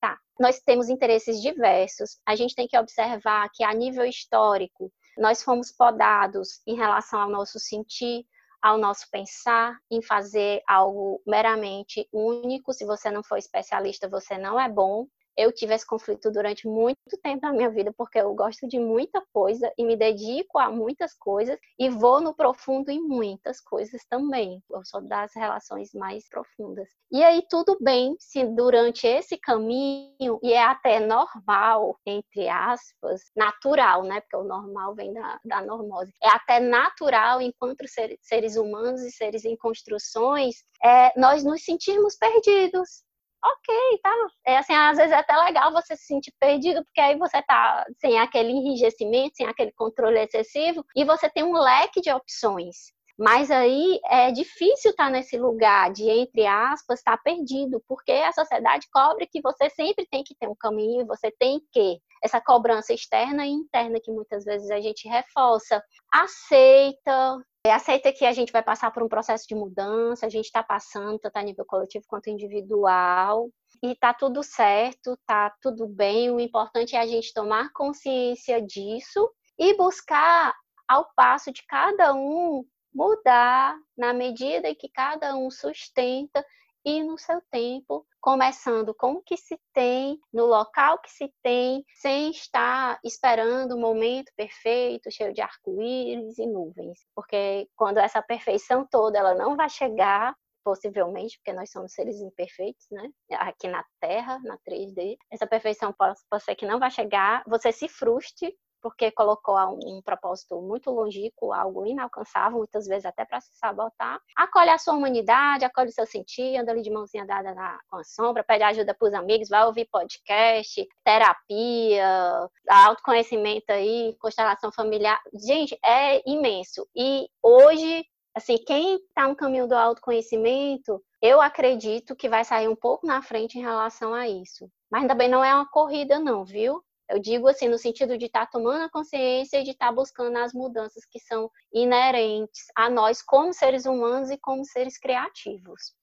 [0.02, 0.18] tá?
[0.40, 2.20] Nós temos interesses diversos.
[2.26, 7.30] A gente tem que observar que a nível histórico, nós fomos podados em relação ao
[7.30, 8.26] nosso sentir,
[8.62, 12.74] ao nosso pensar, em fazer algo meramente único.
[12.74, 16.98] Se você não for especialista, você não é bom eu tive esse conflito durante muito
[17.22, 21.14] tempo na minha vida, porque eu gosto de muita coisa e me dedico a muitas
[21.14, 24.62] coisas e vou no profundo em muitas coisas também.
[24.70, 26.88] Eu sou das relações mais profundas.
[27.12, 34.04] E aí tudo bem se durante esse caminho, e é até normal, entre aspas, natural,
[34.04, 34.22] né?
[34.22, 36.12] Porque o normal vem da, da normose.
[36.22, 37.86] É até natural, enquanto
[38.22, 43.05] seres humanos e seres em construções, é, nós nos sentirmos perdidos
[43.46, 44.12] ok, tá?
[44.46, 47.86] É assim, às vezes é até legal você se sentir perdido, porque aí você tá
[48.00, 52.95] sem aquele enrijecimento, sem aquele controle excessivo, e você tem um leque de opções.
[53.18, 58.12] Mas aí é difícil estar tá nesse lugar de, entre aspas, estar tá perdido, porque
[58.12, 62.00] a sociedade cobra que você sempre tem que ter um caminho, você tem que.
[62.24, 65.82] Essa cobrança externa e interna que muitas vezes a gente reforça.
[66.12, 70.46] Aceita, é, aceita que a gente vai passar por um processo de mudança, a gente
[70.46, 73.50] está passando, tanto a nível coletivo quanto individual,
[73.82, 76.32] e está tudo certo, está tudo bem.
[76.32, 80.54] O importante é a gente tomar consciência disso e buscar,
[80.88, 82.64] ao passo de cada um,
[82.96, 86.44] mudar na medida que cada um sustenta
[86.86, 91.84] e no seu tempo, começando com o que se tem, no local que se tem,
[92.00, 97.00] sem estar esperando o momento perfeito, cheio de arco-íris e nuvens.
[97.16, 102.88] Porque quando essa perfeição toda ela não vai chegar, possivelmente, porque nós somos seres imperfeitos,
[102.92, 103.10] né?
[103.34, 105.16] Aqui na Terra, na 3D.
[105.32, 108.56] Essa perfeição pode, pode ser que não vai chegar, você se frustre
[108.86, 114.20] porque colocou um propósito muito longínquo, algo inalcançável, muitas vezes até para se sabotar.
[114.38, 117.98] Acolhe a sua humanidade, acolhe o seu sentir, anda ali de mãozinha dada na, com
[117.98, 125.20] a sombra, pede ajuda para os amigos, vai ouvir podcast, terapia, autoconhecimento aí, constelação familiar.
[125.34, 126.88] Gente, é imenso.
[126.96, 128.06] E hoje
[128.36, 133.22] assim, quem está no caminho do autoconhecimento, eu acredito que vai sair um pouco na
[133.24, 134.70] frente em relação a isso.
[134.92, 136.84] Mas também não é uma corrida, não, viu?
[137.10, 139.92] Eu digo assim, no sentido de estar tá tomando a consciência e de estar tá
[139.92, 145.94] buscando as mudanças que são inerentes a nós como seres humanos e como seres criativos.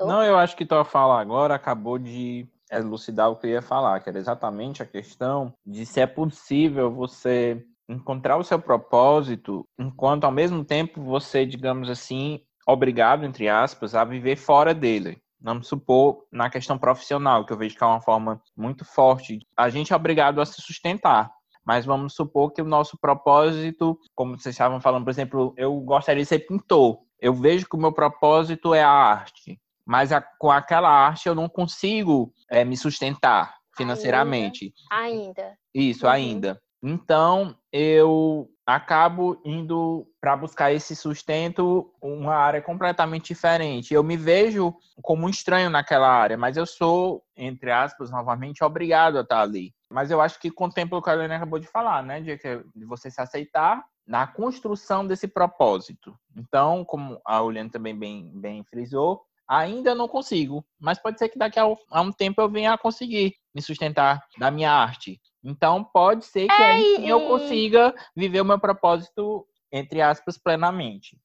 [0.00, 4.00] Não, eu acho que tua fala agora acabou de elucidar o que eu ia falar,
[4.00, 10.24] que era exatamente a questão de se é possível você encontrar o seu propósito, enquanto
[10.24, 15.20] ao mesmo tempo você, digamos assim, obrigado, entre aspas, a viver fora dele.
[15.40, 19.70] Vamos supor, na questão profissional, que eu vejo que é uma forma muito forte, a
[19.70, 21.30] gente é obrigado a se sustentar.
[21.64, 26.22] Mas vamos supor que o nosso propósito, como vocês estavam falando, por exemplo, eu gostaria
[26.22, 26.98] de ser pintor.
[27.20, 29.60] Eu vejo que o meu propósito é a arte.
[29.86, 34.72] Mas a, com aquela arte eu não consigo é, me sustentar financeiramente.
[34.90, 35.42] Ainda.
[35.42, 35.58] ainda.
[35.74, 36.12] Isso, uhum.
[36.12, 36.62] ainda.
[36.82, 43.94] Então, eu acabo indo para buscar esse sustento uma área completamente diferente.
[43.94, 49.18] Eu me vejo como um estranho naquela área, mas eu sou, entre aspas, novamente, obrigado
[49.18, 49.74] a estar ali.
[49.90, 52.20] Mas eu acho que contempla o que a Helena acabou de falar, né?
[52.20, 56.16] De, de você se aceitar na construção desse propósito.
[56.36, 61.38] Então, como a Juliana também bem, bem frisou, ainda não consigo, mas pode ser que
[61.38, 65.20] daqui a um tempo eu venha a conseguir me sustentar da minha arte.
[65.42, 71.18] Então, pode ser que é, aí eu consiga viver o meu propósito, entre aspas, plenamente.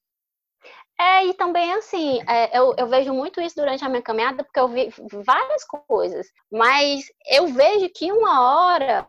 [0.97, 4.59] É, e também assim, é, eu, eu, vejo muito isso durante a minha caminhada, porque
[4.59, 4.89] eu vi
[5.25, 9.05] várias coisas, mas eu vejo que uma hora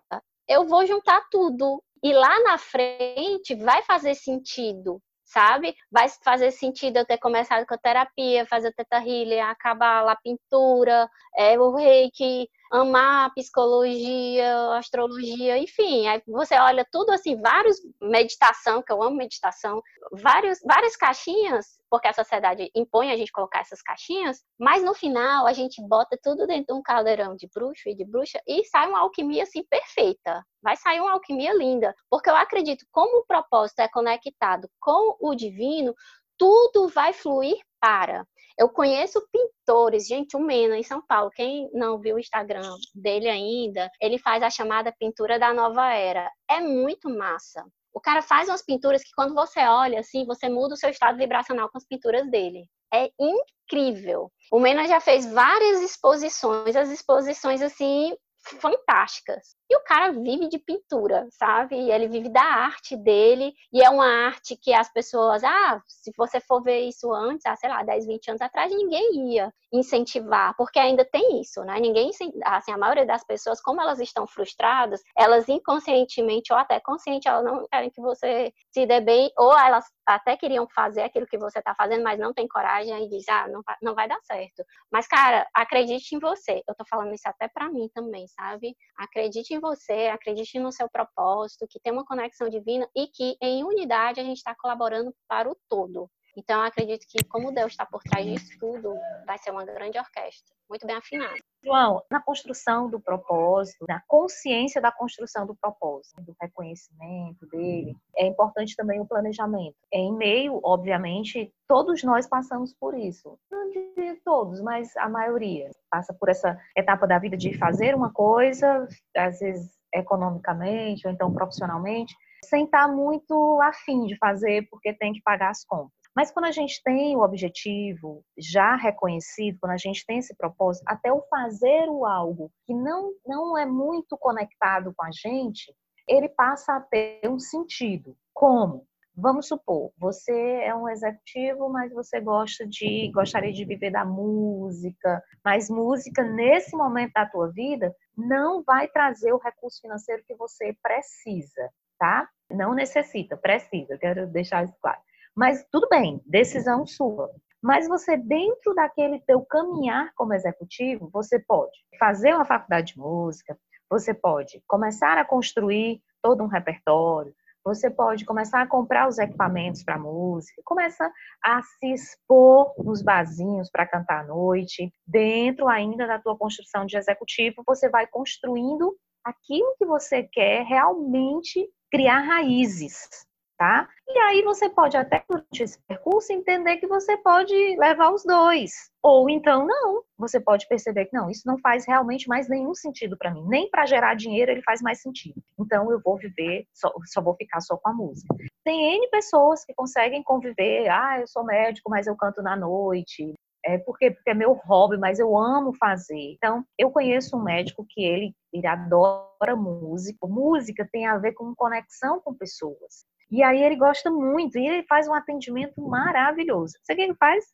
[0.48, 1.82] eu vou juntar tudo.
[2.02, 5.76] E lá na frente vai fazer sentido, sabe?
[5.90, 10.16] Vai fazer sentido eu ter começado com a terapia, fazer teta healing, acabar lá a
[10.16, 18.82] pintura, é, o reiki, amar psicologia, astrologia, enfim, aí você olha tudo assim, vários meditação,
[18.82, 19.82] que eu amo meditação,
[20.12, 25.46] vários, várias caixinhas, porque a sociedade impõe a gente colocar essas caixinhas, mas no final
[25.46, 28.86] a gente bota tudo dentro de um caldeirão de bruxo e de bruxa e sai
[28.86, 30.44] uma alquimia assim perfeita.
[30.62, 35.34] Vai sair uma alquimia linda, porque eu acredito como o propósito é conectado com o
[35.34, 35.94] divino,
[36.36, 38.26] tudo vai fluir para.
[38.58, 41.30] Eu conheço pintores, gente, o Mena em São Paulo.
[41.30, 46.30] Quem não viu o Instagram dele ainda, ele faz a chamada pintura da nova era.
[46.46, 47.64] É muito massa.
[47.96, 51.16] O cara faz umas pinturas que quando você olha assim, você muda o seu estado
[51.16, 52.68] vibracional com as pinturas dele.
[52.92, 54.30] É incrível.
[54.52, 58.14] O Mena já fez várias exposições, as exposições assim
[58.60, 59.55] fantásticas.
[59.68, 61.76] E o cara vive de pintura, sabe?
[61.76, 66.12] E ele vive da arte dele, e é uma arte que as pessoas, ah, se
[66.16, 70.54] você for ver isso antes, ah, sei lá, 10, 20 anos atrás, ninguém ia incentivar,
[70.56, 71.78] porque ainda tem isso, né?
[71.80, 72.10] Ninguém,
[72.44, 77.44] assim, a maioria das pessoas, como elas estão frustradas, elas inconscientemente ou até consciente, elas
[77.44, 81.58] não querem que você se dê bem, ou elas até queriam fazer aquilo que você
[81.58, 84.64] está fazendo, mas não tem coragem e diz, ah, não, não vai dar certo.
[84.90, 86.62] Mas, cara, acredite em você.
[86.68, 88.76] Eu tô falando isso até para mim também, sabe?
[88.96, 93.64] Acredite em você, acredite no seu propósito, que tem uma conexão divina e que em
[93.64, 96.10] unidade a gente está colaborando para o todo.
[96.36, 98.94] Então, acredito que, como Deus está por trás disso tudo,
[99.26, 101.34] vai ser uma grande orquestra, muito bem afinada.
[101.64, 108.26] João, na construção do propósito, na consciência da construção do propósito, do reconhecimento dele, é
[108.26, 109.76] importante também o planejamento.
[109.90, 113.38] Em meio, obviamente, todos nós passamos por isso.
[113.50, 118.12] Não de todos, mas a maioria passa por essa etapa da vida de fazer uma
[118.12, 118.86] coisa,
[119.16, 122.14] às vezes economicamente ou então profissionalmente,
[122.44, 125.95] sem estar muito afim de fazer porque tem que pagar as contas.
[126.16, 130.84] Mas quando a gente tem o objetivo já reconhecido, quando a gente tem esse propósito,
[130.88, 135.74] até o fazer o algo que não, não é muito conectado com a gente,
[136.08, 138.16] ele passa a ter um sentido.
[138.32, 138.86] Como?
[139.18, 140.32] Vamos supor, você
[140.62, 146.76] é um executivo, mas você gosta de gostaria de viver da música, mas música nesse
[146.76, 152.28] momento da tua vida não vai trazer o recurso financeiro que você precisa, tá?
[152.50, 153.96] Não necessita, precisa.
[153.96, 155.00] Quero deixar isso claro.
[155.36, 157.30] Mas tudo bem, decisão sua.
[157.62, 163.58] Mas você, dentro daquele teu caminhar como executivo, você pode fazer uma faculdade de música,
[163.90, 169.82] você pode começar a construir todo um repertório, você pode começar a comprar os equipamentos
[169.82, 171.12] para música, começa
[171.44, 176.96] a se expor nos barzinhos para cantar à noite, dentro ainda da tua construção de
[176.96, 183.26] executivo, você vai construindo aquilo que você quer realmente criar raízes
[183.56, 183.88] tá?
[184.08, 188.72] E aí você pode até durante esse percurso entender que você pode levar os dois,
[189.02, 190.02] ou então não.
[190.18, 193.68] Você pode perceber que não, isso não faz realmente mais nenhum sentido para mim, nem
[193.70, 195.40] para gerar dinheiro ele faz mais sentido.
[195.58, 198.34] Então eu vou viver, só, só vou ficar só com a música.
[198.64, 203.34] Tem N pessoas que conseguem conviver, ah, eu sou médico, mas eu canto na noite,
[203.66, 206.34] é porque, porque é meu hobby, mas eu amo fazer.
[206.34, 210.24] Então, eu conheço um médico que ele, ele adora música.
[210.26, 213.04] Música tem a ver com conexão com pessoas.
[213.30, 216.74] E aí ele gosta muito, e ele faz um atendimento maravilhoso.
[216.82, 217.44] Você o que ele faz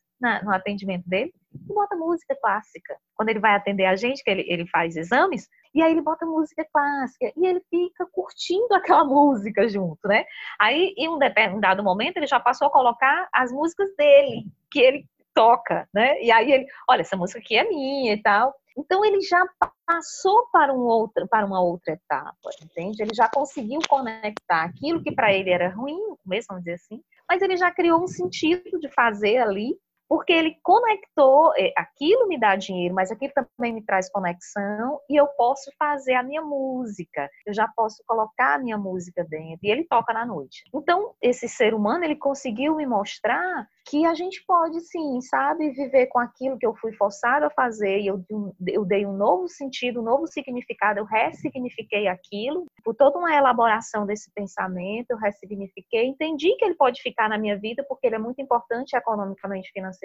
[0.43, 1.33] no atendimento dele?
[1.53, 2.95] Ele bota música clássica.
[3.15, 6.25] Quando ele vai atender a gente, que ele, ele faz exames, e aí ele bota
[6.25, 10.25] música clássica, e ele fica curtindo aquela música junto, né?
[10.59, 15.05] Aí, em um determinado momento, ele já passou a colocar as músicas dele, que ele
[15.33, 16.21] toca, né?
[16.21, 18.53] E aí ele, olha, essa música aqui é minha e tal.
[18.77, 19.45] Então ele já
[19.85, 23.03] passou para, um outro, para uma outra etapa, entende?
[23.03, 27.41] Ele já conseguiu conectar aquilo que para ele era ruim, mesmo vamos dizer assim, mas
[27.41, 32.55] ele já criou um sentido de fazer ali porque ele conectou, é, aquilo me dá
[32.55, 37.53] dinheiro, mas aquilo também me traz conexão e eu posso fazer a minha música, eu
[37.53, 40.63] já posso colocar a minha música dentro e ele toca na noite.
[40.73, 46.07] Então, esse ser humano, ele conseguiu me mostrar que a gente pode sim, sabe, viver
[46.07, 48.23] com aquilo que eu fui forçado a fazer e eu,
[48.67, 54.05] eu dei um novo sentido, um novo significado, eu ressignifiquei aquilo, por toda uma elaboração
[54.05, 58.19] desse pensamento, eu ressignifiquei, entendi que ele pode ficar na minha vida porque ele é
[58.19, 60.02] muito importante economicamente, financeiramente,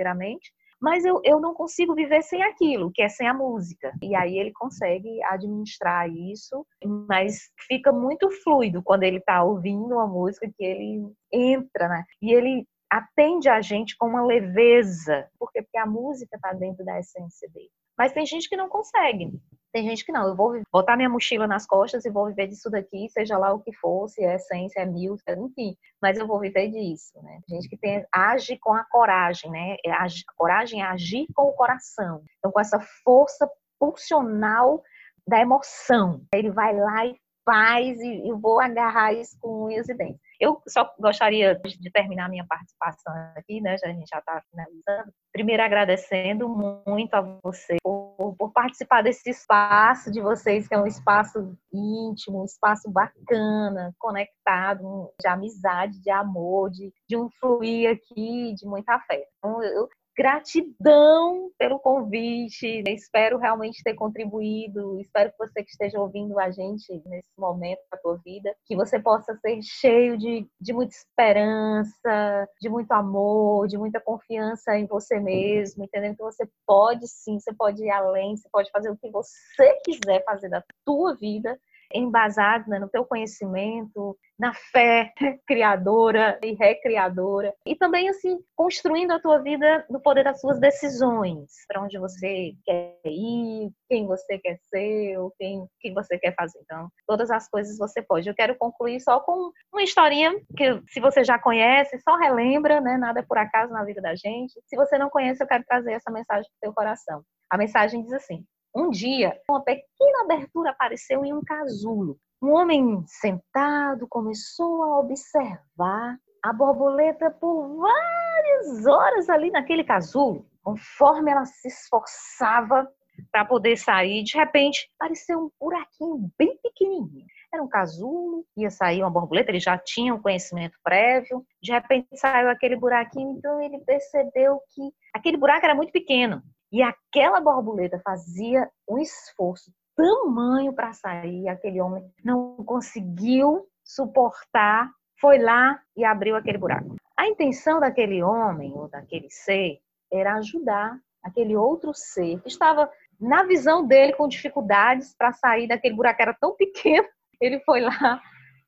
[0.81, 3.93] mas eu, eu não consigo viver sem aquilo, que é sem a música.
[4.03, 6.65] E aí ele consegue administrar isso,
[7.09, 12.05] mas fica muito fluido quando ele está ouvindo uma música que ele entra, né?
[12.23, 16.99] E ele atende a gente com uma leveza, porque, porque a música está dentro da
[16.99, 17.71] essência dele.
[17.97, 19.33] Mas tem gente que não consegue.
[19.73, 22.71] Tem gente que não, eu vou botar minha mochila nas costas e vou viver disso
[22.71, 26.41] daqui, seja lá o que for, se é essência, é mil, enfim, mas eu vou
[26.41, 27.41] viver disso, né?
[27.49, 29.77] Gente que tem, age com a coragem, né?
[29.85, 32.23] É, a coragem é agir com o coração.
[32.39, 34.83] Então, com essa força pulsional
[35.27, 36.23] da emoção.
[36.33, 37.15] Ele vai lá e
[37.45, 40.28] faz e eu vou agarrar isso com unhas e dentes.
[40.41, 43.77] Eu só gostaria de terminar minha participação aqui, né?
[43.79, 45.13] Já, a gente já está finalizando.
[45.33, 46.49] Primeiro, agradecendo
[46.87, 52.43] muito a você por, por, participar desse espaço de vocês, que é um espaço íntimo,
[52.43, 58.99] um espaço bacana, conectado, de amizade, de amor, de, de um fluir aqui, de muita
[59.01, 59.25] fé.
[59.39, 59.89] Então, eu
[60.19, 62.83] Gratidão pelo convite.
[62.89, 64.99] Espero realmente ter contribuído.
[65.01, 68.99] Espero que você que esteja ouvindo a gente nesse momento da tua vida, que você
[68.99, 75.21] possa ser cheio de, de muita esperança, de muito amor, de muita confiança em você
[75.21, 79.09] mesmo, entendendo que você pode sim, você pode ir além, você pode fazer o que
[79.13, 81.57] você quiser fazer da tua vida
[81.93, 85.13] embasado né, no teu conhecimento, na fé
[85.47, 91.51] criadora e recriadora, e também assim construindo a tua vida no poder das suas decisões,
[91.67, 96.61] para onde você quer ir, quem você quer ser, ou quem que você quer fazer.
[96.63, 98.29] Então, todas as coisas você pode.
[98.29, 102.97] Eu quero concluir só com uma historinha que se você já conhece, só relembra, né?
[102.97, 104.61] Nada é por acaso na vida da gente.
[104.67, 107.23] Se você não conhece, eu quero trazer essa mensagem para o teu coração.
[107.51, 108.45] A mensagem diz assim:
[108.75, 112.19] um dia, uma pequena abertura apareceu em um casulo.
[112.41, 120.47] Um homem sentado começou a observar a borboleta por várias horas ali naquele casulo.
[120.63, 122.89] Conforme ela se esforçava
[123.33, 127.27] para poder sair, de repente apareceu um buraquinho bem pequenininho.
[127.53, 131.45] Era um casulo, ia sair uma borboleta, ele já tinha um conhecimento prévio.
[131.61, 134.83] De repente saiu aquele buraquinho, então ele percebeu que
[135.15, 136.43] aquele buraco era muito pequeno.
[136.71, 144.91] E aquela borboleta fazia um esforço tamanho para sair, aquele homem não conseguiu suportar,
[145.21, 146.97] foi lá e abriu aquele buraco.
[147.17, 149.81] A intenção daquele homem ou daquele ser
[150.13, 152.91] era ajudar aquele outro ser que estava
[153.21, 157.09] na visão dele com dificuldades para sair daquele buraco era tão pequeno,
[157.41, 158.23] ele foi lá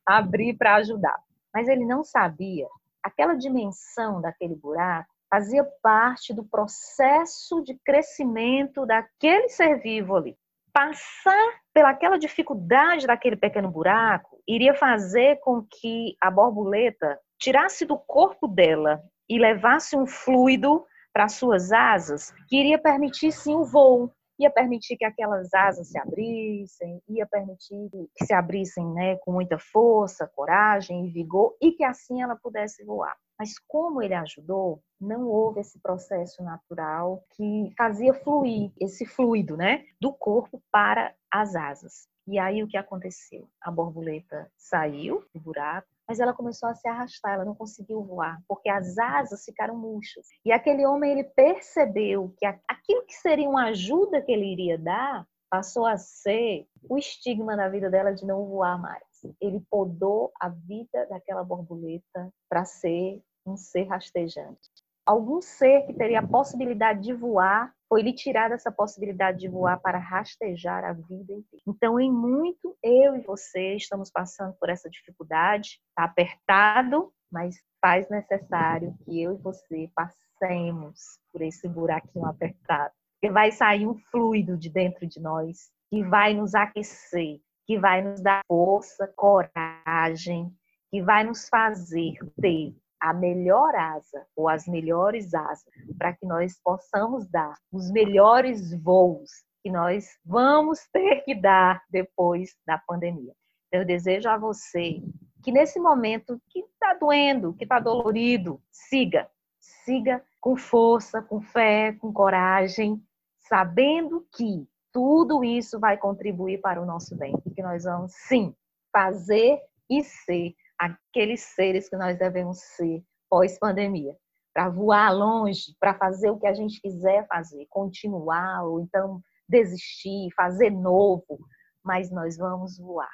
[0.04, 1.18] abrir para ajudar.
[1.54, 2.66] Mas ele não sabia
[3.02, 10.36] aquela dimensão daquele buraco fazia parte do processo de crescimento daquele ser vivo ali.
[10.72, 18.48] Passar pelaquela dificuldade daquele pequeno buraco iria fazer com que a borboleta tirasse do corpo
[18.48, 24.50] dela e levasse um fluido para suas asas que iria permitir sim o voo, ia
[24.50, 30.30] permitir que aquelas asas se abrissem, ia permitir que se abrissem né, com muita força,
[30.34, 33.14] coragem e vigor e que assim ela pudesse voar.
[33.38, 39.84] Mas como ele ajudou, não houve esse processo natural que fazia fluir esse fluido, né,
[40.00, 42.08] do corpo para as asas.
[42.26, 43.48] E aí o que aconteceu?
[43.60, 48.40] A borboleta saiu do buraco, mas ela começou a se arrastar, ela não conseguiu voar,
[48.46, 50.26] porque as asas ficaram murchas.
[50.44, 55.26] E aquele homem ele percebeu que aquilo que seria uma ajuda que ele iria dar
[55.50, 59.02] passou a ser o estigma na vida dela de não voar mais.
[59.40, 64.70] Ele podou a vida daquela borboleta para ser um ser rastejante.
[65.06, 69.80] Algum ser que teria a possibilidade de voar foi lhe tirada essa possibilidade de voar
[69.80, 71.64] para rastejar a vida inteira.
[71.66, 78.08] Então, em muito, eu e você estamos passando por essa dificuldade, está apertado, mas faz
[78.08, 82.92] necessário que eu e você passemos por esse buraquinho apertado.
[83.20, 88.02] Porque vai sair um fluido de dentro de nós que vai nos aquecer, que vai
[88.02, 90.54] nos dar força, coragem,
[90.90, 96.60] que vai nos fazer ter a melhor asa ou as melhores asas para que nós
[96.62, 99.30] possamos dar os melhores voos
[99.62, 103.32] que nós vamos ter que dar depois da pandemia.
[103.70, 105.02] Eu desejo a você
[105.42, 109.28] que nesse momento que está doendo, que está dolorido, siga,
[109.58, 113.02] siga com força, com fé, com coragem,
[113.48, 118.54] sabendo que tudo isso vai contribuir para o nosso bem e que nós vamos sim
[118.92, 119.58] fazer
[119.88, 124.16] e ser aqueles seres que nós devemos ser pós-pandemia,
[124.54, 130.32] para voar longe, para fazer o que a gente quiser fazer, continuar ou então desistir,
[130.34, 131.38] fazer novo,
[131.84, 133.12] mas nós vamos voar.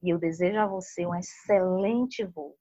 [0.00, 2.54] E eu desejo a você um excelente voo.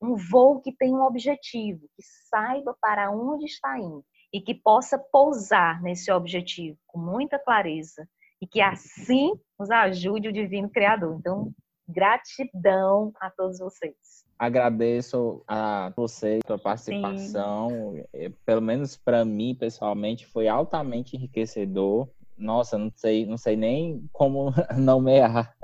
[0.00, 4.98] Um voo que tenha um objetivo, que saiba para onde está indo e que possa
[4.98, 8.08] pousar nesse objetivo com muita clareza
[8.40, 11.16] e que assim nos ajude o Divino Criador.
[11.18, 11.52] Então,
[11.88, 14.24] Gratidão a todos vocês.
[14.38, 17.94] Agradeço a vocês pela participação.
[18.12, 18.34] Sim.
[18.44, 22.08] Pelo menos para mim, pessoalmente, foi altamente enriquecedor.
[22.36, 25.54] Nossa, não sei, não sei nem como nomear.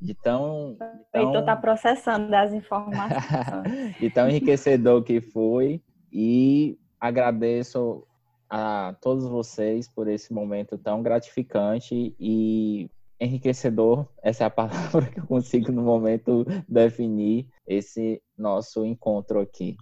[0.00, 0.78] De tão, de
[1.10, 1.22] tão...
[1.22, 3.96] Heitor tá processando as informações.
[3.98, 5.82] de tão enriquecedor que foi.
[6.12, 8.06] E agradeço
[8.50, 12.90] a todos vocês por esse momento tão gratificante e
[13.24, 19.76] enriquecedor, essa é a palavra que eu consigo no momento definir esse nosso encontro aqui.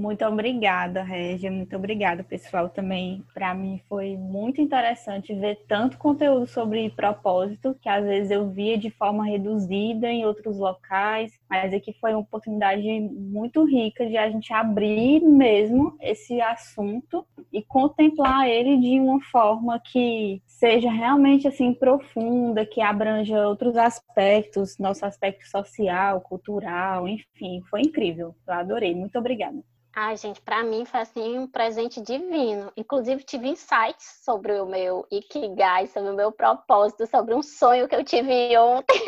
[0.00, 1.50] Muito obrigada, Régia.
[1.50, 2.70] Muito obrigada, pessoal.
[2.70, 8.48] Também, para mim, foi muito interessante ver tanto conteúdo sobre propósito, que às vezes eu
[8.48, 14.16] via de forma reduzida em outros locais, mas aqui foi uma oportunidade muito rica de
[14.16, 21.46] a gente abrir mesmo esse assunto e contemplar ele de uma forma que seja realmente
[21.46, 28.34] assim profunda, que abranja outros aspectos, nosso aspecto social, cultural, enfim, foi incrível.
[28.48, 28.94] Eu adorei.
[28.94, 29.62] Muito obrigada.
[29.92, 32.72] Ai, gente, para mim foi assim um presente divino.
[32.76, 37.96] Inclusive tive insights sobre o meu ikigai, sobre o meu propósito, sobre um sonho que
[37.96, 39.00] eu tive ontem.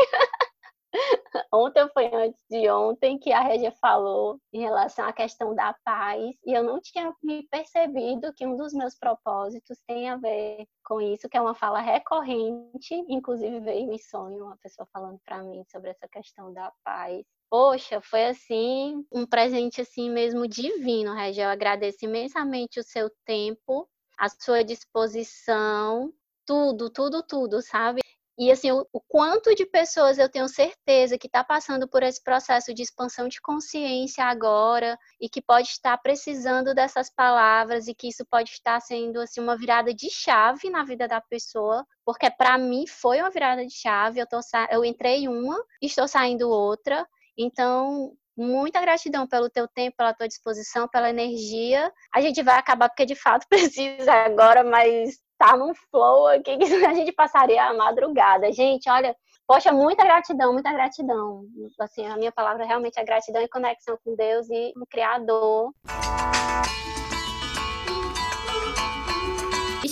[1.53, 6.37] ontem foi antes de ontem que a Regia falou em relação à questão da paz
[6.45, 11.01] e eu não tinha me percebido que um dos meus propósitos tem a ver com
[11.01, 15.63] isso, que é uma fala recorrente, inclusive veio em sonho uma pessoa falando para mim
[15.71, 21.45] sobre essa questão da paz Poxa, foi assim um presente assim mesmo divino, Regia.
[21.45, 23.87] Eu agradeço imensamente o seu tempo,
[24.19, 26.11] a sua disposição,
[26.47, 28.01] tudo, tudo, tudo, sabe?
[28.39, 32.23] E assim, o, o quanto de pessoas eu tenho certeza que está passando por esse
[32.25, 38.09] processo de expansão de consciência agora e que pode estar precisando dessas palavras e que
[38.09, 42.57] isso pode estar sendo assim uma virada de chave na vida da pessoa, porque para
[42.57, 44.21] mim foi uma virada de chave.
[44.21, 47.07] Eu, tô, eu entrei uma, estou saindo outra
[47.37, 51.93] então, muita gratidão pelo teu tempo, pela tua disposição, pela energia.
[52.15, 56.65] A gente vai acabar porque de fato precisa agora, mas tá num flow aqui que
[56.87, 58.53] a gente passaria a madrugada.
[58.53, 59.15] Gente, olha,
[59.47, 61.45] poxa, muita gratidão, muita gratidão.
[61.81, 65.73] Assim, a minha palavra realmente é gratidão e conexão com Deus e com o Criador.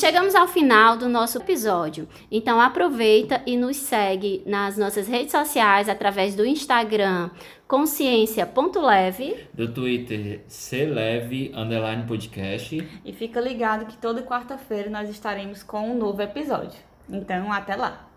[0.00, 2.08] Chegamos ao final do nosso episódio.
[2.30, 7.30] Então aproveita e nos segue nas nossas redes sociais através do Instagram
[7.68, 12.88] consciência.leve, do Twitter celeve underline podcast.
[13.04, 16.80] E fica ligado que toda quarta-feira nós estaremos com um novo episódio.
[17.08, 18.08] Então até lá.